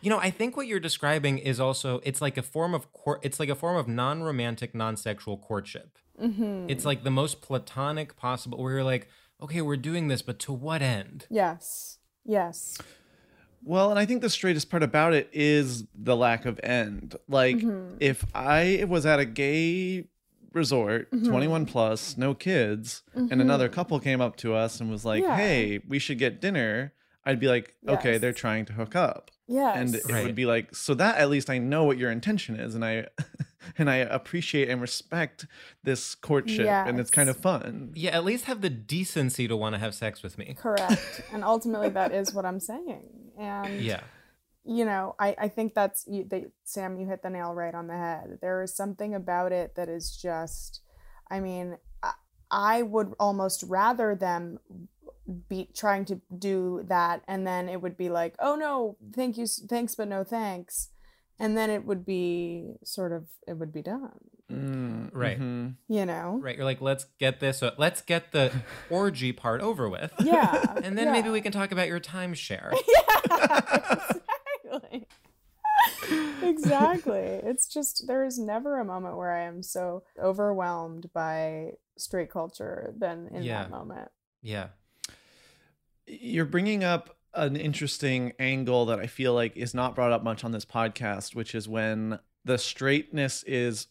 You 0.00 0.10
know, 0.10 0.18
I 0.18 0.30
think 0.30 0.56
what 0.56 0.66
you're 0.66 0.80
describing 0.80 1.38
is 1.38 1.58
also 1.60 2.00
it's 2.04 2.20
like 2.22 2.36
a 2.36 2.42
form 2.42 2.74
of 2.74 2.92
court. 2.92 3.20
It's 3.22 3.40
like 3.40 3.48
a 3.48 3.54
form 3.54 3.76
of 3.76 3.88
non-romantic, 3.88 4.74
non-sexual 4.74 5.38
courtship. 5.38 5.98
Mhm. 6.20 6.66
It's 6.70 6.84
like 6.84 7.02
the 7.04 7.10
most 7.10 7.40
platonic 7.42 8.16
possible. 8.16 8.62
Where 8.62 8.74
you're 8.74 8.84
like, 8.84 9.08
okay, 9.42 9.60
we're 9.60 9.76
doing 9.76 10.08
this, 10.08 10.22
but 10.22 10.38
to 10.40 10.52
what 10.52 10.82
end? 10.82 11.26
yes. 11.30 11.98
Yes. 12.24 12.76
Well, 13.64 13.90
and 13.90 13.98
I 13.98 14.04
think 14.06 14.20
the 14.20 14.28
straightest 14.30 14.70
part 14.70 14.82
about 14.82 15.14
it 15.14 15.28
is 15.32 15.84
the 15.94 16.14
lack 16.14 16.44
of 16.44 16.60
end. 16.62 17.16
Like, 17.26 17.56
Mhm. 17.56 17.96
if 18.00 18.24
I 18.34 18.84
was 18.86 19.04
at 19.06 19.18
a 19.18 19.24
gay 19.24 20.04
resort, 20.52 21.10
Mhm. 21.10 21.26
21 21.26 21.66
plus, 21.66 22.16
no 22.16 22.34
kids, 22.34 23.02
and 23.14 23.30
Mhm. 23.30 23.40
another 23.40 23.68
couple 23.68 23.98
came 23.98 24.20
up 24.20 24.36
to 24.36 24.54
us 24.54 24.80
and 24.80 24.90
was 24.90 25.04
like, 25.04 25.22
Yeah. 25.22 25.36
hey, 25.36 25.78
we 25.88 25.98
should 25.98 26.18
get 26.18 26.40
dinner, 26.40 26.92
I'd 27.24 27.40
be 27.40 27.48
like, 27.48 27.74
okay, 27.88 28.16
they're 28.18 28.32
trying 28.32 28.64
to 28.66 28.74
hook 28.74 28.94
up. 28.94 29.30
Yes. 29.48 29.76
And 29.76 29.94
it 29.94 30.12
Right. 30.12 30.24
would 30.26 30.34
be 30.34 30.44
like, 30.46 30.74
so 30.74 30.94
that 30.94 31.16
at 31.18 31.30
least 31.30 31.48
I 31.50 31.58
know 31.58 31.84
what 31.84 31.96
your 31.98 32.10
intention 32.10 32.56
is, 32.60 32.74
and 32.74 32.84
I 32.84 33.06
and 33.78 33.88
I 33.90 33.96
appreciate 33.96 34.68
and 34.68 34.80
respect 34.80 35.46
this 35.82 36.14
courtship, 36.14 36.66
and 36.68 37.00
it's 37.00 37.10
kind 37.10 37.28
of 37.28 37.36
fun. 37.36 37.92
Yeah, 37.94 38.10
at 38.16 38.24
least 38.24 38.44
have 38.44 38.60
the 38.60 38.70
decency 38.70 39.48
to 39.48 39.56
want 39.56 39.74
to 39.74 39.78
have 39.78 39.94
sex 39.94 40.22
with 40.22 40.38
me. 40.38 40.54
Correct. 40.58 41.22
and 41.32 41.42
ultimately, 41.44 41.88
that 41.90 42.12
is 42.12 42.32
what 42.34 42.44
I'm 42.44 42.60
saying. 42.60 43.02
And 43.38 43.80
Yeah. 43.80 44.00
you 44.64 44.84
know, 44.84 45.14
I, 45.18 45.34
I 45.38 45.48
think 45.48 45.74
that's 45.74 46.04
you, 46.06 46.24
they, 46.28 46.46
Sam. 46.64 46.98
You 46.98 47.06
hit 47.06 47.22
the 47.22 47.30
nail 47.30 47.54
right 47.54 47.74
on 47.74 47.86
the 47.86 47.96
head. 47.96 48.38
There 48.42 48.62
is 48.62 48.74
something 48.74 49.14
about 49.14 49.52
it 49.52 49.74
that 49.76 49.88
is 49.88 50.14
just. 50.16 50.80
I 51.30 51.40
mean, 51.40 51.76
I, 52.02 52.12
I 52.50 52.82
would 52.82 53.14
almost 53.20 53.62
rather 53.66 54.14
them 54.14 54.58
be 55.48 55.68
trying 55.74 56.04
to 56.06 56.20
do 56.36 56.84
that, 56.88 57.22
and 57.28 57.46
then 57.46 57.68
it 57.68 57.80
would 57.82 57.96
be 57.96 58.08
like, 58.08 58.34
oh 58.38 58.54
no, 58.56 58.96
thank 59.14 59.36
you, 59.36 59.46
thanks, 59.46 59.94
but 59.94 60.08
no 60.08 60.24
thanks, 60.24 60.88
and 61.38 61.56
then 61.56 61.70
it 61.70 61.84
would 61.84 62.04
be 62.06 62.74
sort 62.84 63.12
of 63.12 63.26
it 63.46 63.54
would 63.58 63.72
be 63.72 63.82
done. 63.82 64.18
Mm, 64.50 65.10
Right. 65.12 65.38
mhm. 65.38 65.74
You 65.88 66.06
know. 66.06 66.38
Right. 66.42 66.56
You're 66.56 66.64
like, 66.64 66.80
let's 66.80 67.04
get 67.18 67.38
this. 67.40 67.62
Uh, 67.62 67.72
let's 67.76 68.00
get 68.00 68.32
the 68.32 68.50
orgy 68.90 69.30
part 69.32 69.60
over 69.60 69.88
with. 69.90 70.10
Yeah. 70.20 70.76
And 70.82 70.96
then 70.96 71.12
maybe 71.12 71.28
we 71.28 71.42
can 71.42 71.52
talk 71.52 71.70
about 71.70 71.86
your 71.88 72.00
timeshare. 72.00 72.72
yeah, 72.88 74.00
exactly. 74.64 75.06
exactly. 76.42 77.18
It's 77.18 77.66
just 77.66 78.06
there 78.06 78.24
is 78.24 78.38
never 78.38 78.78
a 78.80 78.84
moment 78.84 79.16
where 79.16 79.32
I 79.32 79.42
am 79.42 79.62
so 79.62 80.04
overwhelmed 80.18 81.12
by 81.12 81.72
straight 81.98 82.30
culture 82.30 82.94
than 82.96 83.28
in 83.32 83.42
Yeah. 83.42 83.62
that 83.64 83.70
moment. 83.70 84.08
Yeah. 84.42 84.68
You're 86.08 86.44
bringing 86.46 86.82
up 86.84 87.16
an 87.34 87.56
interesting 87.56 88.32
angle 88.38 88.86
that 88.86 88.98
I 88.98 89.06
feel 89.06 89.34
like 89.34 89.56
is 89.56 89.74
not 89.74 89.94
brought 89.94 90.12
up 90.12 90.22
much 90.24 90.44
on 90.44 90.52
this 90.52 90.64
podcast, 90.64 91.34
which 91.34 91.54
is 91.54 91.68
when 91.68 92.18
the 92.44 92.58
straightness 92.58 93.42
is 93.44 93.86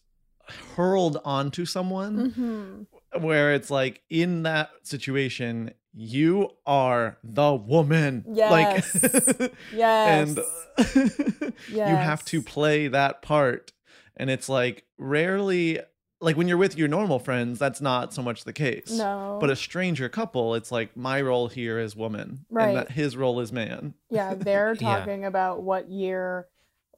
hurled 0.76 1.18
onto 1.24 1.64
someone, 1.64 2.32
Mm-hmm. 2.32 3.22
where 3.22 3.54
it's 3.54 3.70
like 3.70 4.02
in 4.10 4.42
that 4.44 4.70
situation, 4.82 5.72
you 5.94 6.50
are 6.66 7.18
the 7.22 7.54
woman. 7.54 8.24
Yes. 8.32 8.50
Like, 8.50 9.52
Yes. 9.72 10.36
and 10.78 11.52
you 11.68 11.80
have 11.84 12.24
to 12.26 12.42
play 12.42 12.88
that 12.88 13.22
part. 13.22 13.72
And 14.16 14.30
it's 14.30 14.48
like 14.48 14.84
rarely, 14.98 15.80
like 16.20 16.36
when 16.36 16.48
you're 16.48 16.56
with 16.56 16.76
your 16.76 16.88
normal 16.88 17.18
friends, 17.18 17.58
that's 17.58 17.80
not 17.80 18.12
so 18.12 18.22
much 18.22 18.44
the 18.44 18.52
case. 18.52 18.90
no. 18.90 19.38
But 19.40 19.50
a 19.50 19.56
stranger 19.56 20.08
couple, 20.08 20.54
it's 20.54 20.72
like 20.72 20.96
my 20.96 21.20
role 21.20 21.48
here 21.48 21.78
is 21.78 21.94
woman, 21.94 22.44
Right. 22.50 22.68
and 22.68 22.76
that 22.78 22.90
his 22.92 23.16
role 23.16 23.38
is 23.40 23.52
man. 23.52 23.94
yeah, 24.10 24.34
they're 24.34 24.74
Yeah. 24.80 24.98
talking 24.98 25.24
about 25.24 25.62
what 25.62 25.88
year 25.88 26.46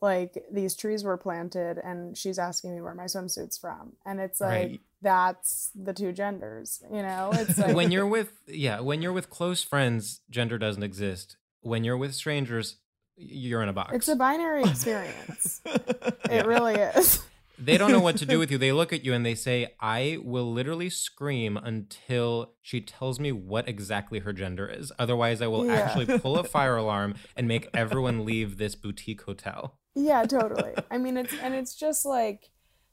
like 0.02 0.42
these 0.50 0.74
trees 0.74 1.04
were 1.04 1.18
planted 1.18 1.76
and 1.76 2.16
she's 2.16 2.38
asking 2.38 2.74
me 2.74 2.80
where 2.80 2.94
my 2.94 3.04
swimsuit's 3.04 3.58
from. 3.58 3.92
And 4.06 4.18
it's 4.18 4.40
like 4.40 4.50
Right. 4.70 4.80
that's 5.02 5.70
the 5.74 5.92
two 5.92 6.12
genders, 6.12 6.82
you 6.90 7.02
know? 7.02 7.30
It's 7.34 7.58
like 7.58 7.76
when 7.80 7.90
you're 7.90 8.06
with 8.06 8.32
yeah, 8.46 8.80
when 8.80 9.02
you're 9.02 9.12
with 9.12 9.28
close 9.28 9.62
friends, 9.62 10.22
gender 10.30 10.56
doesn't 10.56 10.82
exist. 10.82 11.36
When 11.60 11.84
you're 11.84 11.98
with 11.98 12.14
strangers, 12.14 12.76
you're 13.18 13.62
in 13.62 13.68
a 13.68 13.74
box. 13.74 13.94
it's 13.94 14.08
a 14.08 14.16
binary 14.16 14.62
experience. 14.62 15.60
it 15.66 16.16
It 16.30 16.46
really 16.46 16.76
is. 16.76 17.22
They 17.60 17.76
don't 17.78 17.92
know 17.92 18.00
what 18.00 18.16
to 18.18 18.26
do 18.26 18.38
with 18.42 18.50
you. 18.50 18.58
They 18.58 18.72
look 18.72 18.92
at 18.92 19.04
you 19.04 19.12
and 19.12 19.24
they 19.24 19.34
say, 19.34 19.74
I 19.80 20.18
will 20.22 20.50
literally 20.52 20.90
scream 20.90 21.56
until 21.56 22.54
she 22.62 22.80
tells 22.80 23.20
me 23.20 23.32
what 23.32 23.68
exactly 23.68 24.20
her 24.20 24.32
gender 24.32 24.66
is. 24.68 24.90
Otherwise, 24.98 25.42
I 25.42 25.46
will 25.46 25.66
Yeah. 25.66 25.74
actually 25.74 26.18
pull 26.18 26.38
a 26.38 26.44
fire 26.56 26.76
alarm 26.76 27.14
and 27.36 27.46
make 27.46 27.68
everyone 27.74 28.24
leave 28.24 28.56
this 28.58 28.74
boutique 28.74 29.22
hotel. 29.22 29.78
Yeah, 29.94 30.24
totally. 30.24 30.74
I 30.90 30.98
mean, 30.98 31.16
it's 31.16 31.34
and 31.42 31.54
it's 31.54 31.74
just 31.74 32.04
like, 32.06 32.50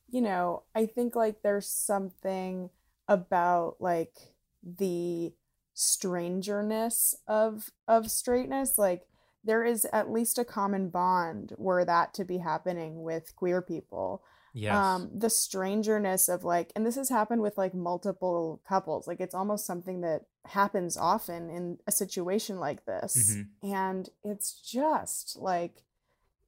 you 0.09 0.21
know, 0.21 0.63
I 0.75 0.85
think 0.85 1.15
like 1.15 1.41
there's 1.43 1.69
something 1.69 2.69
about 3.07 3.77
like 3.79 4.15
the 4.63 5.33
strangeness 5.73 7.15
of 7.27 7.69
of 7.87 8.09
straightness. 8.11 8.77
Like 8.77 9.07
there 9.43 9.63
is 9.63 9.85
at 9.93 10.11
least 10.11 10.37
a 10.39 10.45
common 10.45 10.89
bond 10.89 11.53
were 11.57 11.85
that 11.85 12.13
to 12.15 12.25
be 12.25 12.39
happening 12.39 13.03
with 13.03 13.35
queer 13.35 13.61
people. 13.61 14.23
Yes. 14.53 14.73
Um, 14.75 15.11
the 15.13 15.29
strangeness 15.29 16.29
of 16.29 16.43
like, 16.43 16.71
and 16.75 16.85
this 16.85 16.95
has 16.95 17.09
happened 17.09 17.41
with 17.41 17.57
like 17.57 17.73
multiple 17.73 18.61
couples. 18.67 19.07
Like 19.07 19.19
it's 19.19 19.35
almost 19.35 19.65
something 19.65 20.01
that 20.01 20.21
happens 20.45 20.97
often 20.97 21.49
in 21.49 21.77
a 21.87 21.91
situation 21.91 22.59
like 22.59 22.85
this. 22.85 23.35
Mhm. 23.35 23.47
And 23.63 24.09
it's 24.23 24.53
just 24.61 25.37
like 25.37 25.83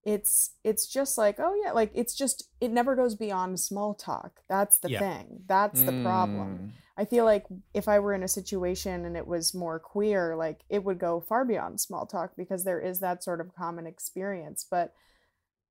it's 0.05 0.51
it's 0.63 0.87
just 0.87 1.17
like 1.17 1.35
oh 1.39 1.53
yeah 1.63 1.73
like 1.73 1.91
it's 1.93 2.15
just 2.15 2.47
it 2.61 2.71
never 2.71 2.95
goes 2.95 3.15
beyond 3.15 3.59
small 3.59 3.93
talk 3.93 4.39
that's 4.47 4.77
the 4.77 4.89
Yeah. 4.89 4.99
thing 4.99 5.43
that's 5.45 5.81
the 5.81 5.91
Mm. 5.91 6.03
problem 6.03 6.73
i 6.95 7.03
feel 7.03 7.25
like 7.25 7.45
if 7.73 7.89
i 7.89 7.99
were 7.99 8.13
in 8.13 8.23
a 8.23 8.27
situation 8.29 9.03
and 9.03 9.17
it 9.17 9.27
was 9.27 9.53
more 9.53 9.77
queer 9.77 10.37
like 10.37 10.63
it 10.69 10.85
would 10.85 10.99
go 10.99 11.19
far 11.19 11.43
beyond 11.43 11.81
small 11.81 12.05
talk 12.05 12.31
because 12.37 12.63
there 12.63 12.79
is 12.79 13.01
that 13.01 13.21
sort 13.25 13.41
of 13.41 13.53
common 13.53 13.85
experience 13.85 14.65
but 14.71 14.93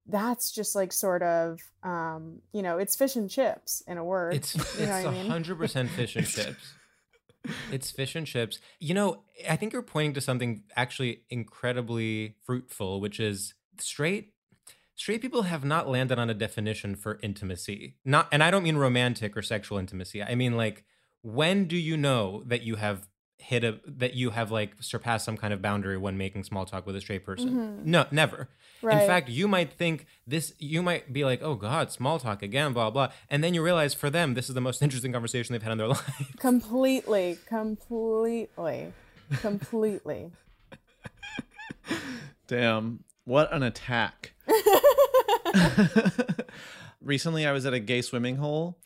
that's 0.08 0.50
just 0.50 0.74
like 0.74 0.92
sort 0.92 1.22
of 1.22 1.60
um 1.82 2.40
you 2.52 2.62
know 2.62 2.78
it's 2.78 2.96
fish 2.96 3.14
and 3.16 3.28
chips 3.30 3.82
in 3.86 3.98
a 3.98 4.04
word 4.04 4.34
It's 4.34 4.54
you 4.54 4.86
know 4.86 4.94
it's 4.96 5.04
what 5.04 5.14
I 5.14 5.16
mean? 5.22 5.30
hundred 5.30 5.58
percent 5.58 5.90
fish 5.90 6.16
and 6.16 6.26
chips. 6.26 6.74
It's 7.72 7.90
fish 7.90 8.14
and 8.14 8.26
chips. 8.26 8.58
You 8.78 8.92
know, 8.94 9.22
I 9.48 9.56
think 9.56 9.72
you're 9.72 9.80
pointing 9.80 10.12
to 10.14 10.20
something 10.20 10.64
actually 10.76 11.22
incredibly 11.30 12.34
fruitful, 12.44 13.00
which 13.00 13.20
is 13.20 13.54
straight 13.78 14.32
straight 14.96 15.22
people 15.22 15.42
have 15.42 15.64
not 15.64 15.88
landed 15.88 16.18
on 16.18 16.28
a 16.28 16.34
definition 16.34 16.94
for 16.96 17.18
intimacy. 17.22 17.94
Not 18.04 18.28
and 18.32 18.42
I 18.42 18.50
don't 18.50 18.64
mean 18.64 18.76
romantic 18.76 19.36
or 19.36 19.42
sexual 19.42 19.78
intimacy. 19.78 20.22
I 20.22 20.34
mean 20.34 20.56
like 20.56 20.84
when 21.22 21.66
do 21.66 21.76
you 21.76 21.96
know 21.96 22.42
that 22.46 22.62
you 22.62 22.76
have 22.76 23.06
hit 23.38 23.64
a 23.64 23.78
that 23.86 24.14
you 24.14 24.30
have 24.30 24.50
like 24.50 24.72
surpassed 24.80 25.24
some 25.24 25.36
kind 25.36 25.54
of 25.54 25.62
boundary 25.62 25.96
when 25.96 26.18
making 26.18 26.44
small 26.44 26.66
talk 26.66 26.86
with 26.86 26.96
a 26.96 27.00
straight 27.00 27.24
person? 27.24 27.50
Mhm. 27.50 27.84
No, 27.84 28.06
never. 28.10 28.48
right 28.82 29.00
In 29.00 29.06
fact, 29.06 29.28
you 29.28 29.48
might 29.48 29.72
think 29.72 30.06
this, 30.26 30.52
you 30.58 30.82
might 30.82 31.12
be 31.12 31.24
like, 31.24 31.40
oh 31.42 31.54
God, 31.54 31.90
small 31.90 32.18
talk 32.18 32.42
again, 32.42 32.72
blah, 32.72 32.90
blah. 32.90 33.10
And 33.30 33.42
then 33.42 33.54
you 33.54 33.62
realize 33.62 33.94
for 33.94 34.10
them, 34.10 34.34
this 34.34 34.48
is 34.48 34.54
the 34.54 34.60
most 34.60 34.82
interesting 34.82 35.12
conversation 35.12 35.52
they've 35.52 35.62
had 35.62 35.72
in 35.72 35.78
their 35.78 35.88
life. 35.88 36.36
completely 36.38 37.38
completely 37.46 38.92
completely 39.40 40.30
Damn. 42.46 43.04
What 43.24 43.52
an 43.52 43.62
attack. 43.62 44.32
Recently, 47.02 47.46
I 47.46 47.52
was 47.52 47.66
at 47.66 47.74
a 47.74 47.80
gay 47.80 48.00
swimming 48.02 48.36
hole. 48.36 48.78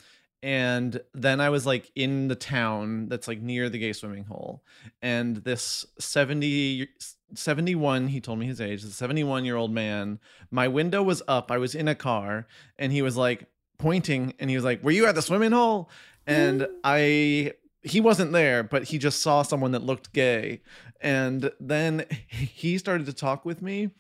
And 0.43 1.01
then 1.15 1.41
I 1.41 1.51
was 1.51 1.67
like 1.67 1.93
in 1.95 2.27
the 2.27 2.35
town 2.35 3.09
that's 3.09 3.29
like 3.29 3.41
near 3.41 3.69
the 3.69 3.79
gay 3.79 3.93
swimming 3.93 4.25
hole. 4.25 4.65
And 5.01 5.37
this 5.37 5.87
70, 5.99 6.89
71, 7.35 8.09
he 8.09 8.21
told 8.21 8.41
me 8.41 8.47
his 8.47 8.61
age, 8.61 8.83
the 8.83 8.91
71 8.91 9.45
year 9.45 9.57
old 9.57 9.71
man, 9.71 10.19
my 10.51 10.67
window 10.67 11.03
was 11.03 11.23
up. 11.29 11.53
I 11.53 11.59
was 11.59 11.75
in 11.75 11.87
a 11.87 11.95
car 11.95 12.49
and 12.77 12.93
he 12.93 13.03
was 13.03 13.17
like 13.17 13.47
pointing 13.79 14.35
and 14.41 14.51
he 14.51 14.57
was 14.57 14.65
like, 14.65 14.83
Were 14.83 14.91
you 14.91 15.07
at 15.07 15.15
the 15.15 15.23
swimming 15.23 15.53
hole? 15.53 15.89
And 16.27 16.67
I 16.85 17.53
he 17.83 18.01
wasn't 18.01 18.33
there, 18.33 18.63
but 18.63 18.85
he 18.85 18.99
just 18.99 19.21
saw 19.21 19.43
someone 19.43 19.73
that 19.73 19.83
looked 19.83 20.13
gay. 20.13 20.61
And 21.01 21.51
then 21.61 22.07
he 22.29 22.79
started 22.79 23.07
to 23.07 23.13
talk 23.13 23.45
with 23.45 23.61
me. 23.61 23.91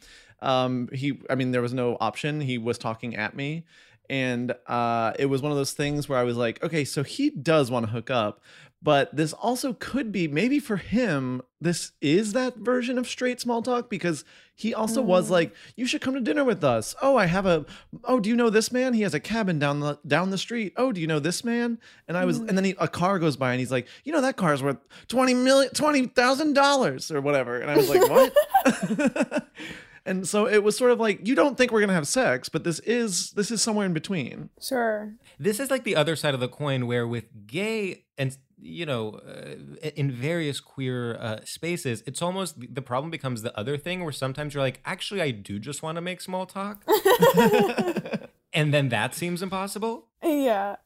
Um, 0.40 0.88
he, 0.92 1.20
I 1.30 1.34
mean, 1.34 1.52
there 1.52 1.62
was 1.62 1.74
no 1.74 1.96
option. 2.00 2.40
He 2.40 2.58
was 2.58 2.78
talking 2.78 3.16
at 3.16 3.34
me. 3.36 3.64
And 4.12 4.54
uh, 4.66 5.14
it 5.18 5.24
was 5.24 5.40
one 5.40 5.52
of 5.52 5.56
those 5.56 5.72
things 5.72 6.06
where 6.06 6.18
I 6.18 6.22
was 6.22 6.36
like, 6.36 6.62
okay, 6.62 6.84
so 6.84 7.02
he 7.02 7.30
does 7.30 7.70
want 7.70 7.86
to 7.86 7.92
hook 7.92 8.10
up, 8.10 8.42
but 8.82 9.16
this 9.16 9.32
also 9.32 9.72
could 9.72 10.12
be 10.12 10.28
maybe 10.28 10.58
for 10.58 10.76
him, 10.76 11.40
this 11.62 11.92
is 12.02 12.34
that 12.34 12.56
version 12.56 12.98
of 12.98 13.08
straight 13.08 13.40
small 13.40 13.62
talk 13.62 13.88
because 13.88 14.26
he 14.54 14.74
also 14.74 15.00
was 15.00 15.30
like, 15.30 15.54
you 15.76 15.86
should 15.86 16.02
come 16.02 16.12
to 16.12 16.20
dinner 16.20 16.44
with 16.44 16.62
us. 16.62 16.94
Oh, 17.00 17.16
I 17.16 17.24
have 17.24 17.46
a, 17.46 17.64
oh, 18.04 18.20
do 18.20 18.28
you 18.28 18.36
know 18.36 18.50
this 18.50 18.70
man? 18.70 18.92
He 18.92 19.00
has 19.00 19.14
a 19.14 19.20
cabin 19.20 19.58
down 19.58 19.80
the 19.80 19.98
down 20.06 20.28
the 20.28 20.36
street. 20.36 20.74
Oh, 20.76 20.92
do 20.92 21.00
you 21.00 21.06
know 21.06 21.18
this 21.18 21.42
man? 21.42 21.78
And 22.06 22.18
I 22.18 22.26
was, 22.26 22.36
and 22.36 22.50
then 22.50 22.64
he, 22.64 22.74
a 22.78 22.88
car 22.88 23.18
goes 23.18 23.38
by 23.38 23.52
and 23.52 23.60
he's 23.60 23.72
like, 23.72 23.88
you 24.04 24.12
know, 24.12 24.20
that 24.20 24.36
car 24.36 24.52
is 24.52 24.62
worth 24.62 24.76
20 25.08 25.32
million, 25.32 25.70
$20,000 25.72 27.14
or 27.14 27.20
whatever. 27.22 27.60
And 27.60 27.70
I 27.70 27.76
was 27.78 27.88
like, 27.88 28.10
what? 28.10 29.46
and 30.04 30.26
so 30.26 30.46
it 30.46 30.62
was 30.62 30.76
sort 30.76 30.90
of 30.90 31.00
like, 31.00 31.26
you 31.26 31.34
don't 31.34 31.56
think 31.56 31.70
we're 31.72 31.80
going 31.80 31.88
to 31.88 31.94
have 31.94 32.08
sex, 32.08 32.48
but 32.48 32.64
this 32.64 32.78
is, 32.80 33.30
this 33.32 33.50
is 33.50 33.62
somewhere 33.62 33.86
in 33.86 33.92
between. 33.92 34.50
Sure. 34.60 35.14
This 35.38 35.60
is 35.60 35.70
like 35.70 35.84
the 35.84 35.96
other 35.96 36.16
side 36.16 36.34
of 36.34 36.40
the 36.40 36.48
coin 36.48 36.86
where 36.86 37.06
with 37.06 37.46
gay 37.46 38.04
and 38.18 38.36
you 38.64 38.86
know 38.86 39.20
uh, 39.26 39.88
in 39.96 40.10
various 40.12 40.60
queer 40.60 41.16
uh, 41.16 41.40
spaces 41.44 42.00
it's 42.06 42.22
almost 42.22 42.54
the 42.72 42.80
problem 42.82 43.10
becomes 43.10 43.42
the 43.42 43.58
other 43.58 43.76
thing 43.76 44.04
where 44.04 44.12
sometimes 44.12 44.54
you're 44.54 44.62
like 44.62 44.80
actually 44.84 45.20
I 45.20 45.32
do 45.32 45.58
just 45.58 45.82
want 45.82 45.96
to 45.96 46.00
make 46.00 46.20
small 46.20 46.46
talk 46.46 46.84
and 48.52 48.72
then 48.72 48.88
that 48.90 49.14
seems 49.16 49.42
impossible 49.42 50.06
Yeah. 50.22 50.76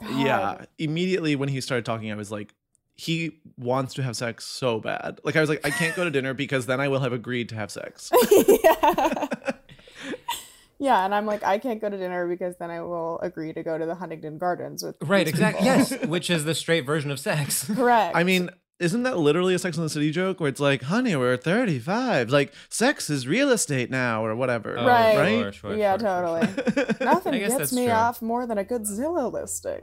Yeah. 0.00 0.64
Immediately 0.78 1.36
when 1.36 1.48
he 1.48 1.60
started 1.60 1.84
talking, 1.84 2.10
I 2.10 2.14
was 2.14 2.30
like, 2.30 2.54
he 3.02 3.40
wants 3.58 3.94
to 3.94 4.02
have 4.02 4.16
sex 4.16 4.44
so 4.44 4.78
bad. 4.78 5.20
Like 5.24 5.34
I 5.34 5.40
was 5.40 5.50
like, 5.50 5.66
I 5.66 5.70
can't 5.70 5.96
go 5.96 6.04
to 6.04 6.10
dinner 6.10 6.34
because 6.34 6.66
then 6.66 6.80
I 6.80 6.86
will 6.86 7.00
have 7.00 7.12
agreed 7.12 7.48
to 7.48 7.56
have 7.56 7.68
sex. 7.68 8.12
yeah. 8.30 9.28
yeah, 10.78 11.04
and 11.04 11.12
I'm 11.12 11.26
like, 11.26 11.42
I 11.42 11.58
can't 11.58 11.80
go 11.80 11.88
to 11.88 11.96
dinner 11.96 12.28
because 12.28 12.54
then 12.58 12.70
I 12.70 12.80
will 12.80 13.18
agree 13.18 13.52
to 13.54 13.62
go 13.64 13.76
to 13.76 13.86
the 13.86 13.96
Huntington 13.96 14.38
Gardens 14.38 14.84
with 14.84 14.94
right 15.02 15.26
exactly 15.26 15.66
yes 15.66 15.90
which 16.06 16.30
is 16.30 16.44
the 16.44 16.54
straight 16.54 16.86
version 16.86 17.10
of 17.10 17.18
sex 17.18 17.64
Correct. 17.64 18.14
I 18.14 18.22
mean, 18.22 18.50
isn't 18.78 19.02
that 19.02 19.18
literally 19.18 19.54
a 19.54 19.58
Sex 19.58 19.76
and 19.76 19.84
the 19.84 19.90
City 19.90 20.12
joke 20.12 20.38
where 20.38 20.48
it's 20.48 20.60
like, 20.60 20.82
honey, 20.82 21.16
we're 21.16 21.36
35. 21.36 22.30
Like, 22.30 22.52
sex 22.68 23.10
is 23.10 23.26
real 23.26 23.50
estate 23.50 23.90
now 23.90 24.24
or 24.24 24.36
whatever. 24.36 24.78
Oh, 24.78 24.86
right. 24.86 25.16
right? 25.16 25.38
sure, 25.40 25.52
sure, 25.52 25.76
yeah, 25.76 25.96
sure, 25.98 26.06
sure, 26.06 26.46
totally. 26.52 26.96
sure. 26.96 26.96
Nothing 27.00 27.38
gets 27.40 27.72
me 27.72 27.86
true. 27.86 27.94
off 27.94 28.22
more 28.22 28.46
than 28.46 28.58
a 28.58 28.64
good 28.64 28.82
Zillow 28.82 29.32
listing. 29.32 29.80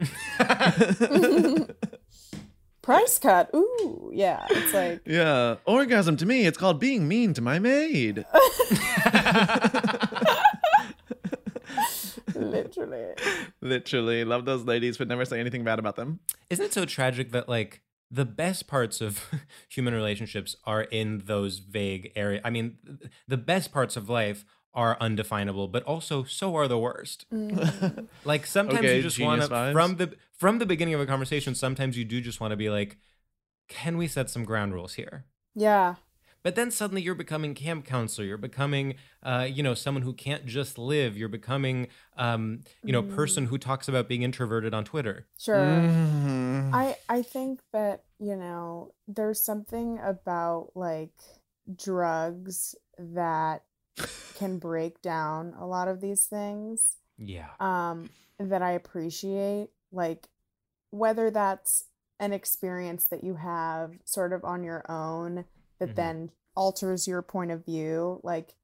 Price 2.89 3.19
cut. 3.19 3.51
Ooh, 3.55 4.09
yeah. 4.11 4.47
It's 4.49 4.73
like 4.73 5.01
Yeah. 5.05 5.57
Orgasm 5.65 6.17
to 6.17 6.25
me, 6.25 6.47
it's 6.47 6.57
called 6.57 6.79
being 6.79 7.07
mean 7.07 7.35
to 7.35 7.41
my 7.41 7.59
maid. 7.59 8.25
literally. 12.33 13.13
Literally. 13.61 14.23
Love 14.25 14.45
those 14.45 14.63
ladies, 14.63 14.97
but 14.97 15.07
never 15.07 15.23
say 15.23 15.39
anything 15.39 15.63
bad 15.63 15.77
about 15.77 15.97
them. 15.97 16.19
Isn't 16.49 16.65
it 16.65 16.73
so 16.73 16.85
tragic 16.85 17.31
that 17.31 17.47
like 17.47 17.83
the 18.09 18.25
best 18.25 18.65
parts 18.65 19.01
of 19.01 19.23
human 19.69 19.93
relationships 19.93 20.55
are 20.63 20.81
in 20.81 21.21
those 21.25 21.59
vague 21.59 22.11
areas? 22.15 22.41
I 22.43 22.49
mean, 22.49 22.77
the 23.27 23.37
best 23.37 23.71
parts 23.71 23.97
of 23.97 24.09
life 24.09 24.45
are 24.73 24.97
undefinable, 24.99 25.67
but 25.67 25.83
also 25.83 26.23
so 26.23 26.55
are 26.55 26.67
the 26.67 26.79
worst. 26.79 27.27
Mm. 27.31 28.07
like 28.25 28.47
sometimes 28.47 28.79
Okay, 28.79 28.97
you 28.97 29.03
just 29.03 29.19
want 29.19 29.41
to 29.43 29.47
from 29.73 29.97
the 29.97 30.15
from 30.39 30.57
the 30.59 30.65
beginning 30.65 30.93
of 30.93 31.01
a 31.01 31.05
conversation, 31.05 31.53
sometimes 31.53 31.97
you 31.97 32.05
do 32.05 32.21
just 32.21 32.39
want 32.39 32.51
to 32.51 32.57
be 32.57 32.69
like, 32.69 32.97
can 33.67 33.97
we 33.97 34.07
set 34.07 34.29
some 34.29 34.45
ground 34.45 34.73
rules 34.73 34.93
here? 34.93 35.25
Yeah. 35.53 35.95
But 36.41 36.55
then 36.55 36.71
suddenly 36.71 37.01
you're 37.01 37.15
becoming 37.15 37.53
camp 37.53 37.85
counselor. 37.85 38.25
You're 38.25 38.37
becoming, 38.37 38.95
uh, 39.21 39.45
you 39.51 39.61
know, 39.61 39.73
someone 39.73 40.03
who 40.03 40.13
can't 40.13 40.45
just 40.45 40.77
live. 40.77 41.17
You're 41.17 41.27
becoming, 41.27 41.87
um, 42.15 42.61
you 42.81 42.93
know, 42.93 43.03
person 43.03 43.47
who 43.47 43.57
talks 43.57 43.89
about 43.89 44.07
being 44.07 44.23
introverted 44.23 44.73
on 44.73 44.85
Twitter. 44.85 45.27
Sure. 45.37 45.57
Mhm. 45.57 46.73
I 46.73 46.95
I 47.09 47.21
think 47.23 47.59
that, 47.73 48.05
you 48.19 48.37
know, 48.37 48.93
there's 49.05 49.41
something 49.43 49.99
about 50.01 50.71
like 50.75 51.11
drugs 51.75 52.73
that 52.97 53.65
can 54.35 54.59
break 54.59 55.01
down 55.01 55.53
a 55.59 55.65
lot 55.67 55.89
of 55.89 55.99
these 55.99 56.25
things. 56.25 56.95
Yeah. 57.17 57.49
um 57.59 58.09
that 58.39 58.61
I 58.61 58.71
appreciate 58.71 59.71
like 59.91 60.29
whether 60.91 61.29
that's 61.31 61.85
an 62.19 62.33
experience 62.33 63.05
that 63.07 63.23
you 63.23 63.35
have 63.35 63.93
sort 64.05 64.33
of 64.33 64.43
on 64.43 64.63
your 64.63 64.83
own 64.91 65.45
that 65.79 65.89
Mhm. 65.89 65.95
then 65.95 66.31
alters 66.55 67.07
your 67.07 67.21
point 67.21 67.51
of 67.51 67.65
view 67.65 68.19
like 68.23 68.55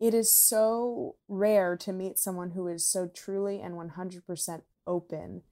it 0.00 0.14
is 0.14 0.32
so 0.32 1.16
rare 1.28 1.76
to 1.76 1.92
meet 1.92 2.18
someone 2.18 2.52
who 2.52 2.66
is 2.66 2.86
so 2.86 3.06
truly 3.08 3.60
and 3.60 3.76
100% 3.76 4.64
open 4.86 5.42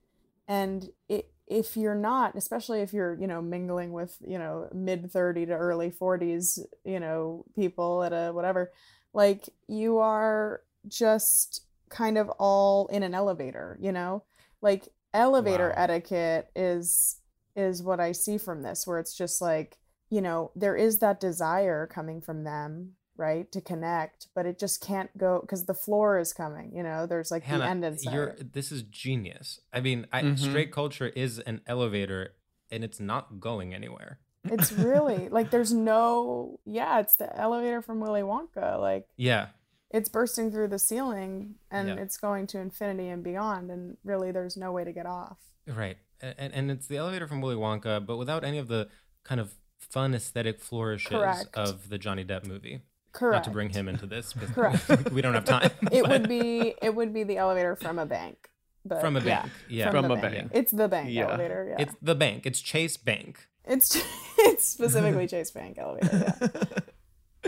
and 0.47 0.89
it 1.07 1.31
if 1.47 1.75
you're 1.77 1.95
not 1.95 2.35
especially 2.35 2.81
if 2.81 2.93
you're 2.93 3.15
you 3.19 3.27
know 3.27 3.41
mingling 3.41 3.91
with 3.91 4.17
you 4.25 4.37
know 4.39 4.67
mid 4.73 5.11
30 5.11 5.45
to 5.45 5.53
early 5.53 5.91
40s 5.91 6.59
you 6.85 6.99
know 6.99 7.45
people 7.55 8.03
at 8.03 8.13
a 8.13 8.31
whatever 8.31 8.71
like 9.13 9.49
you 9.67 9.97
are 9.99 10.61
just 10.87 11.65
kind 11.89 12.17
of 12.17 12.29
all 12.39 12.87
in 12.87 13.03
an 13.03 13.13
elevator 13.13 13.77
you 13.81 13.91
know 13.91 14.23
like 14.61 14.87
elevator 15.13 15.69
Wow. 15.75 15.83
etiquette 15.83 16.49
is 16.55 17.17
is 17.55 17.83
what 17.83 17.99
i 17.99 18.11
see 18.11 18.37
from 18.37 18.63
this 18.63 18.87
where 18.87 18.99
it's 18.99 19.13
just 19.15 19.41
like 19.41 19.77
you 20.09 20.21
know 20.21 20.51
there 20.55 20.75
is 20.75 20.99
that 20.99 21.19
desire 21.19 21.85
coming 21.87 22.21
from 22.21 22.43
them 22.43 22.93
right 23.17 23.51
to 23.51 23.59
connect 23.61 24.27
but 24.33 24.45
it 24.45 24.57
just 24.57 24.81
can't 24.81 25.15
go 25.17 25.39
because 25.41 25.65
the 25.65 25.73
floor 25.73 26.17
is 26.17 26.31
coming 26.33 26.71
you 26.73 26.81
know 26.81 27.05
there's 27.05 27.29
like 27.29 27.45
the 27.47 27.63
end 27.63 27.83
in 27.83 27.97
sight. 27.97 28.13
you're 28.13 28.35
this 28.53 28.71
is 28.71 28.83
genius. 28.83 29.59
I 29.73 29.81
mean, 29.81 30.07
I, 30.13 30.21
Mhm. 30.23 30.39
straight 30.39 30.71
culture 30.71 31.07
is 31.09 31.39
an 31.39 31.61
elevator, 31.67 32.35
and 32.71 32.83
it's 32.83 32.99
not 32.99 33.39
going 33.39 33.73
anywhere. 33.73 34.19
it's 34.45 34.71
really 34.71 35.29
like 35.29 35.51
there's 35.51 35.71
no 35.73 36.59
yeah 36.65 36.99
it's 36.99 37.15
the 37.17 37.29
elevator 37.37 37.81
from 37.81 37.99
willy 37.99 38.21
wonka 38.21 38.79
like 38.79 39.07
Yeah. 39.17 39.49
It's 39.93 40.09
bursting 40.09 40.51
through 40.51 40.67
the 40.69 40.79
ceiling 40.79 41.55
and 41.69 41.87
Yeah. 41.89 41.95
it's 41.95 42.17
going 42.17 42.47
to 42.47 42.59
infinity 42.59 43.09
and 43.09 43.23
beyond 43.23 43.69
and 43.69 43.97
really 44.03 44.31
there's 44.31 44.55
no 44.57 44.71
way 44.71 44.83
to 44.83 44.91
get 44.91 45.05
off 45.05 45.37
Right. 45.67 45.97
And, 46.21 46.53
and 46.53 46.71
it's 46.71 46.87
the 46.87 46.97
elevator 46.97 47.27
from 47.27 47.39
Willy 47.41 47.55
Wonka, 47.55 48.03
but 48.05 48.17
without 48.17 48.43
any 48.43 48.57
of 48.57 48.67
the 48.67 48.89
kind 49.23 49.39
of 49.41 49.53
fun 49.79 50.13
aesthetic 50.15 50.59
flourishes 50.59 51.09
Correct. 51.11 51.49
of 51.55 51.89
the 51.89 51.97
Johnny 51.97 52.23
Depp 52.25 52.45
movie. 52.47 52.81
correct 53.11 53.35
Not 53.37 53.43
to 53.45 53.49
bring 53.51 53.69
him 53.69 53.87
into 53.87 54.05
this, 54.05 54.33
because 54.33 54.49
Correct. 54.55 55.11
we 55.11 55.21
don't 55.21 55.33
have 55.35 55.45
time. 55.45 55.69
it 55.91 56.07
would 56.07 56.27
be 56.29 56.73
it 56.81 56.93
would 56.95 57.13
be 57.13 57.23
the 57.23 57.37
elevator 57.37 57.75
from 57.75 57.99
a 57.99 58.05
bank 58.05 58.49
but 58.85 59.01
from 59.01 59.15
a 59.15 59.19
yeah, 59.19 59.41
bank. 59.43 59.51
Yeah. 59.69 59.91
From 59.91 60.07
the 60.07 60.13
a 60.15 60.21
bank. 60.21 60.51
it's 60.53 60.71
the 60.71 60.87
bank 60.87 61.09
Yeah. 61.11 61.27
elevator 61.27 61.67
yeah 61.77 61.83
It's 61.83 61.95
the 62.01 62.15
bank. 62.15 62.45
It's 62.45 62.59
Chase 62.61 62.97
Bank. 62.97 63.47
it's 63.65 63.95
it's 64.39 64.65
specifically 64.65 65.27
chase 65.27 65.51
bank 65.51 65.77
elevator 65.77 66.33
yeah, 66.41 66.47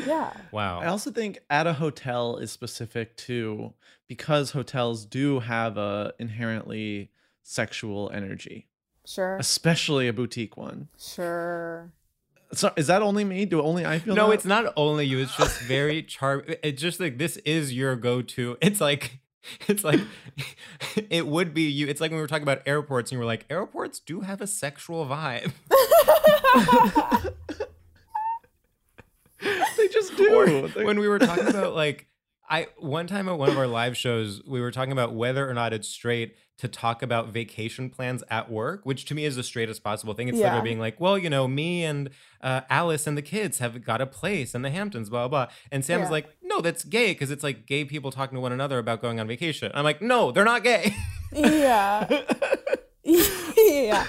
yeah. 0.05 0.33
Wow. 0.51 0.79
I 0.79 0.87
also 0.87 1.11
think 1.11 1.39
at 1.49 1.67
a 1.67 1.73
hotel 1.73 2.37
is 2.37 2.51
specific 2.51 3.15
too 3.17 3.73
because 4.07 4.51
hotels 4.51 5.05
do 5.05 5.39
have 5.39 5.77
a 5.77 6.13
inherently 6.19 7.11
sexual 7.43 8.11
energy, 8.13 8.67
sure 9.05 9.37
especially 9.37 10.07
a 10.07 10.13
boutique 10.13 10.57
one. 10.57 10.87
sure 10.97 11.91
So 12.53 12.71
is 12.75 12.87
that 12.87 13.01
only 13.01 13.23
me? 13.23 13.45
Do 13.45 13.61
only 13.61 13.85
I 13.85 13.99
feel 13.99 14.15
no, 14.15 14.27
that? 14.27 14.35
it's 14.35 14.45
not 14.45 14.73
only 14.77 15.05
you. 15.05 15.19
It's 15.19 15.35
just 15.35 15.59
very 15.61 16.03
charm. 16.13 16.43
It's 16.47 16.81
just 16.81 16.99
like 16.99 17.17
this 17.17 17.37
is 17.37 17.73
your 17.73 17.95
go-to. 17.95 18.57
It's 18.61 18.79
like, 18.79 19.19
it's 19.67 19.83
like, 19.83 19.99
it 21.09 21.27
would 21.27 21.53
be 21.53 21.63
you. 21.63 21.87
It's 21.87 21.99
like 21.99 22.11
when 22.11 22.17
we 22.17 22.21
were 22.21 22.27
talking 22.27 22.43
about 22.43 22.61
airports, 22.65 23.11
and 23.11 23.17
you 23.17 23.19
were 23.19 23.25
like, 23.25 23.45
airports 23.49 23.99
do 23.99 24.21
have 24.21 24.39
a 24.41 24.47
sexual 24.47 25.05
vibe. 25.05 25.51
they 29.77 29.87
just 29.89 30.15
do. 30.17 30.33
or 30.33 30.83
when 30.85 30.99
we 30.99 31.07
were 31.07 31.19
talking 31.19 31.47
about 31.47 31.73
like 31.75 32.07
I 32.49 32.67
one 32.77 33.07
time 33.07 33.29
at 33.29 33.37
one 33.37 33.49
of 33.49 33.57
our 33.57 33.67
live 33.67 33.95
shows, 33.97 34.41
we 34.47 34.61
were 34.61 34.71
talking 34.71 34.91
about 34.91 35.13
whether 35.15 35.49
or 35.49 35.53
not 35.53 35.73
it's 35.73 35.87
straight 35.87 36.35
to 36.59 36.67
talk 36.67 37.01
about 37.01 37.29
vacation 37.29 37.89
plans 37.89 38.23
at 38.29 38.49
work, 38.51 38.85
which 38.85 39.05
to 39.05 39.15
me 39.15 39.25
is 39.25 39.35
the 39.35 39.43
straightest 39.43 39.83
possible 39.83 40.13
thing. 40.13 40.27
It's 40.27 40.37
Yeah. 40.37 40.45
literally 40.45 40.63
being 40.69 40.79
like, 40.79 40.99
well, 40.99 41.17
you 41.17 41.29
know, 41.29 41.47
me 41.47 41.83
and 41.83 42.09
uh, 42.41 42.61
Alice 42.69 43.07
and 43.07 43.17
the 43.17 43.21
kids 43.23 43.57
have 43.59 43.83
got 43.83 44.01
a 44.01 44.05
place 44.05 44.53
in 44.53 44.61
the 44.61 44.69
Hamptons, 44.69 45.09
blah 45.09 45.27
blah. 45.27 45.45
blah. 45.45 45.53
And 45.71 45.83
Sam's 45.83 46.03
Yeah. 46.05 46.09
like, 46.11 46.29
no, 46.43 46.61
that's 46.61 46.83
gay 46.83 47.07
because 47.13 47.31
it's 47.31 47.43
like 47.43 47.65
gay 47.65 47.85
people 47.85 48.11
talking 48.11 48.35
to 48.35 48.41
one 48.41 48.51
another 48.51 48.77
about 48.77 49.01
going 49.01 49.19
on 49.19 49.27
vacation. 49.27 49.71
I'm 49.73 49.83
like, 49.83 50.01
no, 50.01 50.31
they're 50.31 50.45
not 50.45 50.63
gay. 50.63 50.93
Yeah. 51.31 52.07
yeah. 53.03 54.05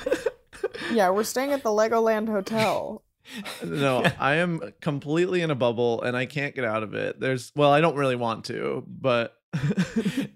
Yeah, 0.92 1.10
we're 1.10 1.24
staying 1.24 1.52
at 1.52 1.62
the 1.62 1.70
Legoland 1.70 2.28
Hotel. 2.28 3.02
No, 3.64 4.04
I 4.18 4.36
am 4.36 4.60
completely 4.80 5.42
in 5.42 5.50
a 5.50 5.54
bubble 5.54 6.02
and 6.02 6.16
I 6.16 6.26
can't 6.26 6.54
get 6.54 6.64
out 6.64 6.82
of 6.82 6.94
it. 6.94 7.20
There's 7.20 7.52
well, 7.56 7.72
I 7.72 7.80
don't 7.80 7.96
really 7.96 8.16
want 8.16 8.44
to, 8.46 8.84
but 8.86 9.36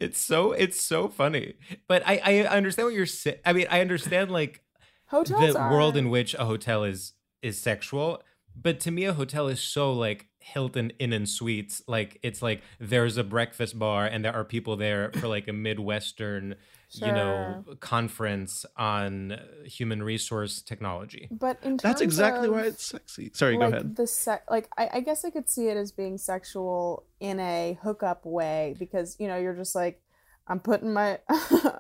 it's 0.00 0.18
so 0.18 0.52
it's 0.52 0.80
so 0.80 1.08
funny. 1.08 1.54
But 1.86 2.02
I 2.06 2.20
I 2.24 2.56
understand 2.56 2.86
what 2.86 2.94
you're 2.94 3.06
saying. 3.06 3.38
I 3.44 3.52
mean, 3.52 3.66
I 3.70 3.80
understand 3.80 4.30
like 4.30 4.62
Hotels 5.06 5.54
the 5.54 5.60
are 5.60 5.72
world 5.72 5.96
in 5.96 6.10
which 6.10 6.34
a 6.34 6.44
hotel 6.44 6.84
is 6.84 7.12
is 7.42 7.58
sexual 7.58 8.22
but 8.60 8.80
to 8.80 8.90
me 8.90 9.04
a 9.04 9.12
hotel 9.12 9.48
is 9.48 9.60
so 9.60 9.92
like 9.92 10.26
hilton 10.40 10.90
inn 10.98 11.12
and 11.12 11.28
suites 11.28 11.82
like 11.86 12.18
it's 12.22 12.40
like 12.40 12.62
there's 12.80 13.16
a 13.16 13.24
breakfast 13.24 13.78
bar 13.78 14.06
and 14.06 14.24
there 14.24 14.34
are 14.34 14.44
people 14.44 14.76
there 14.76 15.10
for 15.12 15.28
like 15.28 15.46
a 15.48 15.52
midwestern 15.52 16.54
you 16.94 17.12
know 17.12 17.62
conference 17.80 18.64
on 18.76 19.32
uh, 19.32 19.44
human 19.64 20.02
resource 20.02 20.62
technology 20.62 21.28
But 21.30 21.58
in 21.62 21.76
that's 21.76 22.00
exactly 22.00 22.48
of, 22.48 22.54
why 22.54 22.62
it's 22.62 22.84
sexy. 22.86 23.30
Sorry, 23.34 23.58
like 23.58 23.70
go 23.70 23.76
ahead. 23.76 23.96
the 23.96 24.06
se- 24.06 24.40
like 24.48 24.68
I, 24.78 24.88
I 24.94 25.00
guess 25.00 25.24
I 25.24 25.30
could 25.30 25.50
see 25.50 25.68
it 25.68 25.76
as 25.76 25.92
being 25.92 26.16
sexual 26.16 27.04
in 27.20 27.38
a 27.40 27.78
hookup 27.82 28.24
way 28.24 28.74
because 28.78 29.16
you 29.20 29.28
know 29.28 29.36
you're 29.36 29.54
just 29.54 29.74
like 29.74 30.00
I'm 30.46 30.60
putting 30.60 30.94
my 30.94 31.18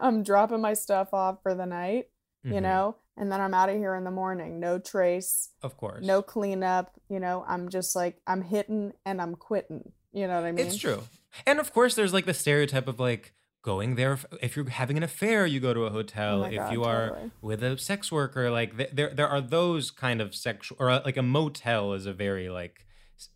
I'm 0.00 0.22
dropping 0.22 0.60
my 0.60 0.74
stuff 0.74 1.14
off 1.14 1.38
for 1.42 1.54
the 1.54 1.64
night, 1.64 2.08
you 2.44 2.52
Mhm. 2.60 2.62
know, 2.62 2.96
and 3.18 3.30
then 3.30 3.40
I'm 3.40 3.52
out 3.54 3.68
of 3.68 3.76
here 3.76 3.94
in 3.94 4.04
the 4.04 4.10
morning. 4.10 4.60
No 4.60 4.78
trace, 4.78 5.50
of 5.62 5.76
course 5.76 6.04
no 6.04 6.22
cleanup, 6.22 6.92
you 7.08 7.20
know. 7.20 7.44
I'm 7.46 7.68
just 7.68 7.94
like 7.96 8.20
I'm 8.26 8.42
hitting 8.42 8.92
and 9.04 9.20
I'm 9.20 9.34
quitting. 9.34 9.92
You 10.12 10.26
know 10.26 10.36
what 10.36 10.44
I 10.46 10.52
mean? 10.52 10.66
it's 10.66 10.76
true 10.76 11.02
and 11.46 11.58
of 11.60 11.72
course 11.72 11.94
there's 11.94 12.14
like 12.14 12.24
the 12.24 12.32
stereotype 12.34 12.88
of 12.88 12.98
like 12.98 13.34
going 13.62 13.96
there 13.96 14.18
if, 14.40 14.56
you're 14.56 14.70
having 14.70 14.96
an 14.96 15.02
affair 15.02 15.44
you 15.46 15.60
go 15.60 15.74
to 15.74 15.84
a 15.84 15.90
hotel 15.90 16.44
Oh 16.44 16.46
if 16.46 16.56
God, 16.56 16.72
you 16.72 16.84
are 16.84 17.08
totally. 17.10 17.30
with 17.42 17.62
a 17.62 17.76
sex 17.76 18.10
worker 18.10 18.50
like 18.50 18.76
th- 18.78 18.90
there 18.94 19.12
there 19.14 19.28
are 19.28 19.42
those 19.42 19.90
kind 19.90 20.22
of 20.22 20.34
sexual 20.34 20.76
or 20.80 20.88
uh, 20.90 21.02
like 21.04 21.18
a 21.18 21.22
motel 21.22 21.92
is 21.92 22.06
a 22.06 22.14
very 22.14 22.48
like 22.48 22.86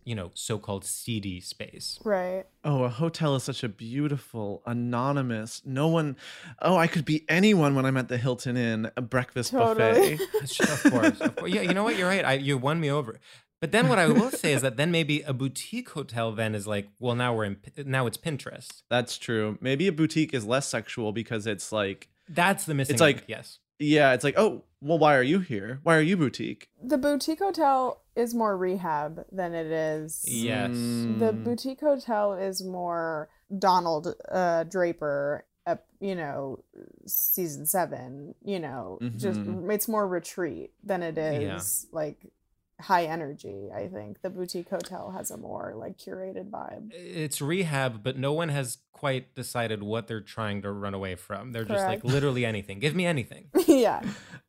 you 0.05 0.15
know 0.15 0.31
so-called 0.35 0.85
seedy 0.85 1.41
space 1.41 1.99
Right. 2.05 2.45
Oh, 2.65 2.85
a 2.85 2.89
hotel 2.89 3.35
is 3.37 3.43
such 3.43 3.65
a 3.65 3.69
beautiful, 3.69 4.63
anonymous. 4.67 5.63
No 5.65 5.89
one. 5.89 6.17
Oh, 6.61 6.77
I 6.77 6.87
could 6.87 7.05
be 7.05 7.25
anyone 7.29 7.75
when 7.75 7.85
I'm 7.85 7.97
at 7.97 8.09
the 8.09 8.17
Hilton 8.19 8.57
Inn, 8.57 8.91
a 8.97 9.03
breakfast 9.03 9.51
Totally. 9.51 10.17
buffet. 10.17 10.21
It's 10.43 10.61
of 10.61 10.93
course, 10.93 11.21
of 11.21 11.37
course. 11.37 11.51
Yeah, 11.51 11.63
you 11.63 11.75
know 11.75 11.83
what? 11.85 11.97
You're 11.97 12.09
right. 12.09 12.25
I, 12.25 12.35
you 12.35 12.57
won 12.59 12.81
me 12.81 12.91
over. 12.91 13.19
But 13.61 13.71
then 13.73 13.89
what 13.89 13.99
I 13.99 14.07
will 14.09 14.31
say 14.31 14.53
is 14.53 14.63
that 14.63 14.77
then 14.77 14.91
maybe 14.91 15.23
a 15.23 15.33
boutique 15.33 15.91
hotel 15.91 16.33
then 16.33 16.55
is 16.55 16.67
like, 16.67 16.89
well, 16.99 17.15
now 17.15 17.35
we're 17.35 17.45
in, 17.45 17.57
now 17.87 18.07
it's 18.07 18.19
Pinterest. 18.19 18.83
That's 18.91 19.17
true. 19.19 19.57
Maybe 19.61 19.87
a 19.87 19.93
boutique 19.93 20.35
is 20.35 20.45
less 20.45 20.69
sexual 20.69 21.13
because 21.13 21.47
it's 21.47 21.71
like, 21.73 22.09
That's 22.29 22.65
the 22.65 22.75
missing. 22.75 22.95
It's 22.95 23.01
link, 23.01 23.19
like- 23.19 23.29
yes, 23.29 23.59
yeah, 23.79 24.13
it's 24.15 24.25
like, 24.25 24.35
oh, 24.37 24.65
well, 24.81 24.99
why 24.99 25.17
are 25.17 25.23
you 25.23 25.41
here? 25.41 25.79
Why 25.85 25.97
are 25.97 26.01
you 26.01 26.17
boutique? 26.17 26.69
The 26.83 26.99
boutique 26.99 27.39
hotel 27.41 28.02
is 28.17 28.35
more 28.35 28.57
rehab 28.57 29.25
than 29.33 29.55
it 29.55 29.67
is. 29.67 30.25
yes. 30.27 30.71
The 30.71 31.33
Mm. 31.33 31.45
boutique 31.45 31.81
hotel 31.81 32.35
is 32.35 32.63
more 32.63 33.29
Donald 33.59 34.15
uh, 34.31 34.65
Draper, 34.65 35.45
uh, 35.67 35.77
you 36.01 36.15
know, 36.15 36.63
season 37.07 37.67
seven. 37.67 38.35
You 38.45 38.59
know, 38.59 38.99
just 39.17 39.41
Mhm. 39.41 39.71
it's 39.73 39.89
more 39.89 40.07
retreat 40.09 40.73
than 40.83 41.03
it 41.03 41.17
is 41.17 41.43
Yeah. 41.43 41.97
like 41.97 42.27
high 42.81 43.05
energy. 43.05 43.71
I 43.73 43.87
think 43.89 44.23
the 44.23 44.31
boutique 44.31 44.69
hotel 44.69 45.13
has 45.13 45.31
a 45.31 45.37
more 45.37 45.75
like 45.77 45.97
curated 45.99 46.51
vibe. 46.51 46.91
It's 46.93 47.41
rehab, 47.41 48.03
but 48.03 48.19
no 48.19 48.33
one 48.33 48.49
has 48.49 48.79
quite 48.93 49.35
decided 49.37 49.83
what 49.85 50.07
they're 50.09 50.21
trying 50.21 50.63
to 50.63 50.73
run 50.73 50.93
away 50.95 51.15
from. 51.15 51.53
They're 51.53 51.65
just 51.65 51.87
like 51.87 52.03
literally 52.05 52.45
anything. 52.45 52.81
Give 52.81 52.95
me 52.97 53.07
anything. 53.07 53.51
yeah. 53.69 54.03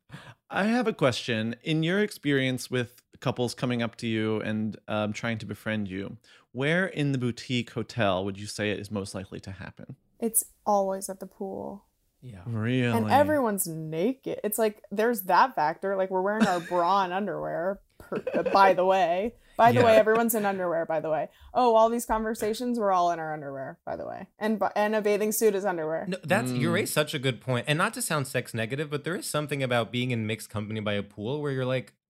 I 0.50 0.66
have 0.66 0.88
a 0.88 0.94
question. 0.94 1.56
In 1.64 1.84
your 1.84 2.00
experience 2.00 2.70
with 2.72 3.03
couples 3.24 3.56
coming 3.56 3.82
up 3.82 3.96
to 3.98 4.08
you 4.08 4.40
and 4.42 4.78
um, 4.88 5.14
trying 5.14 5.40
to 5.40 5.46
befriend 5.48 5.88
you, 5.88 6.18
where 6.52 6.86
in 6.86 7.12
the 7.14 7.18
boutique 7.18 7.72
hotel 7.72 8.24
would 8.26 8.38
you 8.40 8.46
say 8.46 8.70
it 8.70 8.80
is 8.80 8.92
most 8.92 9.16
likely 9.16 9.40
to 9.40 9.52
happen? 9.52 9.96
It's 10.20 10.44
always 10.66 11.10
at 11.10 11.20
the 11.20 11.26
pool. 11.26 11.86
Yeah. 12.22 12.42
Really? 12.46 12.84
And 12.98 13.10
everyone's 13.12 13.66
naked. 13.68 14.40
It's 14.44 14.58
like 14.60 14.82
there's 14.92 15.24
that 15.24 15.56
factor. 15.56 15.96
Like 15.98 16.10
we're 16.12 16.22
wearing 16.22 16.46
our 16.48 16.60
bra 16.60 17.04
and 17.04 17.12
underwear. 17.20 17.80
Per, 18.00 18.20
by 18.54 18.74
the 18.74 18.86
way, 18.86 19.34
by 19.58 19.72
the 19.74 19.80
Yeah. 19.80 19.86
way, 19.86 19.96
everyone's 19.98 20.34
in 20.36 20.46
underwear. 20.46 20.86
By 20.86 21.00
the 21.02 21.10
way, 21.10 21.28
oh, 21.54 21.76
all 21.76 21.90
these 21.90 22.06
conversations 22.06 22.80
we're 22.80 22.92
all 22.94 23.12
in 23.12 23.20
our 23.20 23.34
underwear. 23.34 23.78
By 23.86 23.96
the 23.98 24.06
way, 24.08 24.28
and 24.40 24.62
and 24.76 24.96
a 24.96 25.02
bathing 25.02 25.32
suit 25.34 25.54
is 25.56 25.66
underwear. 25.66 26.06
No, 26.08 26.18
that's 26.24 26.52
you 26.52 26.70
Mm. 26.70 26.74
raise 26.74 26.94
such 26.94 27.14
a 27.14 27.20
good 27.20 27.42
point, 27.42 27.66
and 27.68 27.78
not 27.78 27.94
to 27.96 28.02
sound 28.02 28.28
sex 28.28 28.54
negative, 28.54 28.90
but 28.90 29.04
there 29.04 29.16
is 29.16 29.26
something 29.30 29.62
about 29.64 29.92
being 29.92 30.12
in 30.12 30.26
mixed 30.28 30.50
company 30.50 30.80
by 30.80 30.94
a 30.94 31.04
pool 31.04 31.42
where 31.42 31.52
you're 31.52 31.66
like, 31.66 31.88
"Uh, 31.92 32.03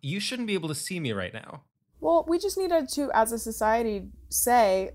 you 0.00 0.20
shouldn't 0.20 0.46
be 0.48 0.54
able 0.54 0.68
to 0.68 0.74
see 0.74 1.00
me 1.00 1.12
right 1.12 1.32
now. 1.32 1.62
Well, 2.00 2.24
we 2.28 2.38
just 2.38 2.56
needed 2.56 2.88
to, 2.90 3.10
as 3.12 3.32
a 3.32 3.38
society, 3.38 4.08
say 4.28 4.92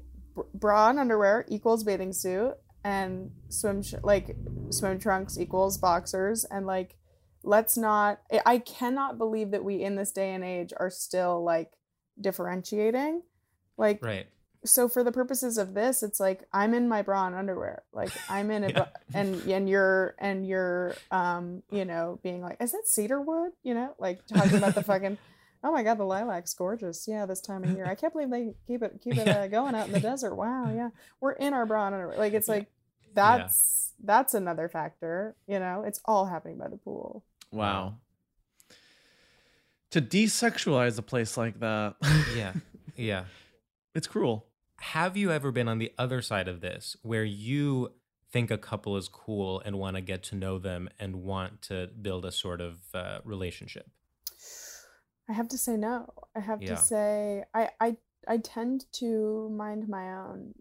bra 0.54 0.90
and 0.90 1.00
underwear 1.00 1.46
equals 1.48 1.84
bathing 1.84 2.14
suit, 2.14 2.56
and 2.84 3.32
swim 3.50 3.82
sh- 3.82 3.96
like 4.04 4.36
swim 4.70 5.00
trunks 5.00 5.38
equals 5.38 5.78
boxers, 5.78 6.46
and 6.46 6.66
like 6.66 6.98
let's 7.44 7.78
not. 7.78 8.22
I- 8.32 8.42
I 8.46 8.58
cannot 8.60 9.18
believe 9.18 9.52
that 9.52 9.64
we 9.64 9.82
in 9.84 9.96
this 9.96 10.12
day 10.12 10.34
and 10.34 10.44
age 10.44 10.74
are 10.78 10.90
still 10.90 11.44
like 11.44 11.72
differentiating. 12.20 13.22
Like 13.78 14.04
Right. 14.04 14.28
So 14.66 14.90
for 14.90 15.04
the 15.04 15.12
purposes 15.12 15.58
of 15.58 15.74
this, 15.74 16.04
it's 16.04 16.20
like 16.20 16.44
I'm 16.52 16.74
in 16.74 16.88
my 16.90 17.02
bra 17.02 17.28
and 17.28 17.36
underwear. 17.36 17.84
Like 17.94 18.12
I'm 18.30 18.52
in 18.52 18.64
it, 18.66 18.76
Yeah. 18.76 18.88
and 19.14 19.42
and 19.50 19.70
you're 19.70 20.16
and 20.20 20.46
you're 20.46 20.96
um 21.12 21.64
you 21.72 21.86
know 21.86 22.20
being 22.24 22.42
like, 22.42 22.58
is 22.60 22.72
that 22.74 22.88
cedarwood? 22.88 23.52
You 23.64 23.74
know, 23.76 23.96
like 24.00 24.26
talking 24.28 24.58
about 24.58 24.76
the 24.76 24.84
fucking. 24.92 25.18
Oh 25.64 25.72
my 25.72 25.82
god, 25.82 25.98
the 25.98 26.06
lilac's 26.06 26.54
gorgeous. 26.54 27.08
Yeah, 27.08 27.26
this 27.26 27.42
time 27.42 27.64
of 27.64 27.72
year. 27.72 27.88
I 27.88 27.96
can't 27.96 28.14
believe 28.14 28.30
they 28.30 28.54
keep 28.68 28.84
it 28.84 29.00
keep 29.04 29.18
it 29.18 29.28
uh, 29.28 29.48
going 29.48 29.74
out 29.74 29.88
in 29.88 29.94
the 29.94 30.00
desert. 30.12 30.36
Wow, 30.36 30.72
yeah. 30.76 30.90
We're 31.20 31.32
in 31.32 31.54
our 31.54 31.66
bra 31.66 31.88
and 31.88 31.96
underwear. 31.96 32.18
Like 32.18 32.34
it's 32.34 32.48
like 32.48 32.68
Yeah. 33.02 33.12
that's 33.16 33.94
that's 34.04 34.34
another 34.36 34.70
factor, 34.70 35.36
you 35.48 35.58
know. 35.60 35.84
It's 35.88 36.02
all 36.06 36.26
happening 36.28 36.58
by 36.58 36.68
the 36.68 36.78
pool. 36.78 37.24
Wow. 37.52 37.96
To 39.92 40.02
desexualize 40.02 41.00
a 41.00 41.02
place 41.02 41.38
like 41.38 41.60
that, 41.62 41.96
Yeah. 42.36 42.54
Yeah. 42.98 43.24
it's 43.94 44.08
cruel. 44.08 44.46
Have 44.94 45.18
you 45.18 45.32
ever 45.32 45.52
been 45.52 45.68
on 45.68 45.80
the 45.80 45.92
other 45.98 46.22
side 46.22 46.48
of 46.48 46.62
this 46.62 46.96
where 47.02 47.24
you 47.24 47.92
think 48.32 48.52
a 48.52 48.58
couple 48.58 48.96
is 48.98 49.08
cool 49.08 49.62
and 49.66 49.80
want 49.80 49.96
to 49.96 50.02
get 50.02 50.22
to 50.24 50.36
know 50.36 50.60
them 50.60 50.90
and 51.00 51.24
want 51.24 51.62
to 51.64 51.88
build 52.02 52.24
a 52.24 52.32
sort 52.32 52.62
of 52.62 52.80
uh, 52.94 53.20
relationship? 53.24 53.90
I 55.28 55.34
have 55.34 55.48
to 55.50 55.58
say 55.58 55.76
no. 55.76 56.14
I 56.36 56.40
have 56.40 56.62
Yeah. 56.62 56.76
to 56.76 56.78
say 56.78 57.44
I 57.54 57.70
I 57.80 57.98
I 58.28 58.38
tend 58.38 58.86
to 58.94 59.50
mind 59.50 59.90
my 59.90 60.14
own 60.14 60.54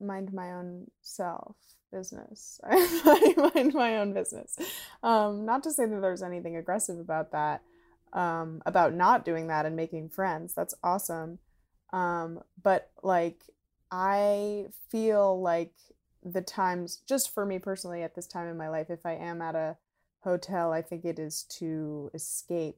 mind 0.00 0.32
my 0.32 0.52
own 0.52 0.90
self 1.00 1.56
business. 1.92 2.60
I 2.64 3.34
mind 3.54 3.72
my 3.72 3.98
own 3.98 4.12
business. 4.12 4.56
Um 5.02 5.44
not 5.46 5.62
to 5.62 5.70
say 5.72 5.86
that 5.86 6.00
there's 6.00 6.22
anything 6.22 6.56
aggressive 6.56 6.98
about 6.98 7.30
that. 7.32 7.62
Um 8.12 8.62
about 8.66 8.94
not 8.94 9.24
doing 9.24 9.46
that 9.46 9.64
and 9.64 9.76
making 9.76 10.08
friends. 10.08 10.54
That's 10.54 10.74
awesome. 10.82 11.38
Um 11.92 12.40
but 12.60 12.90
like 13.02 13.44
I 13.90 14.66
feel 14.88 15.40
like 15.40 15.72
the 16.22 16.42
times 16.42 16.98
just 17.06 17.32
for 17.32 17.46
me 17.46 17.58
personally 17.58 18.02
at 18.02 18.14
this 18.14 18.26
time 18.26 18.46
in 18.48 18.56
my 18.56 18.68
life 18.68 18.90
if 18.90 19.06
I 19.06 19.12
am 19.14 19.40
at 19.42 19.54
a 19.54 19.76
hotel, 20.22 20.72
I 20.72 20.82
think 20.82 21.04
it 21.04 21.18
is 21.18 21.44
to 21.58 22.10
escape 22.14 22.76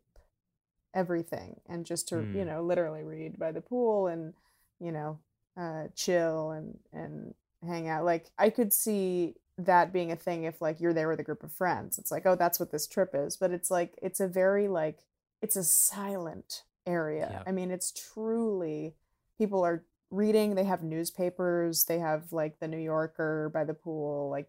everything 0.95 1.61
and 1.67 1.87
just 1.87 2.09
to 2.09 2.27
you 2.35 2.45
Mm. 2.45 2.47
know 2.47 2.63
literally 2.63 3.03
read 3.03 3.39
by 3.39 3.51
the 3.51 3.61
pool 3.63 4.07
and 4.09 4.35
you 4.79 4.93
know 4.93 5.19
uh 5.57 5.85
chill 5.95 6.51
and 6.51 6.79
and 6.93 7.35
hang 7.67 7.89
out 7.89 8.05
like 8.05 8.27
i 8.39 8.51
could 8.51 8.73
see 8.73 9.35
that 9.57 9.93
being 9.93 10.13
a 10.13 10.17
thing 10.17 10.45
if 10.45 10.61
like 10.61 10.81
you're 10.81 10.93
there 10.93 11.09
with 11.09 11.21
a 11.21 11.23
group 11.23 11.43
of 11.43 11.53
friends 11.53 11.99
it's 11.99 12.11
like 12.11 12.27
oh 12.27 12.35
that's 12.35 12.61
what 12.61 12.71
this 12.71 12.87
trip 12.87 13.11
is 13.15 13.37
but 13.39 13.51
it's 13.53 13.71
like 13.71 13.95
it's 14.03 14.21
a 14.21 14.29
very 14.29 14.69
like 14.69 14.99
it's 15.41 15.57
a 15.57 15.65
silent 15.65 16.63
area 16.87 17.29
Yeah. 17.31 17.43
i 17.47 17.53
mean 17.53 17.71
it's 17.71 17.91
truly 17.93 18.95
people 19.39 19.65
are 19.65 19.85
reading 20.13 20.55
they 20.55 20.65
have 20.65 20.83
newspapers 20.83 21.85
they 21.87 21.99
have 21.99 22.33
like 22.33 22.59
the 22.61 22.69
new 22.69 22.79
yorker 22.79 23.51
by 23.53 23.65
the 23.65 23.75
pool 23.75 24.29
like 24.31 24.49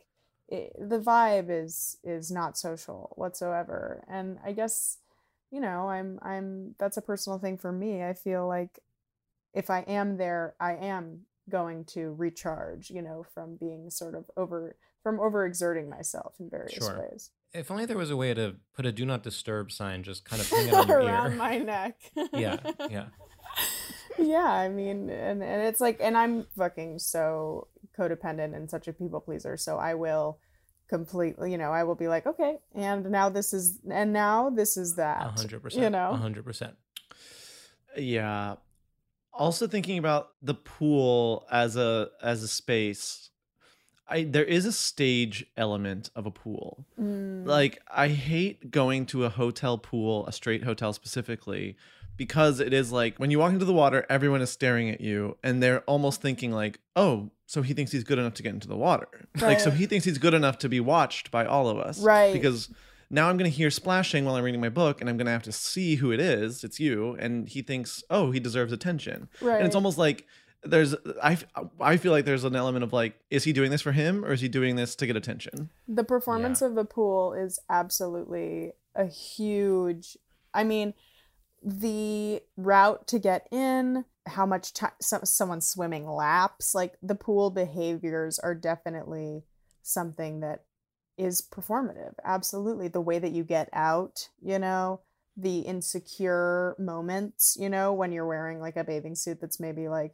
it, 0.50 0.72
the 0.80 1.00
vibe 1.00 1.48
is 1.50 1.98
is 2.04 2.30
not 2.30 2.58
social 2.58 3.12
whatsoever 3.16 4.04
and 4.08 4.38
i 4.46 4.52
guess 4.52 4.98
you 5.52 5.60
know 5.62 5.88
i'm 5.90 6.20
i'm 6.22 6.76
that's 6.78 6.98
a 6.98 7.02
personal 7.02 7.40
thing 7.40 7.58
for 7.58 7.72
me 7.72 8.04
i 8.04 8.14
feel 8.14 8.48
like 8.48 8.80
if 9.54 9.70
i 9.70 9.80
am 9.88 10.18
there 10.18 10.54
i 10.60 10.74
am 10.74 11.22
going 11.50 11.84
to 11.84 12.14
recharge, 12.18 12.90
you 12.90 13.02
know, 13.02 13.26
from 13.34 13.58
being 13.58 13.90
sort 13.90 14.16
of 14.16 14.24
over 14.38 14.78
from 15.04 15.18
overexerting 15.18 15.90
myself 15.90 16.36
in 16.40 16.50
various 16.50 16.76
Sure. 16.76 16.98
ways. 17.12 17.32
If 17.54 17.70
only 17.70 17.86
there 17.86 17.98
was 17.98 18.12
a 18.12 18.16
way 18.16 18.34
to 18.34 18.56
put 18.74 18.86
a 18.86 18.94
do 18.94 19.06
not 19.06 19.24
disturb 19.24 19.70
sign 19.70 20.04
just 20.04 20.24
kind 20.24 20.42
of 20.42 20.50
hang 20.50 20.68
it 20.70 20.74
on 20.74 20.88
your 20.88 21.00
Around 21.02 21.32
ear. 21.34 21.38
my 21.38 21.58
neck. 21.58 22.00
yeah, 22.32 22.60
yeah. 22.90 23.08
Yeah, 24.18 24.46
I 24.52 24.70
mean, 24.70 25.10
and, 25.10 25.44
and 25.44 25.64
it's 25.64 25.82
like, 25.82 25.98
and 26.02 26.18
I'm 26.18 26.46
fucking 26.58 27.00
so 27.00 27.68
codependent 27.98 28.56
and 28.56 28.70
such 28.70 28.88
a 28.88 28.94
people 28.94 29.20
pleaser. 29.20 29.58
So 29.58 29.78
I 29.78 29.94
will 29.94 30.40
completely, 30.90 31.52
you 31.52 31.58
know, 31.58 31.72
I 31.72 31.84
will 31.84 31.96
be 31.96 32.08
like, 32.08 32.26
okay, 32.28 32.58
and 32.76 33.10
now 33.10 33.30
this 33.30 33.54
is, 33.54 33.80
and 33.90 34.14
now 34.14 34.50
this 34.50 34.78
is 34.78 34.94
A 34.94 34.96
that. 34.98 35.22
hundred 35.40 35.62
percent. 35.62 35.84
You 35.84 35.90
know? 35.90 36.12
A 36.12 36.18
hundred 36.18 36.46
percent. 36.46 36.76
Yeah. 37.98 38.56
Also 39.34 39.68
thinking 39.68 39.98
about 39.98 40.30
the 40.42 40.54
pool 40.54 41.46
as 41.52 41.76
a 41.76 42.10
as 42.22 42.44
a 42.44 42.48
space. 42.48 43.30
I 44.08 44.24
there 44.24 44.44
is 44.44 44.66
a 44.66 44.72
stage 44.72 45.46
element 45.58 46.12
of 46.16 46.26
a 46.26 46.32
pool. 46.32 46.86
Mm, 47.00 47.46
Like 47.46 47.82
I 47.90 48.10
hate 48.10 48.70
going 48.70 49.06
to 49.08 49.26
a 49.26 49.30
hotel 49.30 49.78
pool, 49.78 50.28
a 50.28 50.32
straight 50.32 50.64
hotel 50.64 50.94
specifically, 50.94 51.78
because 52.18 52.60
it 52.60 52.74
is 52.74 52.92
like 52.92 53.18
when 53.18 53.32
you 53.32 53.40
walk 53.40 53.54
into 53.54 53.66
the 53.66 53.74
water, 53.74 54.06
everyone 54.10 54.42
is 54.42 54.50
staring 54.50 54.90
at 54.90 55.02
you 55.02 55.38
and 55.44 55.62
they're 55.62 55.82
almost 55.82 56.22
thinking 56.22 56.52
like, 56.52 56.80
"Oh, 56.96 57.32
so 57.46 57.62
he 57.62 57.74
thinks 57.74 57.92
he's 57.92 58.04
good 58.04 58.20
enough 58.20 58.34
to 58.36 58.44
get 58.44 58.54
into 58.54 58.68
the 58.68 58.78
water." 58.78 59.08
Like 59.42 59.60
so 59.60 59.72
he 59.72 59.86
thinks 59.86 60.06
he's 60.06 60.18
good 60.18 60.34
enough 60.34 60.58
to 60.60 60.70
be 60.70 60.80
watched 60.80 61.32
by 61.32 61.46
all 61.46 61.70
of 61.70 61.78
us. 61.78 62.00
Right. 62.00 62.34
Because 62.34 62.70
now 63.10 63.30
I'm 63.30 63.38
going 63.38 63.50
to 63.50 63.56
hear 63.56 63.70
splashing 63.70 64.26
while 64.26 64.36
I'm 64.36 64.44
reading 64.44 64.62
my 64.62 64.70
book 64.70 65.02
and 65.02 65.10
I'm 65.10 65.18
going 65.18 65.28
to 65.28 65.32
have 65.32 65.44
to 65.44 65.52
see 65.52 65.96
who 65.96 66.12
it 66.12 66.20
is. 66.20 66.64
It's 66.64 66.80
you 66.80 67.16
and 67.20 67.48
he 67.50 67.62
thinks, 67.62 68.04
"Oh, 68.10 68.32
he 68.32 68.40
deserves 68.40 68.72
attention." 68.72 69.30
right. 69.42 69.58
And 69.58 69.66
it's 69.66 69.76
almost 69.76 69.98
like 69.98 70.26
there's 70.64 70.96
I 71.22 71.38
I 71.80 71.98
feel 71.98 72.12
like 72.12 72.26
there's 72.26 72.44
an 72.44 72.56
element 72.56 72.84
of 72.84 72.94
like 72.94 73.20
is 73.30 73.44
he 73.44 73.54
doing 73.54 73.72
this 73.72 73.82
for 73.82 73.92
him 73.92 74.24
or 74.24 74.32
is 74.34 74.42
he 74.42 74.48
doing 74.48 74.76
this 74.76 74.96
to 74.96 75.06
get 75.06 75.16
attention? 75.16 75.70
the 75.88 76.04
performance 76.04 76.62
of 76.62 76.76
the 76.76 76.86
pool 76.86 77.34
is 77.34 77.60
absolutely 77.70 78.72
a 78.96 79.06
huge 79.06 80.18
i 80.54 80.64
mean 80.64 80.94
the 81.64 82.42
route 82.58 83.08
to 83.08 83.20
get 83.20 83.48
in 83.52 84.06
how 84.28 84.46
much 84.46 84.74
time 84.74 84.92
so, 85.02 85.20
someone 85.24 85.62
swimming 85.62 86.10
laps 86.10 86.74
like 86.74 86.96
the 87.02 87.16
pool 87.16 87.50
behaviors 87.50 88.40
are 88.40 88.56
definitely 88.56 89.44
something 89.82 90.40
that 90.40 90.64
is 91.18 91.42
performative 91.42 92.14
absolutely. 92.24 92.88
The 92.88 93.02
way 93.02 93.20
that 93.20 93.32
you 93.32 93.44
get 93.44 93.70
out 93.74 94.30
you 94.42 94.60
know 94.60 95.02
the 95.36 95.60
insecure 95.60 96.76
moments 96.78 97.58
you 97.60 97.70
know 97.70 97.92
when 97.92 98.12
you're 98.12 98.28
wearing 98.28 98.60
like 98.60 98.78
a 98.78 98.84
bathing 98.84 99.16
suit 99.16 99.42
that's 99.42 99.60
maybe 99.60 99.88
like 99.88 100.14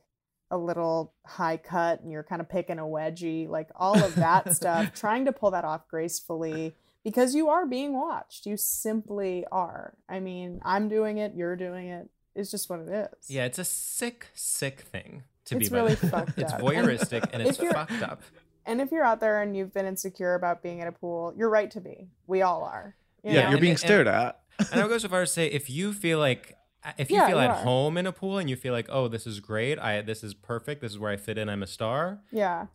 a 0.51 0.57
little 0.57 1.13
high 1.25 1.57
cut 1.57 2.01
and 2.01 2.11
you're 2.11 2.23
kind 2.23 2.41
of 2.41 2.49
picking 2.49 2.79
a 2.79 2.83
wedgie, 2.83 3.47
like 3.47 3.69
all 3.75 4.01
of 4.03 4.15
that 4.15 4.53
stuff, 4.55 4.93
trying 4.93 5.25
to 5.25 5.31
pull 5.31 5.51
that 5.51 5.65
off 5.65 5.87
gracefully 5.87 6.75
because 7.03 7.35
you 7.35 7.49
are 7.49 7.65
being 7.65 7.93
watched. 7.93 8.45
You 8.45 8.57
simply 8.57 9.45
are. 9.51 9.95
I 10.07 10.19
mean, 10.19 10.61
I'm 10.63 10.87
doing 10.89 11.17
it, 11.17 11.33
you're 11.35 11.55
doing 11.55 11.87
it. 11.87 12.09
It's 12.35 12.51
just 12.51 12.69
what 12.69 12.79
it 12.81 12.89
is. 12.89 13.29
Yeah, 13.29 13.45
it's 13.45 13.59
a 13.59 13.63
sick, 13.65 14.27
sick 14.33 14.81
thing 14.81 15.23
to 15.45 15.57
It's 15.57 15.69
be. 15.69 15.75
really 15.75 15.95
the 15.95 16.05
way. 16.07 16.11
fucked 16.11 16.37
It's 16.37 16.53
voyeuristic 16.53 17.27
and 17.33 17.41
If 17.45 17.59
it's 17.59 17.73
fucked 17.73 18.01
up. 18.03 18.21
And 18.65 18.79
if 18.81 18.91
you're 18.91 19.03
out 19.03 19.19
there 19.19 19.41
and 19.41 19.55
you've 19.57 19.73
been 19.73 19.85
insecure 19.87 20.35
about 20.35 20.61
being 20.61 20.81
at 20.81 20.87
a 20.87 20.91
pool, 20.91 21.33
you're 21.35 21.49
right 21.49 21.71
to 21.71 21.81
be. 21.81 22.07
We 22.27 22.41
all 22.43 22.63
are. 22.63 22.95
you 23.23 23.33
Yeah, 23.33 23.43
know? 23.45 23.49
you're 23.51 23.59
being 23.59 23.71
and- 23.71 23.79
stared 23.79 24.07
at. 24.07 24.39
And 24.71 24.79
I 24.81 24.83
would 24.83 24.89
go 24.89 24.97
so 24.97 25.07
far 25.09 25.21
as 25.23 25.29
to 25.29 25.33
say, 25.35 25.47
if 25.47 25.69
you 25.69 25.93
feel 25.93 26.19
like, 26.19 26.55
if 26.97 27.09
you 27.09 27.15
Yeah, 27.17 27.27
feel 27.27 27.37
you 27.37 27.43
at 27.43 27.49
are. 27.49 27.55
home 27.55 27.97
in 27.97 28.05
a 28.05 28.11
pool 28.11 28.37
and 28.37 28.49
you 28.49 28.55
feel 28.57 28.73
like, 28.73 28.87
oh, 28.89 29.07
this 29.07 29.25
is 29.25 29.39
great, 29.39 29.79
I 29.79 30.01
this 30.01 30.23
is 30.23 30.33
perfect, 30.33 30.81
this 30.81 30.91
is 30.91 30.99
where 30.99 31.11
I 31.11 31.15
fit 31.17 31.37
in, 31.37 31.49
I'm 31.49 31.63
a 31.63 31.67
star, 31.67 32.19
yeah. 32.31 32.67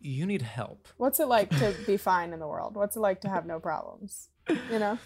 You 0.00 0.26
need 0.26 0.42
help. 0.42 0.88
What's 0.96 1.20
it 1.20 1.28
like 1.28 1.50
to 1.58 1.74
be 1.86 1.96
fine 1.96 2.32
in 2.32 2.40
the 2.40 2.46
world? 2.46 2.74
What's 2.74 2.96
it 2.96 3.00
like 3.00 3.20
to 3.22 3.28
have 3.28 3.46
no 3.46 3.60
problems? 3.60 4.28
You 4.48 4.78
know? 4.78 4.98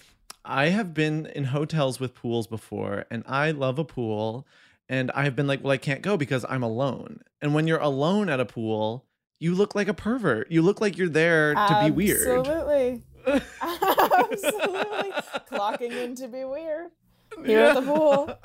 I 0.44 0.68
have 0.68 0.92
been 0.92 1.26
in 1.26 1.44
hotels 1.44 2.00
with 2.00 2.14
pools 2.14 2.46
before 2.46 3.04
and 3.10 3.22
I 3.26 3.52
love 3.52 3.78
a 3.78 3.84
pool 3.84 4.46
and 4.88 5.10
I've 5.12 5.36
been 5.36 5.46
like, 5.46 5.62
well, 5.62 5.72
I 5.72 5.78
can't 5.78 6.02
go 6.02 6.16
because 6.16 6.44
I'm 6.48 6.62
alone. 6.62 7.20
And 7.40 7.54
when 7.54 7.66
you're 7.66 7.78
alone 7.78 8.28
at 8.28 8.40
a 8.40 8.44
pool, 8.44 9.06
you 9.38 9.54
look 9.54 9.74
like 9.74 9.88
a 9.88 9.94
pervert. 9.94 10.50
You 10.50 10.62
look 10.62 10.80
like 10.80 10.98
you're 10.98 11.08
there 11.08 11.54
to 11.54 11.80
be 11.84 11.90
weird. 11.90 12.38
Absolutely. 12.38 13.02
Absolutely. 13.62 15.10
Clocking 15.50 15.92
in 15.92 16.14
to 16.16 16.28
be 16.28 16.44
weird. 16.44 16.90
Here 17.44 17.60
at 17.60 17.74
the 17.74 17.82
pool. 17.82 18.38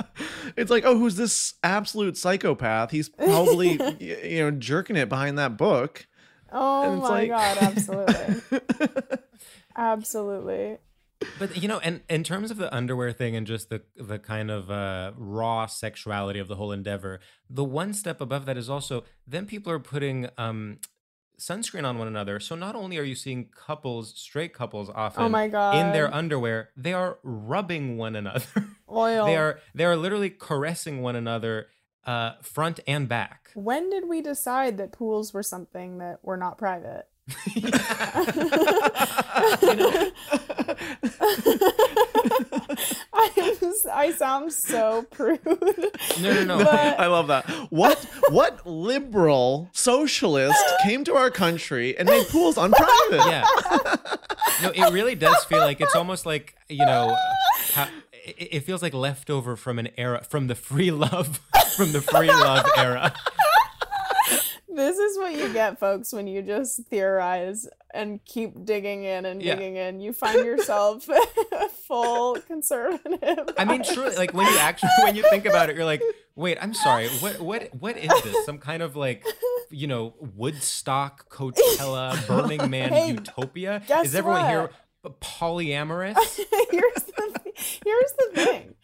It's 0.56 0.72
like, 0.72 0.86
oh, 0.86 0.98
who's 0.98 1.18
this 1.18 1.56
absolute 1.64 2.18
psychopath? 2.18 2.92
He's 2.92 3.10
probably 3.10 3.74
you 4.00 4.40
know 4.40 4.52
jerking 4.52 4.96
it 4.96 5.10
behind 5.10 5.38
that 5.38 5.58
book. 5.58 6.08
Oh 6.52 6.84
And 6.84 7.00
it's 7.02 7.10
my 7.10 7.20
like- 7.20 7.30
god, 7.30 7.58
absolutely. 7.62 9.18
absolutely. 9.76 10.78
But 11.40 11.62
you 11.62 11.68
know, 11.68 11.80
and 11.80 12.02
in 12.10 12.24
terms 12.24 12.52
of 12.52 12.58
the 12.58 12.74
underwear 12.74 13.12
thing 13.12 13.36
and 13.36 13.48
just 13.48 13.70
the 13.70 13.82
the 13.96 14.20
kind 14.20 14.52
of 14.52 14.70
uh, 14.70 15.14
raw 15.18 15.66
sexuality 15.66 16.40
of 16.40 16.48
the 16.48 16.56
whole 16.56 16.72
endeavor, 16.72 17.20
the 17.50 17.64
one 17.64 17.94
step 17.94 18.22
above 18.22 18.46
that 18.46 18.56
is 18.58 18.70
also 18.70 19.04
then 19.26 19.48
people 19.48 19.72
are 19.72 19.80
putting 19.80 20.30
um, 20.38 20.78
sunscreen 21.40 21.86
on 21.86 21.98
one 21.98 22.08
another. 22.08 22.40
So 22.40 22.56
not 22.56 22.76
only 22.76 23.00
are 23.00 23.04
you 23.04 23.16
seeing 23.16 23.50
couples, 23.50 24.14
straight 24.16 24.54
couples, 24.54 24.92
often 24.94 25.24
Oh 25.24 25.30
my 25.30 25.48
god. 25.48 25.76
in 25.76 25.92
their 25.92 26.14
underwear, 26.14 26.70
they 26.78 26.94
are 26.94 27.18
rubbing 27.24 27.98
one 27.98 28.16
another. 28.16 28.46
oil. 28.92 29.26
they 29.26 29.38
are 29.38 29.60
they 29.74 29.86
are 29.86 29.96
literally 29.96 30.30
caressing 30.30 31.02
one 31.02 31.16
another, 31.16 31.68
uh, 32.08 32.32
front 32.42 32.80
and 32.88 33.08
back. 33.08 33.52
When 33.54 33.90
did 33.92 34.08
we 34.08 34.22
decide 34.22 34.78
that 34.78 34.92
pools 34.92 35.34
were 35.34 35.44
something 35.44 35.98
that 36.00 36.20
were 36.24 36.38
not 36.38 36.58
private? 36.58 37.06
I, 42.00 43.30
am, 43.38 43.70
s- 43.70 43.86
I 43.92 44.12
sound 44.12 44.54
so 44.54 45.04
prude. 45.12 45.40
No, 46.22 46.34
no, 46.34 46.44
no. 46.44 46.58
But- 46.60 46.70
I 47.00 47.08
love 47.08 47.28
that. 47.28 47.46
What 47.70 48.04
what 48.30 48.66
liberal 48.66 49.70
socialist 49.74 50.58
came 50.84 51.04
to 51.06 51.16
our 51.16 51.30
country 51.30 51.98
and 51.98 52.08
made 52.08 52.28
pools 52.28 52.58
on 52.58 52.72
private? 52.72 53.26
yeah. 53.28 53.46
No, 54.62 54.70
it 54.74 54.94
really 54.94 55.16
does 55.16 55.44
feel 55.46 55.60
like 55.60 55.82
it's 55.82 55.96
almost 55.96 56.26
like 56.26 56.56
you 56.70 56.86
know, 56.86 57.16
how, 57.74 57.88
it, 58.28 58.48
it 58.52 58.60
feels 58.62 58.82
like 58.82 58.94
leftover 58.94 59.56
from 59.56 59.80
an 59.80 59.90
era 59.98 60.24
from 60.24 60.48
the 60.48 60.56
free 60.56 60.92
love 60.92 61.40
from 61.76 61.92
the 61.92 62.02
free 62.02 62.28
love 62.30 62.66
era. 62.78 63.14
This 64.70 64.98
is 65.00 65.18
what 65.18 65.34
you 65.34 65.52
get, 65.54 65.80
folks, 65.80 66.14
when 66.14 66.28
you 66.28 66.44
just 66.44 66.86
theorize 66.86 67.68
and 67.96 68.24
keep 68.26 68.64
digging 68.64 69.06
in 69.06 69.26
and 69.26 69.42
Yeah. 69.42 69.56
digging 69.56 69.76
in. 69.76 70.00
You 70.00 70.14
find 70.14 70.46
yourself 70.46 71.08
a 71.10 71.70
full 71.88 72.36
conservative. 72.42 73.50
I 73.58 73.66
mean, 73.66 73.82
truly, 73.84 74.16
like 74.18 74.36
when 74.36 74.46
you 74.46 74.58
actually 74.60 74.90
when 75.02 75.16
you 75.16 75.24
think 75.32 75.46
about 75.46 75.70
it, 75.72 75.76
you're 75.78 75.86
like, 75.86 76.04
wait, 76.36 76.60
I'm 76.62 76.76
sorry, 76.76 77.08
what 77.20 77.40
what 77.40 77.74
what 77.74 77.98
is 77.98 78.12
this? 78.24 78.46
Some 78.46 78.60
kind 78.60 78.84
of 78.84 78.96
like, 78.96 79.26
you 79.72 79.88
know, 79.88 80.14
Woodstock, 80.36 81.28
Coachella, 81.30 82.28
Burning 82.28 82.70
Man 82.70 82.90
Hey, 82.92 83.12
utopia? 83.14 83.82
Is 84.04 84.14
everyone 84.14 84.46
here 84.48 84.62
what? 84.64 84.72
Polyamorous? 85.10 86.16
here's 86.72 87.04
the 87.04 87.42
here's 87.86 88.14
the 88.20 88.30
thing. 88.34 88.76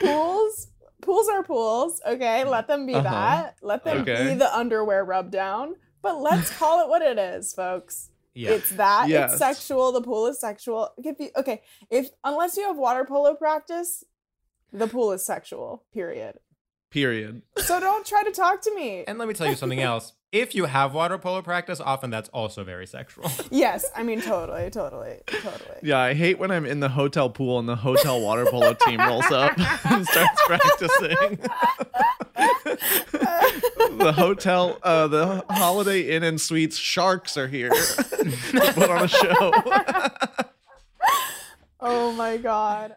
Pools 0.00 0.68
pools 1.00 1.28
are 1.28 1.42
pools, 1.42 2.00
okay? 2.06 2.44
Let 2.44 2.68
them 2.68 2.86
be 2.86 2.94
Uh-huh. 2.94 3.02
that. 3.10 3.56
Let 3.62 3.84
them 3.84 3.98
Okay. 4.02 4.28
be 4.28 4.34
the 4.34 4.56
underwear 4.56 5.04
rub 5.04 5.30
down. 5.30 5.74
But 6.00 6.20
let's 6.20 6.50
call 6.58 6.82
it 6.82 6.88
what 6.88 7.02
it 7.02 7.18
is, 7.18 7.52
folks. 7.52 8.10
Yeah. 8.34 8.50
It's 8.52 8.70
that. 8.70 9.08
Yes. 9.08 9.32
It's 9.32 9.38
sexual. 9.38 9.92
The 9.92 10.00
pool 10.00 10.26
is 10.26 10.40
sexual. 10.40 10.90
If 10.96 11.20
you 11.20 11.30
okay, 11.36 11.62
if 11.90 12.08
unless 12.24 12.56
you 12.56 12.66
have 12.66 12.76
water 12.78 13.04
polo 13.04 13.34
practice, 13.34 14.04
the 14.72 14.86
pool 14.86 15.12
is 15.12 15.24
sexual. 15.24 15.84
Period. 15.92 16.38
Period. 16.90 17.42
So 17.58 17.78
don't 17.80 18.06
try 18.06 18.22
to 18.22 18.30
talk 18.32 18.62
to 18.62 18.74
me. 18.74 19.04
And 19.06 19.18
let 19.18 19.28
me 19.28 19.34
tell 19.34 19.46
you 19.48 19.54
something 19.56 19.80
else. 19.80 20.12
If 20.32 20.54
you 20.54 20.64
have 20.64 20.94
water 20.94 21.18
polo 21.18 21.42
practice, 21.42 21.78
often 21.78 22.08
that's 22.08 22.30
also 22.30 22.64
very 22.64 22.86
sexual. 22.86 23.30
Yes, 23.50 23.84
I 23.94 24.02
mean 24.02 24.22
totally, 24.22 24.70
totally, 24.70 25.18
totally. 25.26 25.78
Yeah, 25.82 25.98
I 25.98 26.14
hate 26.14 26.38
when 26.38 26.50
I'm 26.50 26.64
in 26.64 26.80
the 26.80 26.88
hotel 26.88 27.28
pool 27.28 27.58
and 27.58 27.68
the 27.68 27.76
hotel 27.76 28.18
water 28.20 28.46
polo 28.46 28.72
team 28.72 28.98
rolls 29.00 29.30
up 29.30 29.52
and 29.90 30.06
starts 30.06 30.40
practicing. 30.46 31.38
the 33.98 34.14
hotel, 34.16 34.78
uh, 34.82 35.06
the 35.08 35.44
Holiday 35.50 36.16
Inn 36.16 36.22
and 36.22 36.40
Suites 36.40 36.78
sharks 36.78 37.36
are 37.36 37.46
here 37.48 37.68
to 37.70 38.72
put 38.74 38.88
on 38.90 39.04
a 39.04 39.08
show. 39.08 39.52
Oh 41.80 42.12
my 42.12 42.38
god. 42.38 42.96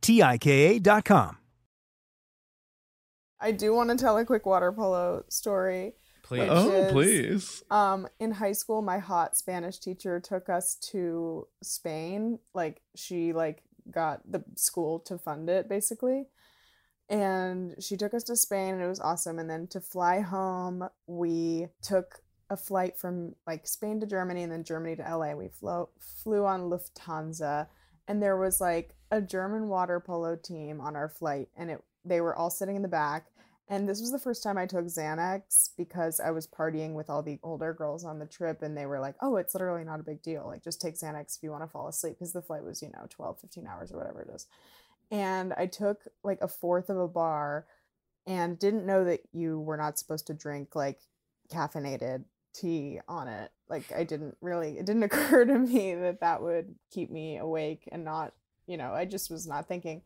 T 0.00 0.22
I 0.22 0.38
K 0.38 0.76
A 0.76 0.78
dot 0.78 1.04
com. 1.04 1.38
I 3.40 3.52
do 3.52 3.72
want 3.72 3.90
to 3.90 3.96
tell 3.96 4.18
a 4.18 4.24
quick 4.24 4.46
water 4.46 4.72
polo 4.72 5.24
story. 5.28 5.94
Please. 6.22 6.48
Oh, 6.50 6.70
is, 6.70 6.92
please. 6.92 7.62
Um, 7.70 8.06
in 8.20 8.32
high 8.32 8.52
school, 8.52 8.82
my 8.82 8.98
hot 8.98 9.36
Spanish 9.36 9.78
teacher 9.78 10.20
took 10.20 10.48
us 10.48 10.74
to 10.90 11.46
Spain. 11.62 12.38
Like 12.52 12.82
she 12.96 13.32
like 13.32 13.62
got 13.90 14.20
the 14.30 14.44
school 14.56 14.98
to 15.00 15.18
fund 15.18 15.48
it 15.48 15.68
basically. 15.68 16.26
And 17.08 17.74
she 17.80 17.96
took 17.96 18.12
us 18.12 18.24
to 18.24 18.36
Spain 18.36 18.74
and 18.74 18.82
it 18.82 18.88
was 18.88 19.00
awesome. 19.00 19.38
And 19.38 19.48
then 19.48 19.66
to 19.68 19.80
fly 19.80 20.20
home, 20.20 20.86
we 21.06 21.68
took 21.80 22.20
a 22.50 22.56
flight 22.56 22.98
from 22.98 23.34
like 23.46 23.66
Spain 23.66 24.00
to 24.00 24.06
Germany 24.06 24.42
and 24.42 24.52
then 24.52 24.64
Germany 24.64 24.96
to 24.96 25.16
LA. 25.16 25.32
We 25.32 25.48
flew 25.48 25.88
flew 25.98 26.44
on 26.44 26.68
Lufthansa 26.68 27.68
and 28.08 28.22
there 28.22 28.36
was 28.36 28.60
like 28.60 28.94
a 29.10 29.20
German 29.20 29.68
water 29.68 30.00
polo 30.00 30.34
team 30.34 30.80
on 30.80 30.96
our 30.96 31.08
flight 31.08 31.48
and 31.56 31.70
it 31.70 31.84
they 32.04 32.20
were 32.20 32.34
all 32.34 32.50
sitting 32.50 32.74
in 32.74 32.82
the 32.82 32.88
back 32.88 33.26
and 33.70 33.86
this 33.86 34.00
was 34.00 34.10
the 34.10 34.18
first 34.18 34.42
time 34.42 34.56
I 34.56 34.64
took 34.64 34.86
Xanax 34.86 35.70
because 35.76 36.20
I 36.20 36.30
was 36.30 36.46
partying 36.46 36.94
with 36.94 37.10
all 37.10 37.22
the 37.22 37.38
older 37.42 37.74
girls 37.74 38.02
on 38.02 38.18
the 38.18 38.26
trip 38.26 38.62
and 38.62 38.74
they 38.74 38.86
were 38.86 38.98
like, 38.98 39.14
"Oh, 39.20 39.36
it's 39.36 39.54
literally 39.54 39.84
not 39.84 40.00
a 40.00 40.04
big 40.04 40.22
deal. 40.22 40.46
Like 40.46 40.64
just 40.64 40.80
take 40.80 40.94
Xanax 40.94 41.36
if 41.36 41.42
you 41.42 41.50
want 41.50 41.64
to 41.64 41.68
fall 41.68 41.86
asleep 41.86 42.14
because 42.14 42.32
the 42.32 42.40
flight 42.40 42.64
was, 42.64 42.80
you 42.82 42.88
know, 42.88 43.06
12, 43.10 43.40
15 43.40 43.66
hours 43.66 43.92
or 43.92 43.98
whatever 43.98 44.22
it 44.22 44.30
is." 44.34 44.46
And 45.10 45.52
I 45.54 45.66
took 45.66 46.04
like 46.24 46.38
a 46.40 46.48
fourth 46.48 46.88
of 46.88 46.96
a 46.96 47.08
bar 47.08 47.66
and 48.26 48.58
didn't 48.58 48.86
know 48.86 49.04
that 49.04 49.20
you 49.32 49.60
were 49.60 49.76
not 49.76 49.98
supposed 49.98 50.26
to 50.28 50.34
drink 50.34 50.74
like 50.74 51.00
caffeinated 51.52 52.24
tea 52.60 53.00
on 53.08 53.28
it. 53.28 53.50
Like 53.68 53.92
I 53.94 54.04
didn't 54.04 54.36
really 54.40 54.78
it 54.78 54.86
didn't 54.86 55.02
occur 55.10 55.44
to 55.44 55.58
me 55.58 55.94
that 55.94 56.20
that 56.20 56.42
would 56.42 56.74
keep 56.90 57.10
me 57.10 57.38
awake 57.38 57.88
and 57.90 58.04
not, 58.04 58.32
you 58.66 58.76
know, 58.76 58.92
I 58.92 59.04
just 59.04 59.30
was 59.30 59.46
not 59.46 59.68
thinking. 59.68 60.02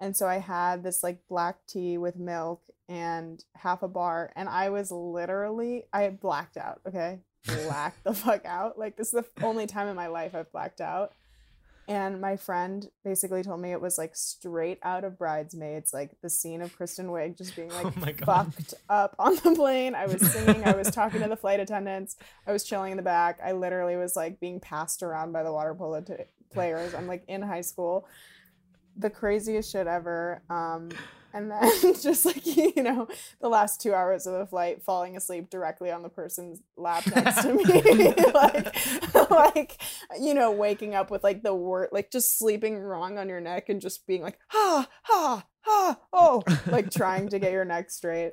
And 0.00 0.16
so 0.16 0.26
I 0.26 0.38
had 0.38 0.82
this 0.82 1.02
like 1.02 1.26
black 1.28 1.56
tea 1.66 1.96
with 1.96 2.16
milk 2.16 2.62
and 2.88 3.42
half 3.54 3.82
a 3.82 3.88
bar 3.88 4.32
and 4.36 4.48
I 4.48 4.68
was 4.70 4.90
literally 4.90 5.84
I 5.92 6.08
blacked 6.10 6.56
out, 6.56 6.80
okay? 6.86 7.20
Blacked 7.46 8.04
the 8.04 8.14
fuck 8.14 8.44
out. 8.44 8.78
Like 8.78 8.96
this 8.96 9.12
is 9.12 9.24
the 9.34 9.44
only 9.44 9.66
time 9.66 9.88
in 9.88 9.96
my 9.96 10.08
life 10.08 10.34
I've 10.34 10.52
blacked 10.52 10.80
out. 10.80 11.12
And 11.88 12.20
my 12.20 12.36
friend 12.36 12.88
basically 13.04 13.44
told 13.44 13.60
me 13.60 13.70
it 13.70 13.80
was 13.80 13.96
like 13.96 14.16
straight 14.16 14.80
out 14.82 15.04
of 15.04 15.18
Bridesmaids, 15.18 15.94
like 15.94 16.16
the 16.20 16.28
scene 16.28 16.60
of 16.60 16.76
Kristen 16.76 17.08
Wiig 17.08 17.38
just 17.38 17.54
being 17.54 17.68
like 18.00 18.20
Oh 18.22 18.24
fucked 18.24 18.74
up 18.88 19.14
on 19.18 19.36
the 19.36 19.54
plane. 19.54 19.94
I 19.94 20.06
was 20.06 20.20
singing, 20.32 20.64
I 20.64 20.74
was 20.74 20.90
talking 20.90 21.20
to 21.22 21.28
the 21.28 21.36
flight 21.36 21.60
attendants, 21.60 22.16
I 22.46 22.52
was 22.52 22.64
chilling 22.64 22.90
in 22.90 22.96
the 22.96 23.04
back. 23.04 23.38
I 23.44 23.52
literally 23.52 23.96
was 23.96 24.16
like 24.16 24.40
being 24.40 24.58
passed 24.58 25.02
around 25.04 25.32
by 25.32 25.44
the 25.44 25.52
water 25.52 25.74
polo 25.74 26.00
t- 26.00 26.14
players. 26.52 26.92
I'm 26.92 27.06
like 27.06 27.24
in 27.28 27.42
high 27.42 27.60
school. 27.60 28.08
The 28.96 29.10
craziest 29.10 29.70
shit 29.70 29.86
ever. 29.86 30.42
Um, 30.50 30.88
and 31.36 31.50
then 31.50 31.94
just 32.02 32.24
like 32.24 32.44
you 32.76 32.82
know, 32.82 33.06
the 33.40 33.48
last 33.48 33.80
two 33.80 33.92
hours 33.94 34.26
of 34.26 34.38
the 34.38 34.46
flight, 34.46 34.82
falling 34.82 35.16
asleep 35.16 35.50
directly 35.50 35.90
on 35.90 36.02
the 36.02 36.08
person's 36.08 36.60
lap 36.76 37.06
next 37.14 37.42
to 37.42 37.52
me, 37.52 37.64
like, 38.34 39.30
like 39.30 39.82
you 40.18 40.34
know, 40.34 40.50
waking 40.50 40.94
up 40.94 41.10
with 41.10 41.22
like 41.22 41.42
the 41.42 41.54
word, 41.54 41.90
like 41.92 42.10
just 42.10 42.38
sleeping 42.38 42.78
wrong 42.78 43.18
on 43.18 43.28
your 43.28 43.40
neck 43.40 43.68
and 43.68 43.80
just 43.80 44.06
being 44.06 44.22
like, 44.22 44.38
ha, 44.48 44.88
ha, 45.02 45.46
ha, 45.60 45.98
oh, 46.12 46.42
like 46.66 46.90
trying 46.90 47.28
to 47.28 47.38
get 47.38 47.52
your 47.52 47.64
neck 47.64 47.90
straight. 47.90 48.32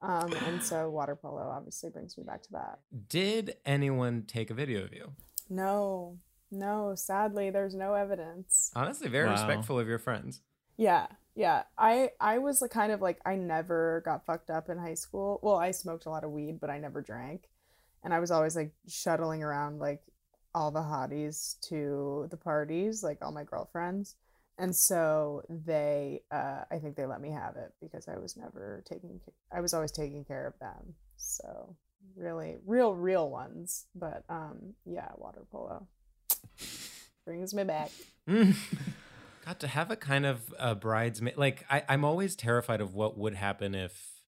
Um, 0.00 0.32
and 0.46 0.62
so 0.62 0.88
water 0.88 1.16
polo 1.16 1.42
obviously 1.42 1.90
brings 1.90 2.16
me 2.16 2.24
back 2.24 2.42
to 2.44 2.52
that. 2.52 2.78
Did 3.08 3.56
anyone 3.66 4.22
take 4.26 4.50
a 4.50 4.54
video 4.54 4.84
of 4.84 4.92
you? 4.94 5.12
No, 5.50 6.18
no, 6.50 6.94
sadly, 6.94 7.50
there's 7.50 7.74
no 7.74 7.94
evidence. 7.94 8.70
Honestly, 8.76 9.08
very 9.08 9.26
Wow. 9.26 9.32
respectful 9.32 9.78
of 9.78 9.88
your 9.88 9.98
friends. 9.98 10.40
Yeah, 10.78 11.08
yeah. 11.34 11.64
I 11.76 12.12
I 12.20 12.38
was 12.38 12.62
kind 12.70 12.92
of 12.92 13.02
like 13.02 13.18
I 13.26 13.34
never 13.34 14.00
got 14.04 14.24
fucked 14.24 14.48
up 14.48 14.70
in 14.70 14.78
high 14.78 14.94
school. 14.94 15.40
Well, 15.42 15.56
I 15.56 15.72
smoked 15.72 16.06
a 16.06 16.10
lot 16.10 16.24
of 16.24 16.30
weed, 16.30 16.60
but 16.60 16.70
I 16.70 16.78
never 16.78 17.02
drank. 17.02 17.48
And 18.04 18.14
I 18.14 18.20
was 18.20 18.30
always 18.30 18.56
like 18.56 18.72
shuttling 18.88 19.42
around 19.42 19.80
like 19.80 20.00
all 20.54 20.70
the 20.70 20.80
hotties 20.80 21.58
to 21.68 22.28
the 22.30 22.36
parties, 22.36 23.02
like 23.02 23.18
all 23.20 23.32
my 23.32 23.44
girlfriends. 23.44 24.14
And 24.56 24.74
so 24.74 25.42
they 25.50 26.22
uh 26.30 26.62
I 26.70 26.78
think 26.78 26.96
they 26.96 27.06
let 27.06 27.20
me 27.20 27.32
have 27.32 27.56
it 27.56 27.74
because 27.80 28.06
I 28.08 28.18
was 28.18 28.36
never 28.36 28.84
taking 28.88 29.20
I 29.52 29.60
was 29.60 29.74
always 29.74 29.92
taking 29.92 30.24
care 30.24 30.46
of 30.46 30.58
them. 30.60 30.94
So 31.16 31.76
really 32.16 32.56
real 32.64 32.94
real 32.94 33.28
ones, 33.30 33.86
but 33.96 34.22
um 34.28 34.74
yeah, 34.84 35.08
water 35.16 35.42
polo 35.50 35.88
brings 37.24 37.52
me 37.52 37.64
back. 37.64 37.90
God, 39.48 39.60
to 39.60 39.66
have 39.68 39.90
a 39.90 39.96
kind 39.96 40.26
of 40.26 40.54
a 40.58 40.74
bridesmaid, 40.74 41.36
like 41.36 41.64
I, 41.70 41.82
I'm 41.88 42.04
always 42.04 42.36
terrified 42.36 42.80
of 42.80 42.94
what 42.94 43.16
would 43.16 43.34
happen 43.34 43.74
if 43.74 44.20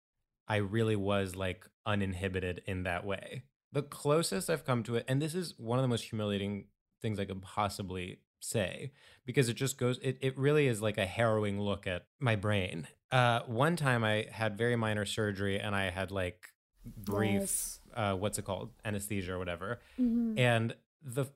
I 0.48 0.56
really 0.56 0.96
was 0.96 1.36
like 1.36 1.66
uninhibited 1.86 2.62
in 2.66 2.84
that 2.84 3.04
way. 3.04 3.44
The 3.72 3.82
closest 3.82 4.48
I've 4.50 4.64
come 4.64 4.82
to 4.84 4.96
it, 4.96 5.04
and 5.06 5.20
this 5.20 5.34
is 5.34 5.54
one 5.58 5.78
of 5.78 5.82
the 5.82 5.88
most 5.88 6.04
humiliating 6.04 6.66
things 7.02 7.18
I 7.20 7.24
could 7.26 7.42
possibly 7.42 8.20
say, 8.40 8.92
because 9.26 9.48
it 9.48 9.54
just 9.54 9.76
goes, 9.78 9.98
it, 10.02 10.18
it 10.22 10.36
really 10.38 10.66
is 10.66 10.80
like 10.80 10.96
a 10.98 11.06
harrowing 11.06 11.60
look 11.60 11.86
at 11.86 12.06
my 12.18 12.34
brain. 12.34 12.88
Uh, 13.12 13.40
one 13.46 13.76
time 13.76 14.02
I 14.04 14.26
had 14.32 14.56
very 14.56 14.76
minor 14.76 15.04
surgery 15.04 15.60
and 15.60 15.74
I 15.74 15.90
had 15.90 16.10
like 16.10 16.48
brief, 16.96 17.40
Yes. 17.42 17.80
uh, 17.94 18.14
what's 18.14 18.38
it 18.38 18.44
called, 18.46 18.70
anesthesia 18.84 19.34
or 19.34 19.38
whatever 19.38 19.80
Mhm. 20.00 20.38
and 20.38 20.74
the 21.02 21.26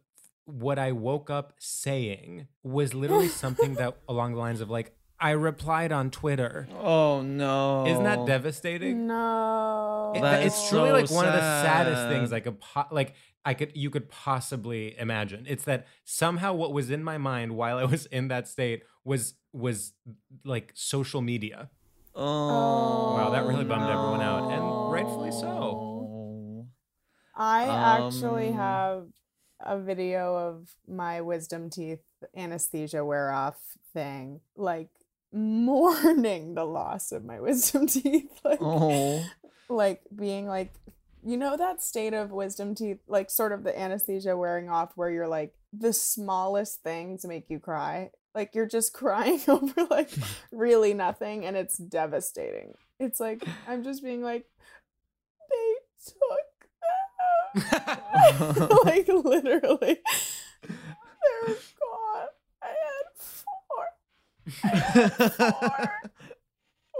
what 0.46 0.78
I 0.78 0.92
woke 0.92 1.30
up 1.30 1.54
saying 1.58 2.48
was 2.62 2.94
literally 2.94 3.28
something 3.28 3.74
that 3.80 3.96
along 4.08 4.32
the 4.34 4.38
lines 4.40 4.60
of 4.60 4.70
like 4.70 4.94
I 5.20 5.30
replied 5.30 5.90
on 5.92 6.10
Twitter. 6.10 6.68
Oh 6.78 7.22
no! 7.22 7.86
Isn't 7.86 8.02
that 8.04 8.26
devastating? 8.26 9.06
No. 9.06 10.12
It- 10.14 10.20
That 10.20 10.42
it's 10.42 10.68
truly 10.68 10.88
so 10.88 10.94
like 10.94 11.10
one 11.10 11.26
of 11.26 11.32
the 11.32 11.40
saddest 11.62 12.08
things 12.08 12.32
I 12.32 12.40
could 12.40 12.60
po- 12.60 12.86
like 12.90 13.14
I 13.44 13.54
could 13.54 13.72
you 13.74 13.90
could 13.90 14.08
possibly 14.10 14.98
imagine. 14.98 15.44
It's 15.48 15.64
that 15.64 15.86
somehow 16.04 16.52
what 16.54 16.72
was 16.72 16.90
in 16.90 17.02
my 17.04 17.16
mind 17.18 17.56
while 17.56 17.78
I 17.78 17.84
was 17.84 18.06
in 18.06 18.28
that 18.28 18.48
state 18.48 18.82
was 19.04 19.34
was 19.52 19.92
like 20.44 20.72
social 20.74 21.20
media. 21.22 21.70
Oh, 22.16 23.14
Wow, 23.16 23.30
that 23.30 23.44
really 23.44 23.64
bummed 23.64 23.90
everyone 23.90 24.20
out, 24.20 24.50
and 24.52 24.92
rightfully 24.92 25.30
so. 25.32 26.66
I 27.36 27.64
actually 27.64 28.48
Um, 28.50 28.54
have 28.54 29.06
a 29.64 29.78
video 29.78 30.36
of 30.36 30.74
my 30.86 31.20
wisdom 31.20 31.70
teeth 31.70 32.02
anesthesia 32.36 33.04
wear 33.04 33.30
off 33.32 33.56
thing, 33.92 34.40
like 34.56 34.88
mourning 35.32 36.54
the 36.54 36.64
loss 36.64 37.12
of 37.12 37.24
my 37.24 37.40
wisdom 37.40 37.86
teeth. 37.88 38.30
Like, 38.44 38.58
Oh, 38.60 39.24
like 39.68 40.02
being 40.14 40.46
like, 40.46 40.72
you 41.24 41.36
know, 41.36 41.56
that 41.56 41.82
state 41.82 42.14
of 42.14 42.30
wisdom 42.30 42.74
teeth, 42.74 42.98
like 43.08 43.30
sort 43.30 43.52
of 43.52 43.64
the 43.64 43.78
anesthesia 43.78 44.36
wearing 44.36 44.68
off 44.68 44.92
where 44.94 45.10
you're 45.10 45.28
like, 45.28 45.54
the 45.72 45.92
smallest 45.92 46.82
things 46.82 47.24
make 47.24 47.50
you 47.50 47.58
cry. 47.58 48.10
Like 48.34 48.54
you're 48.54 48.66
just 48.66 48.92
crying 48.92 49.40
over 49.48 49.84
like 49.90 50.10
really 50.52 50.94
nothing 50.94 51.44
and 51.44 51.56
it's 51.56 51.78
devastating. 51.78 52.74
It's 53.00 53.20
like, 53.20 53.44
I'm 53.66 53.82
just 53.82 54.02
being 54.02 54.22
like, 54.22 54.46
they 55.50 55.74
took. 56.06 56.53
like 58.84 59.08
literally, 59.08 60.00
they're 60.62 61.56
gone. 61.80 62.28
I 62.62 62.68
had 62.68 63.06
four. 63.16 63.86
I 64.64 64.68
had 64.68 65.32
four. 65.32 66.00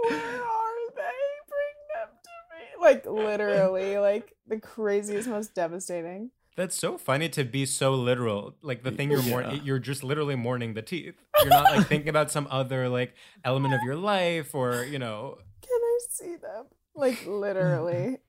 Where 0.03 0.41
are 0.43 0.91
they? 0.95 1.21
Bring 1.49 1.77
them 1.93 2.09
to 2.23 2.29
me. 2.51 2.81
Like 2.81 3.05
literally, 3.05 3.97
like 3.97 4.33
the 4.47 4.59
craziest, 4.59 5.27
most 5.27 5.53
devastating. 5.55 6.31
That's 6.55 6.75
so 6.77 6.97
funny 6.97 7.27
to 7.29 7.43
be 7.43 7.65
so 7.65 7.93
literal. 7.95 8.55
Like 8.61 8.83
the 8.83 8.91
thing 8.91 9.11
you're 9.11 9.19
Yeah. 9.21 9.29
mourning, 9.29 9.61
you're 9.65 9.79
just 9.79 10.03
literally 10.05 10.35
mourning 10.35 10.73
the 10.73 10.81
teeth. 10.81 11.15
You're 11.41 11.49
not 11.49 11.75
like 11.75 11.87
thinking 11.87 12.07
about 12.09 12.31
some 12.31 12.47
other 12.49 12.87
like 12.87 13.13
element 13.43 13.73
of 13.73 13.81
your 13.83 13.97
life 13.97 14.55
or 14.55 14.85
you 14.85 14.97
know. 14.99 15.37
Can 15.61 15.79
I 15.81 15.97
see 16.09 16.35
them? 16.37 16.67
Like 16.95 17.25
literally. 17.27 18.19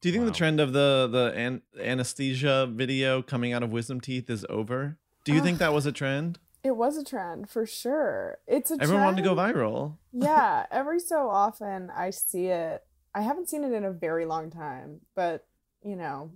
Do 0.00 0.08
you 0.08 0.12
think 0.12 0.24
Wow. 0.24 0.30
the 0.30 0.36
trend 0.36 0.60
of 0.60 0.72
the 0.72 1.08
the 1.10 1.32
an- 1.36 1.62
anesthesia 1.80 2.66
video 2.70 3.22
coming 3.22 3.52
out 3.52 3.62
of 3.62 3.70
wisdom 3.72 4.00
teeth 4.00 4.30
is 4.30 4.44
over? 4.48 4.98
Do 5.24 5.32
you 5.32 5.40
uh, 5.40 5.44
think 5.44 5.58
that 5.58 5.72
was 5.72 5.86
a 5.86 5.92
trend? 5.92 6.38
It 6.64 6.76
was 6.76 6.96
a 6.96 7.04
trend 7.04 7.48
for 7.48 7.66
sure. 7.66 8.38
It's 8.46 8.70
a 8.70 8.76
Everyone 8.80 9.04
wanted 9.04 9.18
to 9.18 9.22
go 9.22 9.34
viral. 9.34 9.96
yeah, 10.12 10.66
every 10.70 10.98
so 11.00 11.28
often 11.30 11.90
I 11.94 12.10
see 12.10 12.46
it. 12.46 12.84
I 13.14 13.22
haven't 13.22 13.48
seen 13.48 13.64
it 13.64 13.72
in 13.72 13.84
a 13.84 13.92
very 13.92 14.26
long 14.26 14.50
time, 14.50 15.00
but 15.14 15.46
you 15.82 15.96
know, 15.96 16.32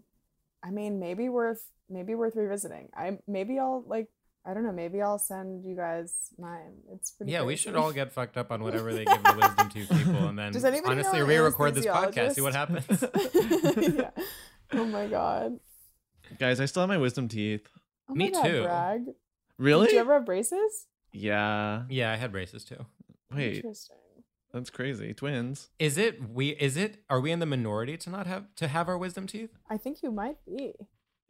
I 0.63 0.71
mean, 0.71 0.99
maybe 1.01 1.29
worth 1.29 1.69
maybe 1.91 2.15
worth 2.15 2.37
revisiting. 2.37 2.89
I 2.97 3.19
maybe 3.27 3.59
I'll 3.59 3.85
like 3.87 4.09
I 4.45 4.55
don't 4.55 4.65
know. 4.65 4.73
Maybe 4.73 5.01
I'll 5.01 5.19
send 5.21 5.65
you 5.65 5.77
guys 5.77 6.31
mine. 6.39 6.73
It's 6.93 7.13
pretty. 7.13 7.31
Yeah, 7.31 7.45
we 7.45 7.55
should 7.55 7.77
all 7.77 7.93
get 7.93 8.13
fucked 8.13 8.37
up 8.37 8.51
on 8.51 8.63
whatever 8.63 8.93
they 8.93 9.05
give 9.05 9.23
the 9.23 9.37
wisdom 9.41 9.69
to 9.69 9.95
people, 9.95 10.29
and 10.29 10.39
then 10.39 10.53
Does 10.53 10.65
anybody 10.65 10.95
honestly 10.95 11.21
know 11.21 11.27
re-record 11.27 11.75
this 11.77 11.87
podcast, 11.87 12.35
see 12.35 12.41
what 12.41 12.55
happens. 12.55 12.87
yeah. 13.97 14.11
Oh 14.73 14.85
my 14.85 15.07
god. 15.07 15.61
Guys, 16.39 16.61
I 16.61 16.65
still 16.65 16.83
have 16.83 16.89
my 16.89 16.99
wisdom 16.99 17.29
teeth. 17.29 17.69
Oh 18.09 18.15
Me 18.15 18.31
god, 18.31 18.43
too. 18.43 18.63
Brag. 18.63 19.01
Really? 19.59 19.87
Did 19.87 19.95
you 19.95 20.01
ever 20.01 20.15
have 20.15 20.27
braces? 20.27 20.87
yeah. 21.13 21.83
yeah, 21.89 22.11
I 22.11 22.17
had 22.17 22.33
braces 22.33 22.65
too. 22.65 22.85
Wait, 23.33 23.57
Interesting. 23.57 23.97
that's 24.53 24.71
crazy. 24.71 25.15
Twins. 25.15 25.69
Is 25.79 25.97
it 25.99 26.29
we? 26.31 26.49
Is 26.51 26.77
it? 26.77 26.97
Are 27.09 27.21
we 27.21 27.31
in 27.31 27.39
the 27.39 27.47
minority 27.47 27.97
to 27.99 28.11
not 28.11 28.27
have 28.27 28.53
to 28.57 28.67
have 28.67 28.89
our 28.89 28.99
wisdom 28.99 29.27
teeth? 29.29 29.51
I 29.71 29.77
think 29.77 30.03
you 30.03 30.11
might 30.11 30.37
be 30.45 30.73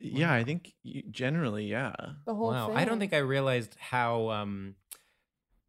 Yeah, 0.04 0.32
I 0.32 0.44
think 0.44 0.72
y- 0.84 1.02
generally, 1.10 1.66
yeah. 1.66 1.92
the 2.26 2.34
whole 2.34 2.50
wow, 2.50 2.68
thing. 2.68 2.76
I 2.76 2.84
don't 2.84 2.98
think 2.98 3.12
I 3.12 3.18
realized 3.18 3.76
how 3.78 4.30
um, 4.30 4.74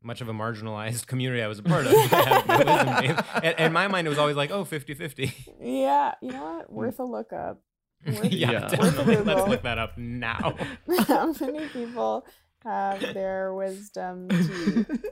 much 0.02 0.22
of 0.22 0.28
a 0.30 0.34
marginalized 0.34 1.08
community 1.12 1.42
I 1.44 1.48
was 1.48 1.60
a 1.60 1.64
part 1.74 1.86
of. 1.86 1.94
by 1.94 2.18
having 2.18 2.48
my 2.48 3.02
wisdom 3.02 3.16
teeth. 3.16 3.44
In, 3.44 3.66
in 3.66 3.74
my 3.74 3.88
mind, 3.88 4.08
it 4.08 4.10
was 4.10 4.18
always 4.20 4.36
like, 4.36 4.52
oh, 4.52 4.66
50-50. 4.66 5.32
Yeah, 5.62 6.16
you 6.22 6.32
know 6.32 6.44
what? 6.56 6.72
Worth 6.74 7.00
a 7.00 7.04
look 7.04 7.32
up. 7.34 7.62
Worth- 8.08 8.26
yeah, 8.26 8.52
Yeah. 8.52 8.68
definitely. 8.70 9.16
Worth 9.18 9.26
Let's 9.26 9.48
look 9.50 9.62
that 9.64 9.78
up 9.78 9.98
now. 9.98 10.56
How 11.08 11.32
many 11.40 11.68
people 11.68 12.26
have 12.64 13.00
their 13.14 13.54
wisdom 13.54 14.30
teeth? 14.30 15.06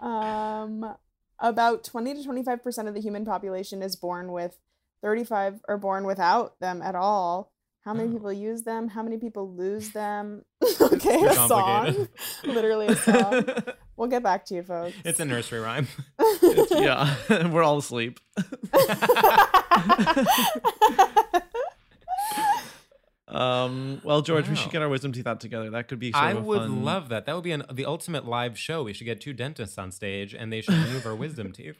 Um, 0.00 0.94
about 1.38 1.84
20 1.84 2.14
to 2.22 2.28
25% 2.28 2.88
of 2.88 2.94
the 2.94 3.00
human 3.00 3.24
population 3.24 3.82
is 3.82 3.94
born 3.96 4.32
with 4.32 4.58
35 5.02 5.60
or 5.68 5.78
born 5.78 6.06
without 6.06 6.58
them 6.60 6.82
at 6.82 6.94
all. 6.94 7.51
How 7.84 7.92
many 7.94 8.08
Oh. 8.08 8.12
people 8.12 8.32
use 8.32 8.62
them? 8.62 8.88
How 8.88 9.02
many 9.02 9.18
people 9.18 9.52
lose 9.52 9.90
them? 10.00 10.44
okay, 10.80 11.24
a 11.26 11.34
song. 11.34 12.08
Literally 12.44 12.86
a 12.88 12.96
song. 12.96 13.44
We'll 13.96 14.08
get 14.08 14.22
back 14.22 14.44
to 14.46 14.54
you, 14.54 14.62
folks. 14.62 14.96
It's 15.04 15.20
a 15.20 15.24
nursery 15.24 15.60
rhyme. 15.60 15.86
yeah, 16.70 17.14
we're 17.50 17.62
all 17.62 17.78
asleep. 17.78 18.18
Um, 23.28 24.00
well, 24.04 24.20
George, 24.20 24.48
we 24.48 24.56
should 24.56 24.70
get 24.72 24.82
our 24.82 24.88
wisdom 24.88 25.12
teeth 25.12 25.26
out 25.26 25.40
together. 25.40 25.70
That 25.70 25.88
could 25.88 25.98
be. 25.98 26.12
Sort 26.12 26.22
I 26.22 26.30
of 26.32 26.38
a 26.38 26.40
would 26.42 26.58
fun- 26.58 26.84
love 26.84 27.08
that. 27.08 27.24
That 27.26 27.34
would 27.34 27.44
be 27.44 27.52
an, 27.52 27.64
the 27.72 27.86
ultimate 27.86 28.26
live 28.26 28.58
show. 28.58 28.82
We 28.82 28.92
should 28.92 29.04
get 29.04 29.20
two 29.20 29.32
dentists 29.32 29.78
on 29.78 29.90
stage, 29.90 30.34
and 30.34 30.52
they 30.52 30.60
should 30.60 30.74
remove 30.74 31.06
our 31.06 31.14
wisdom 31.14 31.52
teeth. 31.52 31.78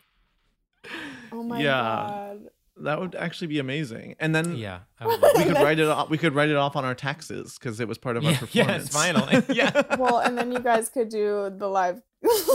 oh 1.31 1.43
my 1.43 1.61
Yeah. 1.61 1.71
god. 1.83 2.49
That 2.83 3.01
would 3.01 3.15
actually 3.15 3.47
be 3.49 3.59
amazing. 3.59 4.17
And 4.21 4.35
then 4.35 4.57
Yeah, 4.57 4.81
I 5.01 5.07
would 5.07 5.21
love 5.21 5.33
we 5.37 5.45
could 5.45 5.55
write 5.55 5.79
it. 5.79 5.89
Off, 5.97 6.11
we 6.11 6.19
could 6.19 6.35
write 6.35 6.49
it 6.51 6.57
off 6.57 6.77
on 6.77 6.85
our 6.85 6.95
taxes 6.95 7.59
because 7.59 7.81
it 7.81 7.89
was 7.89 7.99
part 7.99 8.17
of 8.17 8.25
our 8.25 8.33
Yeah, 8.33 8.39
performance. 8.39 8.85
yes, 8.85 8.93
finally. 8.93 9.43
Yeah. 9.55 9.83
Well, 9.99 10.19
and 10.19 10.37
then 10.39 10.53
you 10.53 10.59
guys 10.61 10.89
could 10.89 11.09
do 11.09 11.53
the 11.57 11.69
live 11.69 12.03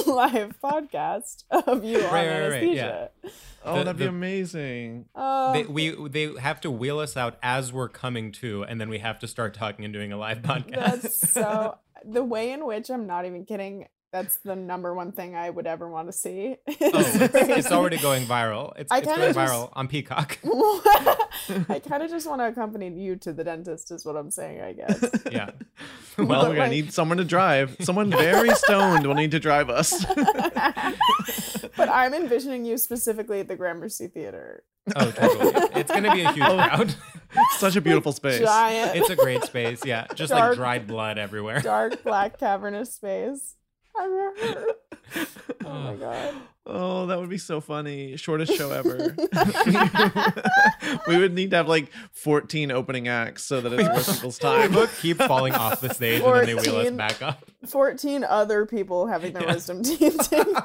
live 0.05 0.55
podcast 0.63 1.43
of 1.51 1.83
you 1.83 1.97
on 1.97 2.03
Right, 2.05 2.11
right, 2.13 2.27
right, 2.27 2.53
anesthesia. 2.53 3.09
oh, 3.65 3.77
The- 3.79 3.83
that'd 3.83 3.97
be 3.97 4.05
amazing. 4.05 5.05
Oh, 5.15 5.53
They, 5.53 5.63
we 5.63 6.07
they 6.09 6.33
have 6.39 6.61
to 6.61 6.71
wheel 6.71 6.99
us 6.99 7.17
out 7.17 7.37
as 7.43 7.73
we're 7.73 7.89
coming 7.89 8.31
to, 8.33 8.63
and 8.63 8.79
then 8.79 8.89
we 8.89 8.99
have 8.99 9.19
to 9.19 9.27
start 9.27 9.53
talking 9.53 9.83
and 9.85 9.93
doing 9.93 10.11
a 10.13 10.17
live 10.17 10.41
podcast. 10.41 11.01
that's 11.01 11.31
so 11.31 11.77
the 12.05 12.23
way 12.23 12.51
in 12.51 12.65
which 12.65 12.89
I'm 12.89 13.07
not 13.07 13.25
even 13.25 13.43
kidding. 13.45 13.87
That's 14.13 14.37
the 14.37 14.55
number 14.55 14.93
one 14.93 15.11
thing 15.11 15.35
I 15.35 15.49
would 15.49 15.67
ever 15.67 15.89
want 15.89 16.07
to 16.07 16.13
see. 16.13 16.55
oh, 16.67 16.73
it's, 16.79 17.35
it's 17.35 17.71
already 17.71 17.97
going 17.97 18.25
viral. 18.25 18.71
It's, 18.77 18.91
it's 18.91 19.05
going 19.05 19.19
just- 19.19 19.37
viral 19.37 19.69
on 19.73 19.89
Peacock. 19.89 20.37
I 21.69 21.79
kind 21.79 22.01
of 22.01 22.09
just 22.09 22.27
want 22.27 22.41
to 22.41 22.47
accompany 22.47 22.89
you 22.89 23.17
to 23.17 23.33
the 23.33 23.43
dentist, 23.43 23.91
is 23.91 24.05
what 24.05 24.15
I'm 24.15 24.31
saying. 24.31 24.61
I 24.61 24.73
guess. 24.73 25.03
Yeah. 25.31 25.51
Well, 26.17 26.27
But, 26.27 26.49
we're 26.49 26.55
gonna 26.55 26.69
need 26.69 26.93
someone 26.93 27.17
to 27.17 27.25
drive. 27.25 27.75
Someone 27.81 28.09
very 28.09 28.49
stoned 28.55 29.05
will 29.05 29.13
need 29.13 29.31
to 29.31 29.39
drive 29.39 29.69
us. 29.69 30.05
but 31.75 31.89
I'm 31.89 32.13
envisioning 32.13 32.65
you 32.65 32.77
specifically 32.77 33.41
at 33.41 33.47
the 33.47 33.55
Gramercy 33.55 34.07
Theater. 34.07 34.63
Oh, 34.95 35.11
totally. 35.11 35.51
It's 35.75 35.91
going 35.91 36.03
to 36.03 36.11
be 36.11 36.21
a 36.21 36.31
huge 36.31 36.45
oh. 36.47 36.55
crowd. 36.55 36.95
Such 37.57 37.75
a 37.75 37.81
beautiful 37.81 38.13
space. 38.13 38.39
Giant, 38.39 38.95
It's 38.95 39.09
a 39.09 39.15
great 39.15 39.43
space. 39.43 39.85
Yeah, 39.85 40.07
just 40.15 40.31
like 40.31 40.55
dried 40.55 40.87
blood 40.87 41.17
everywhere. 41.17 41.59
dark, 41.59 42.03
black, 42.03 42.39
cavernous 42.39 42.95
space. 42.95 43.56
I'm 43.99 44.11
hurt. 44.11 44.79
Oh 45.65 45.69
my 45.73 45.95
god. 45.95 46.33
Oh, 46.69 47.05
that 47.05 47.17
would 47.17 47.29
be 47.29 47.37
so 47.37 47.61
funny. 47.61 48.17
Shortest 48.17 48.53
show 48.53 48.71
ever. 48.71 49.15
we 51.07 51.17
would 51.17 51.33
need 51.33 51.51
to 51.51 51.57
have 51.57 51.69
like 51.69 51.89
14 52.11 52.71
opening 52.71 53.07
acts 53.07 53.43
so 53.43 53.61
that 53.61 53.71
it's 53.71 53.87
worth 53.87 54.13
people's 54.15 54.37
time. 54.37 54.73
both 54.73 54.99
keep 55.01 55.17
falling 55.17 55.53
off 55.53 55.79
the 55.79 55.93
stage 55.93 56.21
and 56.21 56.35
then 56.35 56.45
they 56.45 56.55
wheel 56.55 56.75
us 56.77 56.91
back 56.91 57.21
up. 57.21 57.49
14 57.67 58.25
other 58.25 58.65
people 58.65 59.07
having 59.07 59.31
their 59.33 59.43
Yeah. 59.43 59.53
wisdom 59.53 59.81
teeth 59.81 60.17
taken. 60.29 60.61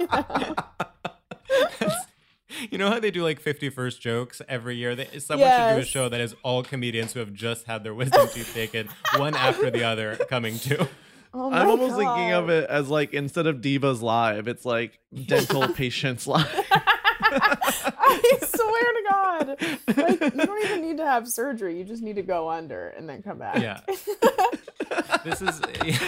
You 2.71 2.79
know 2.79 2.91
how 2.91 3.01
they 3.01 3.11
do 3.11 3.23
like 3.23 3.41
51st 3.43 3.99
jokes 4.01 4.43
every 4.49 4.77
year? 4.77 4.95
They, 4.95 5.07
someone 5.21 5.49
should 5.49 5.75
do 5.77 5.81
a 5.83 5.85
show 5.85 6.09
that 6.09 6.21
is 6.21 6.35
all 6.43 6.63
comedians 6.63 7.13
who 7.13 7.21
have 7.21 7.33
just 7.33 7.67
had 7.67 7.83
their 7.83 7.95
wisdom 7.95 8.29
teeth 8.29 8.53
taken, 8.53 8.89
one 9.17 9.35
after 9.35 9.71
the 9.71 9.85
other, 9.85 10.17
coming 10.29 10.59
to. 10.61 10.87
Oh 11.35 11.51
I'm 11.53 11.69
almost 11.69 11.97
thinking 11.97 12.33
of 12.33 12.51
it 12.51 12.69
as 12.69 12.89
like 12.91 13.15
instead 13.15 13.47
of 13.47 13.57
Divas 13.63 14.03
Live, 14.03 14.49
it's 14.49 14.65
like 14.67 14.99
dental 15.27 15.67
patients 15.75 16.27
live. 16.27 16.47
I 17.25 18.39
swear 18.43 18.93
to 18.93 19.03
God. 19.11 19.57
Like, 19.97 20.21
you 20.35 20.45
don't 20.47 20.65
even 20.65 20.83
need 20.83 20.97
to 20.99 21.07
have 21.07 21.27
surgery. 21.27 21.79
You 21.79 21.85
just 21.85 22.03
need 22.03 22.17
to 22.17 22.23
go 22.23 22.51
under 22.51 22.89
and 22.89 23.09
then 23.09 23.23
come 23.23 23.39
back. 23.39 23.59
Yeah. 23.63 23.81
This 25.25 25.41
is, 25.41 25.61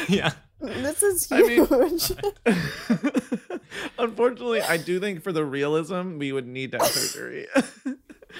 yeah. 0.08 0.32
This 0.60 1.02
is 1.02 1.28
I 1.32 1.40
mean- 1.40 1.66
huge. 1.66 2.12
Unfortunately, 3.98 4.60
I 4.60 4.76
do 4.76 5.00
think 5.00 5.22
for 5.22 5.32
the 5.32 5.44
realism, 5.44 6.18
we 6.18 6.32
would 6.32 6.46
need 6.46 6.72
to 6.72 6.78
have 6.78 6.88
surgery. 6.88 7.46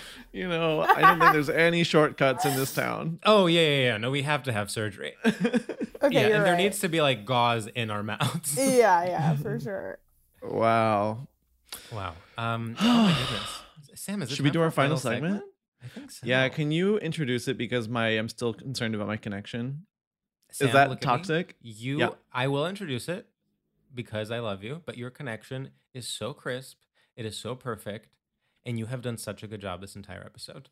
you 0.32 0.48
know, 0.48 0.82
I 0.82 1.00
don't 1.00 1.20
think 1.20 1.32
there's 1.32 1.50
any 1.50 1.84
shortcuts 1.84 2.44
in 2.44 2.56
this 2.56 2.74
town. 2.74 3.18
Oh, 3.26 3.46
yeah, 3.46 3.60
yeah, 3.60 3.82
yeah. 3.84 3.96
No, 3.96 4.10
we 4.10 4.22
have 4.22 4.42
to 4.44 4.52
have 4.52 4.70
surgery. 4.70 5.14
okay, 5.24 5.38
yeah, 6.10 6.26
you're 6.26 6.36
and 6.36 6.46
there 6.46 6.56
needs 6.56 6.80
to 6.80 6.88
be 6.88 7.00
like 7.00 7.24
gauze 7.24 7.66
in 7.66 7.90
our 7.90 8.02
mouths. 8.02 8.56
Yeah, 8.56 9.04
yeah, 9.04 9.36
for 9.36 9.58
sure. 9.58 9.98
Wow. 10.42 11.28
Wow. 11.92 12.14
Um, 12.36 12.76
oh 12.80 12.84
my 12.84 13.12
goodness. 13.30 13.62
Sam, 13.94 14.22
is 14.22 14.30
Should 14.30 14.44
we 14.44 14.50
do 14.50 14.60
our 14.60 14.68
a 14.68 14.72
final 14.72 14.96
segment? 14.96 15.42
I 15.82 15.88
think 15.88 16.10
so. 16.10 16.26
Yeah, 16.26 16.48
can 16.48 16.70
you 16.70 16.98
introduce 16.98 17.48
it 17.48 17.56
because 17.58 17.88
my 17.88 18.08
I'm 18.08 18.28
still 18.28 18.54
concerned 18.54 18.94
about 18.94 19.06
my 19.06 19.16
connection. 19.16 19.86
Sam, 20.50 20.70
that 20.72 20.88
look 20.90 21.00
toxic? 21.00 21.56
You, 21.60 21.98
Yeah. 21.98 22.08
I 22.32 22.46
will 22.48 22.66
introduce 22.66 23.08
it 23.08 23.26
because 23.92 24.30
I 24.30 24.38
love 24.38 24.62
you, 24.62 24.82
but 24.86 24.96
your 24.96 25.10
connection 25.10 25.70
is 25.92 26.06
so 26.06 26.32
crisp, 26.32 26.78
it 27.16 27.26
is 27.26 27.36
so 27.36 27.54
perfect, 27.54 28.08
and 28.66 28.78
you 28.78 28.86
have 28.86 29.02
done 29.02 29.16
such 29.18 29.42
a 29.42 29.46
good 29.46 29.60
job 29.60 29.80
this 29.80 29.96
entire 29.96 30.22
episode. 30.24 30.68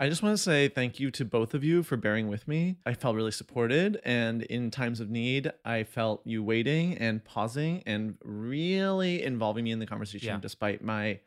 I 0.00 0.08
just 0.08 0.22
want 0.22 0.36
to 0.36 0.42
say 0.42 0.66
thank 0.68 0.98
you 0.98 1.12
to 1.12 1.24
both 1.24 1.54
of 1.54 1.62
you 1.62 1.82
for 1.84 1.96
bearing 1.96 2.26
with 2.28 2.48
me. 2.48 2.76
I 2.84 2.94
felt 2.94 3.14
really 3.14 3.30
supported, 3.30 4.00
and 4.04 4.42
in 4.42 4.70
times 4.72 4.98
of 4.98 5.08
need, 5.10 5.52
I 5.64 5.84
felt 5.84 6.22
you 6.26 6.42
waiting 6.42 6.98
and 6.98 7.24
pausing 7.24 7.82
and 7.86 8.16
really 8.24 9.22
involving 9.22 9.62
me 9.64 9.70
in 9.70 9.78
the 9.78 9.86
conversation 9.86 10.26
Yeah. 10.28 10.40
despite 10.40 10.82
my 10.82 11.20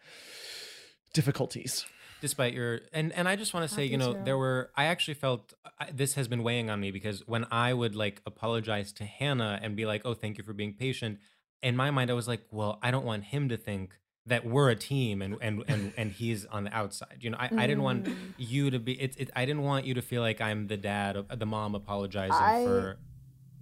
difficulties. 1.13 1.85
despite 2.21 2.53
your 2.53 2.79
and 2.91 3.11
and 3.13 3.27
I 3.29 3.35
just 3.35 3.53
want 3.53 3.69
to 3.69 3.73
say, 3.73 3.83
Happy 3.83 3.91
you 3.91 3.97
know, 3.97 4.13
to. 4.13 4.21
there 4.23 4.37
were 4.37 4.71
I 4.75 4.85
actually 4.85 5.13
felt 5.13 5.53
I, 5.79 5.91
this 5.91 6.15
has 6.15 6.27
been 6.27 6.43
weighing 6.43 6.69
on 6.69 6.79
me 6.79 6.91
because 6.91 7.25
when 7.27 7.45
I 7.51 7.73
would 7.73 7.95
like 7.95 8.21
apologize 8.25 8.91
to 8.93 9.05
Hannah 9.05 9.59
and 9.61 9.75
be 9.75 9.85
like, 9.85 10.01
"Oh, 10.05 10.13
thank 10.13 10.37
you 10.37 10.43
for 10.43 10.53
being 10.53 10.73
patient," 10.73 11.19
in 11.61 11.75
my 11.75 11.91
mind 11.91 12.09
I 12.09 12.13
was 12.13 12.27
like, 12.27 12.41
"Well, 12.51 12.79
I 12.81 12.89
don't 12.91 13.05
want 13.05 13.25
him 13.25 13.47
to 13.49 13.57
think 13.57 13.97
that 14.27 14.45
we're 14.45 14.69
a 14.69 14.75
team 14.75 15.21
and 15.21 15.37
and 15.41 15.63
and 15.67 15.93
and 15.97 16.11
he's 16.11 16.45
on 16.47 16.63
the 16.65 16.73
outside." 16.75 17.17
You 17.19 17.29
know, 17.31 17.37
I, 17.39 17.49
I 17.57 17.67
didn't 17.67 17.83
want 17.83 18.05
Mm. 18.05 18.15
you 18.37 18.69
to 18.71 18.79
be 18.79 18.93
It's 19.01 19.15
it 19.17 19.29
I 19.35 19.45
didn't 19.45 19.63
want 19.63 19.85
you 19.85 19.93
to 19.95 20.01
feel 20.01 20.21
like 20.21 20.41
I'm 20.41 20.67
the 20.67 20.77
dad 20.77 21.15
of 21.15 21.39
the 21.39 21.45
mom 21.45 21.75
apologizing 21.75 22.33
I- 22.35 22.65
for 22.65 22.97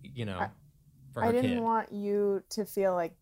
you 0.04 0.26
know, 0.26 0.40
I- 0.40 0.50
for 1.14 1.22
her 1.22 1.28
I 1.28 1.32
didn't 1.32 1.52
kid. 1.52 1.60
want 1.62 1.92
you 1.92 2.44
to 2.52 2.66
feel 2.66 2.94
like 2.96 3.16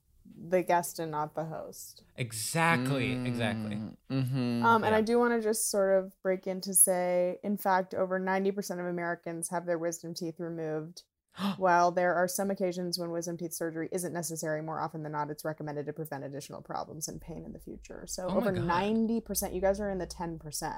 the 0.50 0.62
guest 0.64 1.00
and 1.00 1.12
not 1.12 1.36
the 1.36 1.44
host. 1.44 2.04
exactly, 2.16 3.12
exactly. 3.26 3.82
Mm-hmm. 4.10 4.66
Um, 4.66 4.84
and 4.84 4.92
Yeah. 4.94 4.98
I 4.98 5.02
do 5.02 5.20
want 5.20 5.34
to 5.34 5.42
just 5.42 5.70
sort 5.70 5.98
of 6.02 6.14
break 6.24 6.48
in 6.48 6.62
to 6.62 6.74
say, 6.74 7.38
in 7.44 7.58
fact, 7.58 7.94
over 7.94 8.18
90% 8.20 8.80
of 8.80 8.86
Americans 8.86 9.50
have 9.50 9.66
their 9.66 9.78
wisdom 9.78 10.14
teeth 10.14 10.40
removed. 10.40 11.04
While 11.58 11.92
there 11.92 12.14
are 12.14 12.28
some 12.28 12.52
occasions 12.52 13.00
when 13.00 13.10
wisdom 13.12 13.38
teeth 13.38 13.54
surgery 13.54 13.88
isn't 13.92 14.14
necessary, 14.14 14.62
more 14.62 14.80
often 14.82 15.02
than 15.04 15.14
not, 15.14 15.30
it's 15.30 15.46
recommended 15.46 15.86
to 15.86 15.94
prevent 15.94 16.24
additional 16.26 16.62
problems 16.62 17.08
and 17.08 17.22
pain 17.22 17.44
in 17.46 17.54
the 17.54 17.60
future. 17.60 18.04
So 18.08 18.28
Oh 18.30 18.38
over 18.38 18.52
90%, 18.52 19.54
you 19.56 19.62
guys 19.62 19.80
are 19.80 19.90
in 19.90 19.98
the 19.98 20.08
10%. 20.08 20.74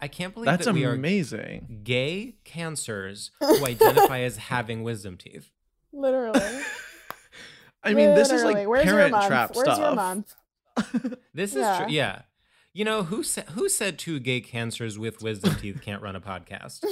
I 0.00 0.06
can't 0.06 0.32
believe 0.32 0.46
That's 0.46 0.66
that 0.66 0.74
we 0.74 0.84
are 0.84 0.92
amazing. 0.92 1.80
gay 1.82 2.36
cancers 2.44 3.32
who 3.40 3.66
identify 3.66 4.20
as 4.20 4.36
having 4.36 4.84
wisdom 4.84 5.16
teeth. 5.16 5.50
Literally. 5.92 6.40
I 7.82 7.94
mean, 7.94 8.14
this 8.14 8.30
is 8.30 8.44
like 8.44 8.66
Where's 8.68 8.84
your 8.84 8.94
parent 8.94 9.12
month? 9.12 9.26
trap 9.26 9.50
Where's 9.54 9.66
stuff. 9.66 9.78
your 9.78 9.94
month? 9.94 10.34
This 11.34 11.50
is 11.52 11.58
Yeah. 11.62 11.78
true. 11.84 11.92
Yeah. 11.92 12.22
You 12.72 12.84
know 12.84 13.02
who 13.04 13.22
said 13.24 13.46
who 13.50 13.68
said 13.68 13.98
two 13.98 14.20
gay 14.20 14.40
cancers 14.40 14.96
with 14.98 15.20
wisdom 15.22 15.56
teeth 15.56 15.80
can't 15.82 16.00
run 16.02 16.14
a 16.14 16.20
podcast? 16.20 16.84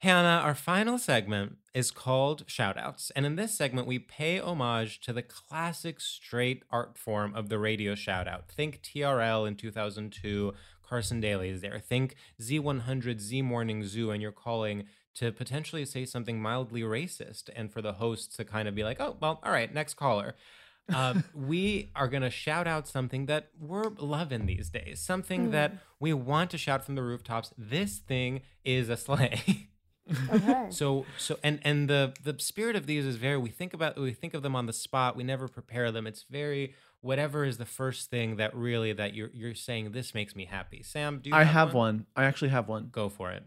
Hannah, 0.00 0.40
our 0.42 0.54
final 0.54 0.96
segment 0.96 1.58
is 1.74 1.90
called 1.90 2.46
Shoutouts. 2.46 3.10
And 3.14 3.26
in 3.26 3.36
this 3.36 3.52
segment, 3.52 3.86
we 3.86 3.98
pay 3.98 4.40
homage 4.40 4.98
to 5.02 5.12
the 5.12 5.20
classic 5.20 6.00
straight 6.00 6.62
art 6.70 6.96
form 6.96 7.34
of 7.34 7.50
the 7.50 7.58
radio 7.58 7.94
shoutout. 7.94 8.48
Think 8.48 8.80
TRL 8.82 9.46
in 9.46 9.56
2002, 9.56 10.54
Carson 10.82 11.20
Daly 11.20 11.50
is 11.50 11.60
there. 11.60 11.78
Think 11.78 12.14
Z100, 12.40 13.20
Z 13.20 13.42
Morning 13.42 13.84
Zoo, 13.84 14.10
and 14.10 14.22
you're 14.22 14.32
calling 14.32 14.84
to 15.16 15.32
potentially 15.32 15.84
say 15.84 16.06
something 16.06 16.40
mildly 16.40 16.80
racist 16.80 17.50
and 17.54 17.70
for 17.70 17.82
the 17.82 17.94
host 17.94 18.34
to 18.36 18.44
kind 18.44 18.68
of 18.68 18.74
be 18.74 18.84
like, 18.84 19.00
oh, 19.00 19.18
well, 19.20 19.38
all 19.42 19.52
right, 19.52 19.72
next 19.74 19.94
caller. 19.94 20.34
Uh, 20.90 21.20
we 21.34 21.90
are 21.94 22.08
going 22.08 22.22
to 22.22 22.30
shout 22.30 22.66
out 22.66 22.88
something 22.88 23.26
that 23.26 23.50
we're 23.60 23.90
loving 23.98 24.46
these 24.46 24.70
days, 24.70 24.98
something 24.98 25.50
that 25.50 25.74
we 25.98 26.14
want 26.14 26.50
to 26.52 26.56
shout 26.56 26.86
from 26.86 26.94
the 26.94 27.02
rooftops. 27.02 27.52
This 27.58 27.98
thing 27.98 28.40
is 28.64 28.88
a 28.88 28.96
slay. 28.96 29.68
Okay. 30.32 30.66
So 30.70 31.06
so 31.18 31.38
and 31.42 31.60
and 31.62 31.88
the 31.88 32.14
the 32.22 32.36
spirit 32.38 32.76
of 32.76 32.86
these 32.86 33.04
is 33.04 33.16
very 33.16 33.36
we 33.36 33.50
think 33.50 33.74
about 33.74 33.98
we 33.98 34.12
think 34.12 34.34
of 34.34 34.42
them 34.42 34.56
on 34.56 34.66
the 34.66 34.72
spot. 34.72 35.16
We 35.16 35.24
never 35.24 35.48
prepare 35.48 35.90
them. 35.92 36.06
It's 36.06 36.24
very 36.28 36.74
whatever 37.00 37.44
is 37.44 37.58
the 37.58 37.64
first 37.66 38.10
thing 38.10 38.36
that 38.36 38.54
really 38.54 38.92
that 38.92 39.14
you're 39.14 39.30
you're 39.32 39.54
saying 39.54 39.92
this 39.92 40.14
makes 40.14 40.36
me 40.36 40.44
happy. 40.44 40.82
Sam, 40.82 41.20
do 41.22 41.30
you 41.30 41.36
I 41.36 41.44
have, 41.44 41.68
have 41.68 41.74
one. 41.74 42.06
I 42.16 42.24
actually 42.24 42.50
have 42.50 42.68
one. 42.68 42.88
Go 42.92 43.08
for 43.08 43.30
it. 43.30 43.44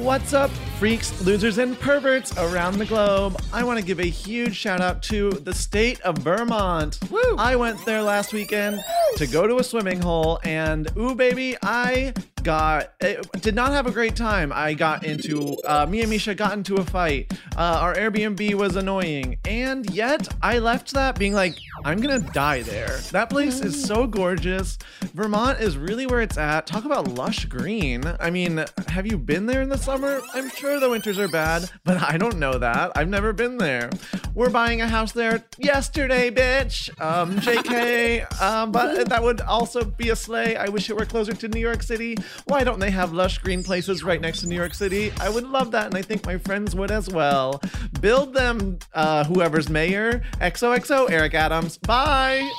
What's 0.00 0.32
up, 0.32 0.50
freaks, 0.78 1.24
losers, 1.24 1.58
and 1.58 1.78
perverts 1.78 2.36
around 2.38 2.78
the 2.78 2.86
globe? 2.86 3.40
I 3.52 3.62
want 3.62 3.78
to 3.78 3.84
give 3.84 4.00
a 4.00 4.06
huge 4.06 4.56
shout 4.56 4.80
out 4.80 5.02
to 5.04 5.30
the 5.30 5.54
state 5.54 6.00
of 6.00 6.18
Vermont. 6.18 6.98
Woo! 7.10 7.36
I 7.38 7.54
went 7.54 7.84
there 7.84 8.02
last 8.02 8.32
weekend 8.32 8.82
to 9.16 9.26
go 9.26 9.46
to 9.46 9.58
a 9.58 9.64
swimming 9.64 10.00
hole, 10.00 10.40
and 10.42 10.90
ooh, 10.96 11.14
baby, 11.14 11.56
I 11.62 12.14
got 12.44 12.92
it, 13.00 13.26
did 13.42 13.54
not 13.54 13.72
have 13.72 13.86
a 13.86 13.90
great 13.90 14.14
time. 14.14 14.52
I 14.52 14.74
got 14.74 15.04
into 15.04 15.56
uh, 15.64 15.86
me 15.86 16.02
and 16.02 16.10
Misha 16.10 16.34
got 16.34 16.52
into 16.52 16.76
a 16.76 16.84
fight. 16.84 17.32
Uh, 17.56 17.78
our 17.80 17.94
Airbnb 17.94 18.54
was 18.54 18.76
annoying, 18.76 19.38
and 19.44 19.88
yet 19.90 20.28
I 20.42 20.58
left 20.58 20.92
that 20.92 21.18
being 21.18 21.32
like, 21.32 21.56
I'm 21.84 22.00
gonna 22.00 22.20
die 22.20 22.62
there. 22.62 22.98
That 23.10 23.30
place 23.30 23.60
is 23.60 23.82
so 23.82 24.06
gorgeous. 24.06 24.78
Vermont 25.14 25.60
is 25.60 25.76
really 25.76 26.06
where 26.06 26.20
it's 26.20 26.38
at. 26.38 26.66
Talk 26.66 26.84
about 26.84 27.08
lush 27.08 27.46
green. 27.46 28.04
I 28.20 28.30
mean, 28.30 28.64
have 28.88 29.06
you 29.06 29.18
been 29.18 29.46
there 29.46 29.62
in 29.62 29.68
the 29.68 29.78
summer? 29.78 30.20
I'm 30.34 30.50
sure 30.50 30.78
the 30.78 30.90
winters 30.90 31.18
are 31.18 31.28
bad, 31.28 31.70
but 31.84 32.02
I 32.02 32.18
don't 32.18 32.38
know 32.38 32.58
that. 32.58 32.92
I've 32.94 33.08
never 33.08 33.32
been 33.32 33.56
there. 33.58 33.90
We're 34.34 34.50
buying 34.50 34.80
a 34.80 34.88
house 34.88 35.12
there 35.12 35.44
yesterday, 35.58 36.30
bitch. 36.30 36.90
Um, 37.00 37.36
JK. 37.36 38.40
um, 38.40 38.72
but 38.72 39.08
that 39.08 39.22
would 39.22 39.40
also 39.40 39.84
be 39.84 40.10
a 40.10 40.16
slay. 40.16 40.56
I 40.56 40.68
wish 40.68 40.90
it 40.90 40.96
were 40.96 41.06
closer 41.06 41.32
to 41.32 41.48
New 41.48 41.60
York 41.60 41.82
City. 41.82 42.16
Why 42.46 42.64
don't 42.64 42.78
they 42.78 42.90
have 42.90 43.12
lush 43.12 43.38
green 43.38 43.62
places 43.62 44.04
right 44.04 44.20
next 44.20 44.40
to 44.40 44.46
New 44.46 44.56
York 44.56 44.74
City? 44.74 45.12
I 45.20 45.28
would 45.28 45.46
love 45.46 45.70
that, 45.72 45.86
and 45.86 45.94
I 45.94 46.02
think 46.02 46.26
my 46.26 46.38
friends 46.38 46.74
would 46.74 46.90
as 46.90 47.08
well. 47.08 47.60
Build 48.00 48.34
them, 48.34 48.78
uh, 48.92 49.24
whoever's 49.24 49.68
mayor. 49.68 50.22
XOXO, 50.40 51.10
Eric 51.10 51.34
Adams. 51.34 51.78
Bye. 51.78 52.50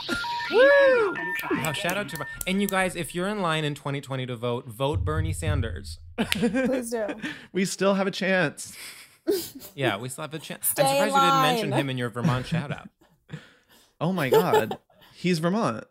Wow, 0.52 1.72
shout 1.74 1.98
out 1.98 2.10
to 2.10 2.26
and 2.48 2.62
you 2.62 2.68
guys, 2.68 2.96
if 2.96 3.16
you're 3.16 3.28
in 3.28 3.42
line 3.42 3.64
in 3.64 3.74
2020 3.76 4.26
to 4.28 4.36
vote, 4.36 4.68
vote 4.68 5.04
Bernie 5.04 5.34
Sanders. 5.34 6.00
Please 6.18 6.92
do. 6.92 7.08
We 7.52 7.66
still 7.66 7.96
have 7.96 8.08
a 8.08 8.12
chance. 8.12 8.76
Yeah, 9.74 9.98
we 9.98 10.10
still 10.10 10.22
have 10.22 10.34
a 10.36 10.40
chance. 10.40 10.68
Stay 10.68 10.84
I'm 10.84 10.88
in 10.88 11.10
surprised 11.10 11.16
you 11.16 11.22
didn't 11.32 11.42
mention 11.42 11.72
him 11.72 11.90
in 11.90 11.98
your 11.98 12.10
Vermont 12.10 12.46
shout 12.46 12.72
out. 12.72 12.90
Oh 14.00 14.14
my 14.14 14.30
God. 14.30 14.78
He's 15.16 15.40
Vermont. 15.40 15.86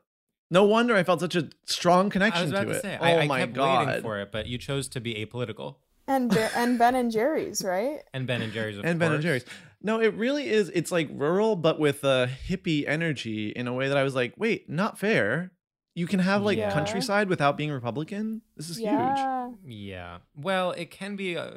No 0.54 0.64
wonder 0.64 0.94
I 0.96 1.02
felt 1.02 1.20
such 1.20 1.36
a 1.36 1.48
strong 1.66 2.06
I 2.06 2.10
connection 2.10 2.42
was 2.44 2.50
about 2.52 2.60
to 2.62 2.66
to 2.70 2.76
it. 2.78 2.82
say, 2.82 2.98
oh 3.00 3.04
I, 3.04 3.18
I 3.22 3.26
my 3.26 3.40
kept 3.40 3.52
God. 3.54 3.86
waiting 3.88 4.02
for 4.02 4.20
it, 4.20 4.32
but 4.32 4.46
you 4.46 4.56
chose 4.56 4.88
to 4.88 5.00
be 5.00 5.14
apolitical. 5.14 5.76
And 6.06 6.30
Be- 6.30 6.38
and 6.54 6.78
Ben 6.78 6.94
and 6.94 7.10
Jerry's, 7.10 7.62
right? 7.64 7.98
And 8.14 8.26
Ben 8.26 8.40
and 8.42 8.52
Jerry's, 8.52 8.78
of 8.78 8.84
and 8.84 8.98
Ben 8.98 9.12
and. 9.12 9.22
Jerry's. 9.22 9.44
No, 9.82 10.00
it 10.00 10.14
really 10.14 10.48
is. 10.48 10.70
It's 10.74 10.90
like 10.92 11.08
rural, 11.12 11.56
but 11.56 11.78
with 11.78 12.04
a 12.04 12.30
hippie 12.48 12.86
energy 12.88 13.50
in 13.50 13.66
a 13.68 13.72
way 13.74 13.88
that 13.88 13.96
I 13.96 14.02
was 14.02 14.14
like, 14.14 14.32
wait, 14.38 14.68
not 14.70 14.98
fair. 14.98 15.50
You 15.96 16.06
can 16.06 16.20
have 16.20 16.42
like 16.42 16.58
Yeah. 16.58 16.72
countryside 16.72 17.28
without 17.28 17.56
being 17.56 17.70
Republican. 17.70 18.42
This 18.56 18.68
is 18.70 18.76
huge. 18.78 18.86
yeah. 18.86 19.50
Yeah. 19.64 20.18
Well, 20.36 20.72
it 20.72 20.90
can 20.90 21.16
be. 21.16 21.36
Uh, 21.36 21.50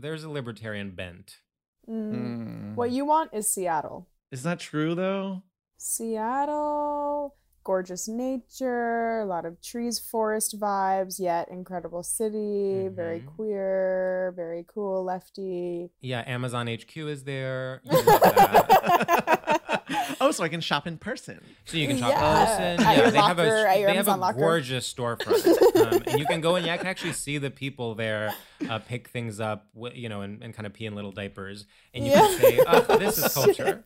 there's 0.00 0.24
a 0.24 0.30
libertarian 0.30 0.90
bent. 0.92 1.38
Mm. 1.88 2.12
Mm. 2.14 2.74
What 2.74 2.90
you 2.90 3.04
want 3.04 3.30
is 3.34 3.48
Seattle. 3.48 4.08
Is 4.30 4.42
that 4.44 4.58
true 4.60 4.94
though? 4.94 5.42
Seattle, 5.76 7.34
gorgeous 7.64 8.08
nature, 8.08 9.20
a 9.20 9.24
lot 9.26 9.44
of 9.44 9.60
trees, 9.60 9.98
forest 9.98 10.58
vibes, 10.58 11.18
yet 11.20 11.48
incredible 11.48 12.02
city, 12.02 12.88
very 12.88 13.20
Mhm. 13.20 13.26
queer, 13.26 14.32
very 14.36 14.64
cool, 14.66 15.04
lefty. 15.04 15.90
Yeah, 16.00 16.22
Amazon 16.26 16.68
HQ 16.68 16.96
is 17.08 17.24
there. 17.24 17.80
You 17.90 17.92
love 18.02 18.20
that. 18.20 20.16
oh, 20.20 20.30
so 20.30 20.44
I 20.44 20.48
can 20.48 20.60
shop 20.60 20.86
in 20.86 20.96
person. 20.98 21.40
So 21.66 21.76
you 21.76 21.86
can 21.86 21.96
shop 21.98 22.10
Yeah. 22.10 22.46
person. 22.46 22.86
At 22.86 22.96
Yeah, 22.96 23.02
your 23.02 23.10
they 23.10 23.18
have 23.18 23.38
a 23.38 23.42
at 23.68 23.78
your 23.80 23.90
they 23.90 23.96
have 23.96 24.08
a 24.08 24.16
locker. 24.16 24.38
gorgeous 24.38 24.92
storefront, 24.92 25.76
um, 25.76 26.02
and 26.06 26.18
you 26.18 26.26
can 26.26 26.40
go 26.40 26.56
and 26.56 26.66
you 26.66 26.72
can 26.76 26.86
actually 26.86 27.12
see 27.12 27.38
the 27.38 27.50
people 27.50 27.94
there 27.94 28.32
uh, 28.68 28.78
pick 28.78 29.08
things 29.08 29.40
up, 29.40 29.66
you 29.94 30.08
know, 30.08 30.20
and, 30.22 30.42
and 30.42 30.54
kind 30.54 30.66
of 30.66 30.72
pee 30.72 30.86
in 30.86 30.94
little 30.94 31.12
diapers, 31.12 31.66
and 31.94 32.04
you 32.04 32.10
Yeah. 32.12 32.20
can 32.20 32.38
say, 32.40 32.62
oh, 32.66 32.96
"This 32.98 33.18
is 33.18 33.32
culture." 33.34 33.84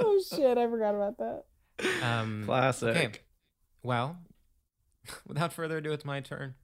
oh 0.00 0.22
shit, 0.34 0.58
I 0.58 0.66
forgot 0.68 0.94
about 0.94 1.18
that. 1.18 1.44
Um, 2.02 2.44
Classic. 2.46 2.96
Okay. 2.96 3.18
Well, 3.82 4.18
without 5.26 5.52
further 5.52 5.78
ado, 5.78 5.92
it's 5.92 6.04
my 6.04 6.20
turn. 6.20 6.54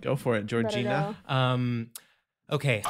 Go 0.00 0.16
for 0.16 0.36
it, 0.36 0.46
Georgina. 0.46 1.16
Um, 1.28 1.90
okay. 2.50 2.82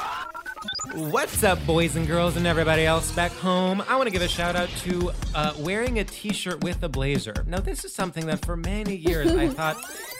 What's 0.95 1.43
up, 1.43 1.65
boys 1.65 1.95
and 1.95 2.07
girls, 2.07 2.37
and 2.37 2.47
everybody 2.47 2.85
else 2.85 3.11
back 3.11 3.31
home? 3.31 3.83
I 3.87 3.95
want 3.95 4.07
to 4.07 4.11
give 4.11 4.21
a 4.21 4.27
shout 4.27 4.55
out 4.55 4.69
to 4.79 5.11
uh, 5.35 5.53
wearing 5.59 5.99
a 5.99 6.03
t 6.03 6.33
shirt 6.33 6.63
with 6.63 6.81
a 6.83 6.89
blazer. 6.89 7.45
Now, 7.47 7.59
this 7.59 7.83
is 7.83 7.93
something 7.93 8.25
that 8.27 8.45
for 8.45 8.55
many 8.55 8.95
years 8.95 9.31
I 9.31 9.49
thought 9.49 9.77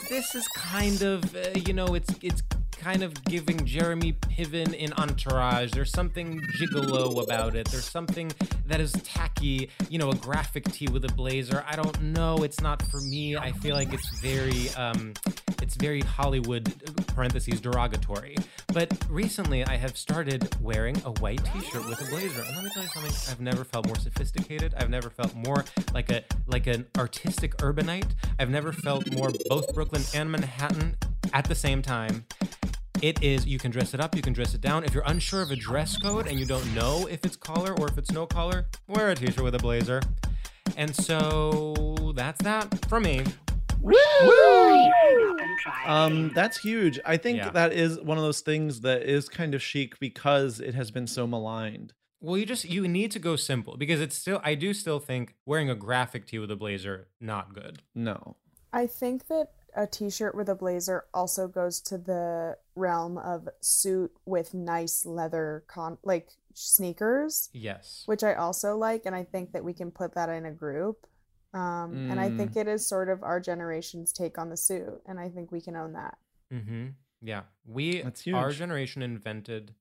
this 0.10 0.36
is 0.36 0.48
kind 0.50 1.02
of, 1.02 1.36
uh, 1.36 1.50
you 1.66 1.74
know, 1.74 1.96
it's, 1.96 2.14
it's 2.22 2.42
kind 2.84 3.02
of 3.02 3.14
giving 3.24 3.66
Jeremy 3.66 4.12
Piven 4.12 4.74
in 4.74 4.92
Entourage. 4.94 5.72
There's 5.72 5.92
something 5.92 6.42
gigolo 6.60 7.24
about 7.24 7.56
it. 7.56 7.66
There's 7.70 7.90
something 7.90 8.30
that 8.66 8.82
is 8.82 8.92
tacky, 9.04 9.70
you 9.90 9.98
know, 9.98 10.10
a 10.10 10.16
graphic 10.16 10.66
tee 10.66 10.88
with 10.92 11.06
a 11.06 11.14
blazer. 11.14 11.64
I 11.66 11.78
don't 11.78 12.02
know. 12.02 12.44
It's 12.44 12.60
not 12.60 12.82
for 12.82 13.00
me. 13.00 13.38
I 13.38 13.54
feel 13.54 13.76
like 13.76 13.94
it's 13.94 14.10
very, 14.20 14.70
um, 14.72 15.14
it's 15.62 15.76
very 15.76 16.02
Hollywood 16.02 16.74
parentheses 17.08 17.62
derogatory. 17.62 18.36
But 18.74 18.92
recently, 19.10 19.64
I 19.64 19.78
have 19.78 19.98
started 19.98 20.54
wearing 20.62 20.98
a 21.06 21.12
white 21.22 21.42
T-shirt 21.54 21.88
with 21.88 22.02
a 22.02 22.10
blazer, 22.10 22.42
and 22.42 22.54
let 22.54 22.66
me 22.66 22.70
tell 22.74 22.84
you 22.84 22.90
something. 22.90 23.14
I've 23.32 23.40
never 23.40 23.64
felt 23.64 23.88
more 23.88 23.98
sophisticated. 23.98 24.74
I've 24.76 24.90
never 24.90 25.10
felt 25.10 25.34
more 25.36 25.64
like 25.94 26.12
a 26.12 26.24
like 26.48 26.68
an 26.68 26.86
artistic 26.98 27.56
urbanite. 27.58 28.12
I've 28.40 28.50
never 28.50 28.74
felt 28.74 29.10
more 29.14 29.32
both 29.48 29.74
Brooklyn 29.74 30.02
and 30.14 30.30
Manhattan 30.30 30.98
at 31.32 31.46
the 31.46 31.56
same 31.56 31.82
time. 31.82 32.26
It 33.02 33.22
is, 33.22 33.46
you 33.46 33.60
can 33.60 33.72
dress 33.72 33.94
it 33.94 34.00
up, 34.00 34.16
you 34.16 34.22
can 34.22 34.34
dress 34.34 34.54
it 34.54 34.62
down. 34.62 34.84
If 34.84 34.94
you're 34.94 35.04
unsure 35.06 35.42
of 35.42 35.52
a 35.52 35.56
dress 35.56 35.98
code 35.98 36.28
and 36.28 36.40
you 36.40 36.46
don't 36.46 36.74
know 36.74 37.08
if 37.08 37.26
it's 37.26 37.36
collar 37.36 37.74
or 37.80 37.88
if 37.90 37.98
it's 37.98 38.12
no 38.12 38.26
collar, 38.26 38.66
wear 38.88 39.10
a 39.10 39.16
t 39.16 39.26
shirt 39.28 39.44
with 39.44 39.56
a 39.56 39.60
blazer. 39.60 40.02
And 40.78 40.96
so 40.96 42.14
that's 42.16 42.42
that 42.44 42.86
from 42.88 43.04
me. 43.04 43.24
Um, 45.86 46.32
that's 46.34 46.58
huge. 46.58 47.00
I 47.06 47.18
think 47.18 47.38
Yeah. 47.38 47.50
that 47.50 47.74
is 47.74 48.00
one 48.00 48.18
of 48.18 48.24
those 48.24 48.42
things 48.42 48.82
that 48.82 49.04
is 49.04 49.28
kind 49.28 49.54
of 49.54 49.62
chic 49.62 50.00
because 50.00 50.60
it 50.60 50.74
has 50.76 50.92
been 50.92 51.08
so 51.08 51.28
maligned. 51.28 51.94
Well, 52.22 52.38
you 52.38 52.46
just, 52.46 52.64
you 52.66 52.88
need 52.88 53.12
to 53.12 53.20
go 53.20 53.36
simple 53.36 53.76
because 53.76 54.00
it's 54.00 54.16
still, 54.18 54.40
I 54.44 54.56
do 54.56 54.74
still 54.74 55.00
think 55.00 55.36
wearing 55.46 55.70
a 55.70 55.76
graphic 55.76 56.26
tee 56.28 56.40
with 56.40 56.52
a 56.52 56.56
blazer, 56.56 57.08
not 57.20 57.54
good. 57.54 57.82
No. 57.94 58.38
I 58.72 58.88
think 58.88 59.28
that 59.28 59.50
a 59.76 59.86
t-shirt 59.88 60.34
with 60.34 60.48
a 60.48 60.56
blazer 60.56 61.04
also 61.14 61.48
goes 61.48 61.82
to 61.82 61.98
the 61.98 62.56
realm 62.76 63.18
of 63.18 63.48
suit 63.62 64.12
with 64.26 64.54
nice 64.54 65.06
leather 65.06 65.64
con 65.68 65.98
like 66.04 66.30
sneakers, 66.54 67.50
Yes. 67.54 68.04
which 68.06 68.24
I 68.24 68.34
also 68.36 68.78
like 68.78 69.06
and 69.06 69.16
I 69.16 69.24
think 69.24 69.52
that 69.54 69.64
we 69.64 69.74
can 69.74 69.92
put 69.92 70.14
that 70.16 70.30
in 70.30 70.46
a 70.46 70.52
group. 70.52 71.06
Um, 71.54 72.10
and 72.10 72.20
I 72.20 72.30
Mm. 72.30 72.38
think 72.38 72.56
it 72.56 72.68
is 72.68 72.88
sort 72.88 73.10
of 73.10 73.22
our 73.24 73.40
generation's 73.40 74.12
take 74.12 74.38
on 74.38 74.50
the 74.50 74.58
suit 74.58 75.02
and 75.06 75.20
I 75.20 75.30
think 75.30 75.52
we 75.52 75.62
can 75.62 75.76
own 75.76 75.94
that. 75.94 76.18
Mm-hmm. 76.52 76.88
Yeah. 77.22 77.44
We, 77.66 78.02
That's 78.02 78.28
our 78.28 78.52
generation 78.52 79.02
invented 79.04 79.76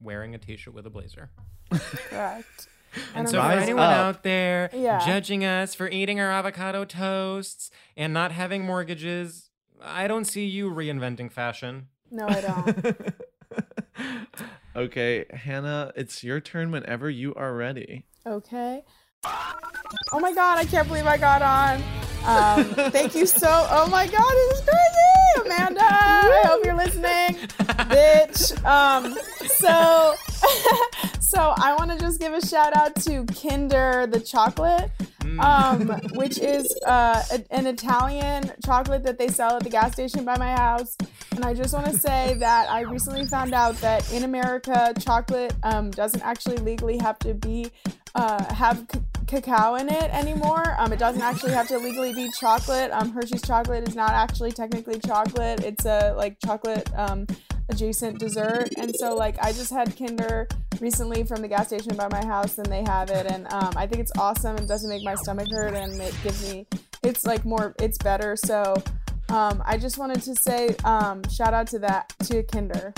wearing 0.00 0.34
a 0.34 0.38
t 0.38 0.56
shirt 0.56 0.74
with 0.74 0.86
a 0.86 0.90
blazer. 0.90 1.30
Correct. 1.70 2.68
And 3.12 3.26
And 3.26 3.28
so, 3.28 3.42
for 3.42 3.48
anyone 3.50 3.82
up. 3.82 3.96
out 4.16 4.22
there 4.22 4.70
Yeah. 4.72 5.04
judging 5.04 5.44
us 5.44 5.74
for 5.74 5.88
eating 5.88 6.20
our 6.20 6.30
avocado 6.30 6.84
toasts 6.84 7.72
and 7.96 8.12
not 8.14 8.30
having 8.30 8.64
mortgages, 8.64 9.50
I 9.82 10.06
don't 10.06 10.26
see 10.26 10.46
you 10.46 10.70
reinventing 10.70 11.32
fashion. 11.32 11.88
No, 12.10 12.26
I 12.28 12.40
don't. 12.40 14.28
okay, 14.76 15.26
Hannah, 15.32 15.92
it's 15.96 16.22
your 16.22 16.40
turn 16.40 16.70
whenever 16.70 17.10
you 17.10 17.34
are 17.34 17.54
ready. 17.54 18.04
Okay. 18.26 18.82
Oh 19.24 20.20
my 20.20 20.32
god, 20.32 20.58
I 20.58 20.64
can't 20.64 20.86
believe 20.86 21.06
I 21.06 21.16
got 21.16 21.42
on. 21.42 21.82
Um, 22.26 22.90
thank 22.90 23.14
you 23.14 23.26
so. 23.26 23.66
Oh 23.70 23.86
my 23.88 24.06
god, 24.06 24.30
this 24.30 24.58
is 24.58 24.68
crazy, 24.68 25.46
Amanda. 25.46 25.80
I 25.82 26.42
hope 26.46 26.64
you're 26.64 26.76
listening, 26.76 27.36
bitch. 27.90 28.64
Um, 28.64 29.14
so, 29.46 30.14
so 31.20 31.54
I 31.56 31.74
want 31.78 31.90
to 31.90 31.98
just 31.98 32.20
give 32.20 32.32
a 32.32 32.46
shout 32.46 32.76
out 32.76 32.94
to 33.02 33.24
Kinder 33.26 34.06
the 34.06 34.20
chocolate, 34.20 34.90
um, 35.40 35.88
which 36.14 36.38
is 36.38 36.74
uh, 36.86 37.22
a- 37.32 37.54
an 37.54 37.66
Italian 37.66 38.52
chocolate 38.64 39.02
that 39.04 39.18
they 39.18 39.28
sell 39.28 39.56
at 39.56 39.64
the 39.64 39.70
gas 39.70 39.92
station 39.92 40.24
by 40.24 40.36
my 40.38 40.52
house. 40.54 40.96
And 41.34 41.44
I 41.44 41.54
just 41.54 41.74
want 41.74 41.86
to 41.86 41.98
say 41.98 42.34
that 42.38 42.70
I 42.70 42.82
recently 42.82 43.26
found 43.26 43.54
out 43.54 43.74
that 43.80 44.10
in 44.12 44.22
America, 44.24 44.94
chocolate 45.00 45.52
um, 45.62 45.90
doesn't 45.90 46.22
actually 46.22 46.58
legally 46.58 46.98
have 46.98 47.18
to 47.20 47.34
be 47.34 47.70
uh, 48.14 48.44
have 48.54 48.86
cacao 49.34 49.74
in 49.74 49.88
it 49.88 50.14
anymore. 50.14 50.76
Um, 50.78 50.92
it 50.92 50.98
doesn't 50.98 51.22
actually 51.22 51.52
have 51.52 51.66
to 51.68 51.78
legally 51.78 52.14
be 52.14 52.30
chocolate. 52.38 52.90
Um, 52.92 53.10
Hershey's 53.10 53.42
chocolate 53.42 53.88
is 53.88 53.96
not 53.96 54.12
actually 54.12 54.52
technically 54.52 55.00
chocolate. 55.00 55.64
It's 55.64 55.84
a 55.84 56.14
like 56.16 56.38
chocolate 56.44 56.88
um, 56.94 57.26
adjacent 57.68 58.18
dessert. 58.18 58.68
And 58.76 58.94
so 58.94 59.14
like 59.14 59.36
I 59.42 59.52
just 59.52 59.72
had 59.72 59.96
Kinder 59.96 60.46
recently 60.80 61.24
from 61.24 61.42
the 61.42 61.48
gas 61.48 61.68
station 61.68 61.96
by 61.96 62.08
my 62.08 62.24
house, 62.24 62.58
and 62.58 62.66
they 62.66 62.84
have 62.84 63.10
it, 63.10 63.26
and 63.26 63.52
um, 63.52 63.72
I 63.76 63.86
think 63.86 64.00
it's 64.00 64.12
awesome. 64.18 64.56
It 64.56 64.68
doesn't 64.68 64.88
make 64.88 65.02
my 65.02 65.14
stomach 65.16 65.48
hurt, 65.50 65.74
and 65.74 66.00
it 66.00 66.14
gives 66.22 66.50
me 66.50 66.66
it's 67.02 67.24
like 67.26 67.44
more 67.44 67.74
it's 67.80 67.98
better. 67.98 68.36
So. 68.36 68.74
Um, 69.30 69.62
I 69.64 69.78
just 69.78 69.96
wanted 69.96 70.20
to 70.24 70.34
say 70.34 70.76
um, 70.84 71.26
shout 71.30 71.54
out 71.54 71.66
to 71.68 71.78
that 71.78 72.12
to 72.24 72.42
Kinder. 72.42 72.92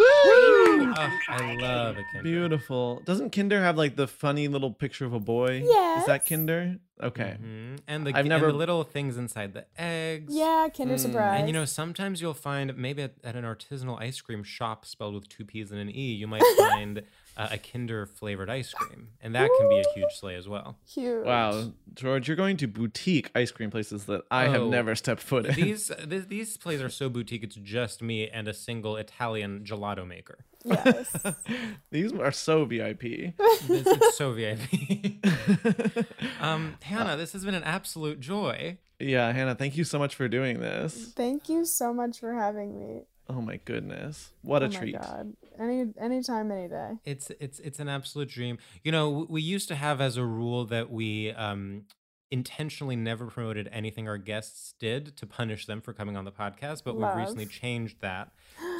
Oh, 0.00 0.94
I 1.28 1.54
love 1.60 1.96
a 1.96 2.02
Kinder. 2.12 2.22
Beautiful. 2.22 3.00
Doesn't 3.04 3.30
Kinder 3.30 3.60
have 3.60 3.76
like 3.76 3.96
the 3.96 4.06
funny 4.06 4.48
little 4.48 4.72
picture 4.72 5.04
of 5.04 5.12
a 5.12 5.20
boy? 5.20 5.62
Yeah. 5.64 6.00
Is 6.00 6.06
that 6.06 6.26
Kinder? 6.26 6.76
Okay. 7.02 7.36
Mhm. 7.42 7.78
And 7.86 8.06
the 8.06 8.10
I've 8.10 8.16
and 8.20 8.28
never- 8.28 8.48
the 8.48 8.58
little 8.58 8.82
things 8.84 9.16
inside 9.16 9.54
the 9.54 9.66
eggs. 9.80 10.34
Yeah, 10.34 10.68
Kinder 10.76 10.98
Surprise. 10.98 11.40
And 11.40 11.48
you 11.48 11.52
know, 11.54 11.64
sometimes 11.64 12.20
you'll 12.20 12.34
find 12.34 12.76
maybe 12.76 13.02
at, 13.02 13.14
at 13.24 13.36
an 13.36 13.44
artisanal 13.44 14.00
ice 14.00 14.20
cream 14.20 14.42
shop 14.42 14.84
spelled 14.84 15.14
with 15.14 15.28
two 15.28 15.44
P's 15.44 15.70
and 15.70 15.80
an 15.80 15.90
E, 15.90 16.12
you 16.12 16.26
might 16.26 16.42
find 16.58 17.02
uh, 17.38 17.48
a 17.52 17.58
Kinder 17.58 18.04
flavored 18.04 18.50
ice 18.50 18.74
cream, 18.74 19.08
and 19.22 19.34
that 19.34 19.48
can 19.58 19.68
be 19.68 19.78
a 19.78 19.84
huge 19.94 20.12
slay 20.14 20.34
as 20.34 20.46
well. 20.48 20.76
huge. 20.86 21.24
Wow, 21.24 21.70
George, 21.94 22.26
you're 22.28 22.36
going 22.36 22.56
to 22.58 22.66
boutique 22.66 23.30
ice 23.34 23.50
cream 23.50 23.70
places 23.70 24.04
that 24.06 24.22
I 24.30 24.48
have 24.48 24.62
Oh, 24.62 24.68
never 24.68 24.94
stepped 24.94 25.22
foot 25.22 25.46
in. 25.46 25.54
These 25.54 25.90
th- 26.08 26.28
these 26.28 26.56
places 26.56 26.82
are 26.82 26.88
so 26.90 27.08
boutique. 27.08 27.44
It's 27.44 27.54
just 27.56 28.02
me 28.02 28.28
and 28.28 28.48
a 28.48 28.52
single 28.54 28.96
Italian 28.96 29.64
gelato 29.64 30.06
maker. 30.06 30.44
Yes. 30.64 31.16
These 31.92 32.12
are 32.14 32.32
so 32.32 32.64
VIP. 32.64 33.04
It's, 33.38 33.70
it's 33.70 34.16
so 34.18 34.32
VIP. 34.32 35.24
um, 36.40 36.74
Hannah, 36.82 37.16
this 37.16 37.32
has 37.32 37.44
been 37.44 37.54
an 37.54 37.62
absolute 37.62 38.18
joy. 38.20 38.78
yeah, 38.98 39.30
Hannah, 39.32 39.54
thank 39.54 39.76
you 39.76 39.84
so 39.84 39.98
much 40.00 40.16
for 40.16 40.26
doing 40.28 40.60
this. 40.60 41.12
Thank 41.14 41.48
you 41.48 41.64
so 41.64 41.94
much 41.94 42.18
for 42.18 42.34
having 42.34 42.78
me. 42.78 43.02
Oh 43.28 43.40
my 43.40 43.60
goodness. 43.64 44.30
What 44.42 44.62
a 44.62 44.66
oh 44.66 44.70
treat. 44.70 44.94
god. 45.00 45.34
Any 45.60 45.86
anytime, 46.00 46.50
any 46.50 46.68
day. 46.68 46.92
It's 47.04 47.30
it's 47.40 47.58
it's 47.60 47.78
an 47.78 47.88
absolute 47.88 48.28
dream. 48.28 48.58
You 48.84 48.92
know, 48.92 49.26
we 49.28 49.42
used 49.42 49.68
to 49.68 49.74
have 49.74 50.00
as 50.00 50.16
a 50.16 50.24
rule 50.24 50.64
that 50.66 50.90
we 50.90 51.32
um 51.32 51.84
intentionally 52.30 52.96
never 52.96 53.26
promoted 53.26 53.68
anything 53.72 54.06
our 54.06 54.18
guests 54.18 54.74
did 54.78 55.16
to 55.16 55.26
punish 55.26 55.64
them 55.64 55.80
for 55.80 55.94
coming 55.94 56.16
on 56.16 56.26
the 56.26 56.32
podcast, 56.32 56.82
but 56.84 56.94
we've 56.94 57.14
recently 57.16 57.46
changed 57.46 58.02
that. 58.02 58.32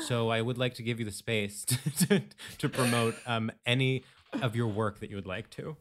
So 0.06 0.28
I 0.30 0.42
would 0.42 0.58
like 0.58 0.74
to 0.74 0.82
give 0.82 0.98
you 0.98 1.06
the 1.06 1.12
space 1.12 1.64
to, 1.66 1.78
to, 2.06 2.22
to 2.58 2.68
promote 2.68 3.14
um 3.26 3.50
any 3.64 4.04
of 4.42 4.54
your 4.54 4.66
work 4.66 5.00
that 5.00 5.10
you 5.10 5.16
would 5.16 5.26
like 5.26 5.48
to. 5.50 5.76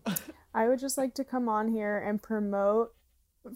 I 0.54 0.68
would 0.68 0.80
just 0.80 0.98
like 0.98 1.14
to 1.16 1.24
come 1.24 1.50
on 1.50 1.68
here 1.68 1.98
and 1.98 2.22
promote 2.22 2.94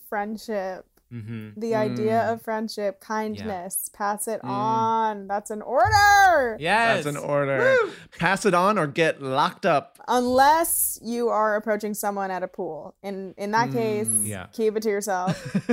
friendship. 0.09 0.85
Hmm 1.11 1.49
The 1.57 1.75
idea 1.75 2.31
of 2.31 2.41
friendship, 2.41 3.01
kindness. 3.01 3.89
Pass 3.93 4.25
Mm. 4.27 4.33
it 4.35 4.41
on. 4.45 5.27
That's 5.27 5.51
an 5.51 5.61
order. 5.61 6.55
Yes. 6.59 7.03
That's 7.03 7.17
an 7.17 7.21
order. 7.21 7.75
Pass 8.17 8.45
it 8.45 8.53
on 8.53 8.77
or 8.79 8.87
get 8.87 9.21
locked 9.21 9.65
up. 9.65 9.97
Unless 10.07 10.99
you 11.03 11.27
are 11.29 11.55
approaching 11.57 11.93
someone 11.93 12.31
at 12.31 12.43
a 12.43 12.47
pool. 12.47 12.95
In 13.03 13.33
in 13.37 13.51
that 13.51 13.71
case, 13.71 14.07
Mm. 14.07 14.25
Yeah. 14.27 14.45
keep 14.53 14.75
it 14.77 14.83
to 14.83 14.89
yourself. 14.89 15.35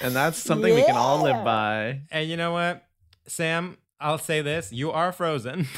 And 0.00 0.14
that's 0.14 0.38
something 0.38 0.74
we 0.74 0.84
can 0.84 0.96
all 0.96 1.22
live 1.22 1.44
by. 1.44 2.02
And 2.12 2.28
you 2.28 2.36
know 2.36 2.52
what, 2.52 2.84
Sam? 3.26 3.78
I'll 4.00 4.18
say 4.18 4.42
this: 4.42 4.72
you 4.72 4.92
are 4.92 5.10
frozen. 5.10 5.66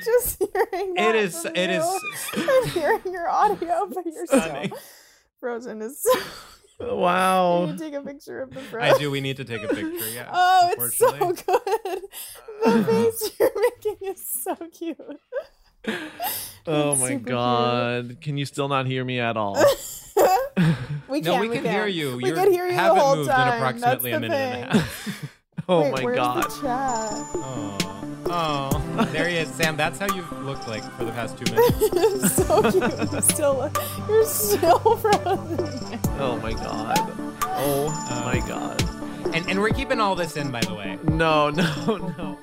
just 0.04 0.38
hearing 0.38 0.94
that 0.94 1.14
It 1.14 1.24
is- 1.24 1.44
it 1.44 1.70
is 1.70 1.84
you. 2.36 2.48
I'm 2.62 2.68
hearing 2.70 3.00
your 3.12 3.28
audio, 3.28 3.86
but 3.92 4.04
you're 4.06 4.26
Stunning. 4.26 4.68
still 4.68 4.78
frozen. 5.40 5.82
Is 5.82 6.02
so. 6.02 6.18
Wow. 6.80 7.66
Can 7.66 7.74
You 7.76 7.78
take 7.84 7.92
a 7.92 8.00
picture 8.00 8.40
of 8.40 8.54
the 8.54 8.60
frozen. 8.60 8.94
I 8.94 8.98
do. 8.98 9.10
We 9.10 9.20
need 9.20 9.36
to 9.36 9.44
take 9.44 9.62
a 9.62 9.68
picture. 9.68 10.08
Yeah. 10.14 10.30
Oh, 10.32 10.70
it's 10.78 10.96
so 10.96 11.10
good. 11.12 12.00
The 12.64 12.84
face 12.84 13.30
you're 13.38 13.52
making 13.60 14.08
is 14.08 14.26
so 14.26 14.56
cute. 14.72 14.96
Oh 16.66 16.92
It's 16.92 17.00
my 17.02 17.08
super 17.08 17.18
cute. 17.18 17.24
god. 17.26 18.16
Can 18.22 18.38
you 18.38 18.46
still 18.46 18.68
not 18.68 18.86
hear 18.86 19.04
me 19.04 19.20
at 19.20 19.36
all? 19.36 19.62
We 21.06 21.20
can. 21.20 21.24
No, 21.24 21.32
can. 21.32 21.40
we 21.40 21.48
can 21.50 21.64
hear 21.66 21.86
you. 21.86 22.16
We 22.16 22.24
You 22.28 22.34
can 22.34 22.50
hear 22.50 22.66
you 22.66 22.72
haven't 22.72 22.96
the 22.96 23.04
whole 23.04 23.16
moved 23.16 23.28
time. 23.30 23.48
in 23.48 23.54
approximately 23.56 24.12
a 24.12 24.20
That's 24.20 24.30
minute 24.30 24.36
and 24.36 24.64
a 24.64 24.72
thing. 24.72 24.80
half. 24.80 25.30
Oh 25.68 25.82
Wait, 25.92 26.02
my 26.04 26.14
god. 26.14 27.90
The 28.30 28.36
chat? 28.36 28.98
Oh, 28.98 29.08
there 29.12 29.28
he 29.28 29.36
is, 29.36 29.48
Sam. 29.48 29.76
That's 29.76 29.98
how 29.98 30.06
you've 30.14 30.30
looked 30.44 30.68
like 30.68 30.82
for 30.96 31.04
the 31.04 31.12
past 31.12 31.36
two 31.38 31.52
minutes. 31.52 32.34
so 32.36 32.62
cute. 32.70 33.10
You're 33.12 33.22
still, 33.22 33.70
you're 34.08 34.24
still 34.26 34.96
frozen. 34.96 36.00
Oh 36.18 36.38
my 36.42 36.52
god. 36.52 36.98
Oh 37.44 37.88
Um, 38.10 38.24
my 38.24 38.38
god. 38.46 38.82
And 39.34 39.48
and 39.48 39.60
we're 39.60 39.70
keeping 39.70 40.00
all 40.00 40.14
this 40.14 40.36
in, 40.36 40.50
by 40.50 40.60
the 40.60 40.74
way. 40.74 40.98
No, 41.04 41.50
no, 41.50 41.96
no. 41.96 42.38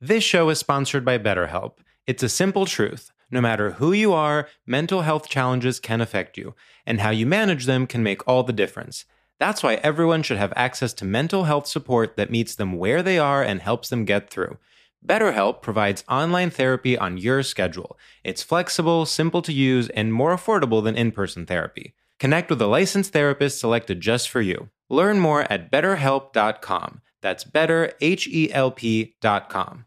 This 0.00 0.24
show 0.24 0.48
is 0.48 0.58
sponsored 0.58 1.04
by 1.04 1.18
BetterHelp. 1.18 1.72
It's 2.06 2.22
a 2.22 2.28
simple 2.28 2.64
truth. 2.66 3.10
No 3.30 3.40
matter 3.40 3.72
who 3.72 3.92
you 3.92 4.12
are, 4.12 4.48
mental 4.66 5.02
health 5.02 5.28
challenges 5.28 5.78
can 5.78 6.00
affect 6.00 6.36
you, 6.36 6.54
and 6.86 7.00
how 7.00 7.10
you 7.10 7.26
manage 7.26 7.66
them 7.66 7.86
can 7.86 8.02
make 8.02 8.26
all 8.26 8.42
the 8.42 8.52
difference. 8.52 9.04
That's 9.40 9.62
why 9.62 9.76
everyone 9.76 10.22
should 10.22 10.36
have 10.36 10.52
access 10.54 10.92
to 10.92 11.06
mental 11.06 11.44
health 11.44 11.66
support 11.66 12.16
that 12.16 12.30
meets 12.30 12.54
them 12.54 12.74
where 12.74 13.02
they 13.02 13.18
are 13.18 13.42
and 13.42 13.62
helps 13.62 13.88
them 13.88 14.04
get 14.04 14.28
through. 14.28 14.58
BetterHelp 15.04 15.62
provides 15.62 16.04
online 16.10 16.50
therapy 16.50 16.98
on 16.98 17.16
your 17.16 17.42
schedule. 17.42 17.98
It's 18.22 18.42
flexible, 18.42 19.06
simple 19.06 19.40
to 19.40 19.52
use, 19.52 19.88
and 19.88 20.12
more 20.12 20.36
affordable 20.36 20.84
than 20.84 20.94
in 20.94 21.10
person 21.10 21.46
therapy. 21.46 21.94
Connect 22.18 22.50
with 22.50 22.60
a 22.60 22.66
licensed 22.66 23.14
therapist 23.14 23.58
selected 23.58 24.02
just 24.02 24.28
for 24.28 24.42
you. 24.42 24.68
Learn 24.90 25.18
more 25.18 25.50
at 25.50 25.72
betterhelp.com. 25.72 27.00
That's 27.22 27.44
betterhelp.com. 27.44 29.84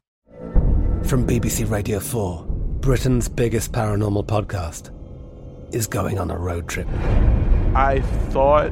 From 1.03 1.27
BBC 1.27 1.69
Radio 1.69 1.99
4, 1.99 2.45
Britain's 2.79 3.29
biggest 3.29 3.71
paranormal 3.71 4.25
podcast 4.25 4.89
is 5.75 5.85
going 5.85 6.17
on 6.17 6.31
a 6.31 6.37
road 6.37 6.67
trip. 6.67 6.87
I 7.75 8.01
thought 8.29 8.71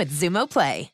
with 0.00 0.08
Xumo 0.12 0.48
Play. 0.48 0.90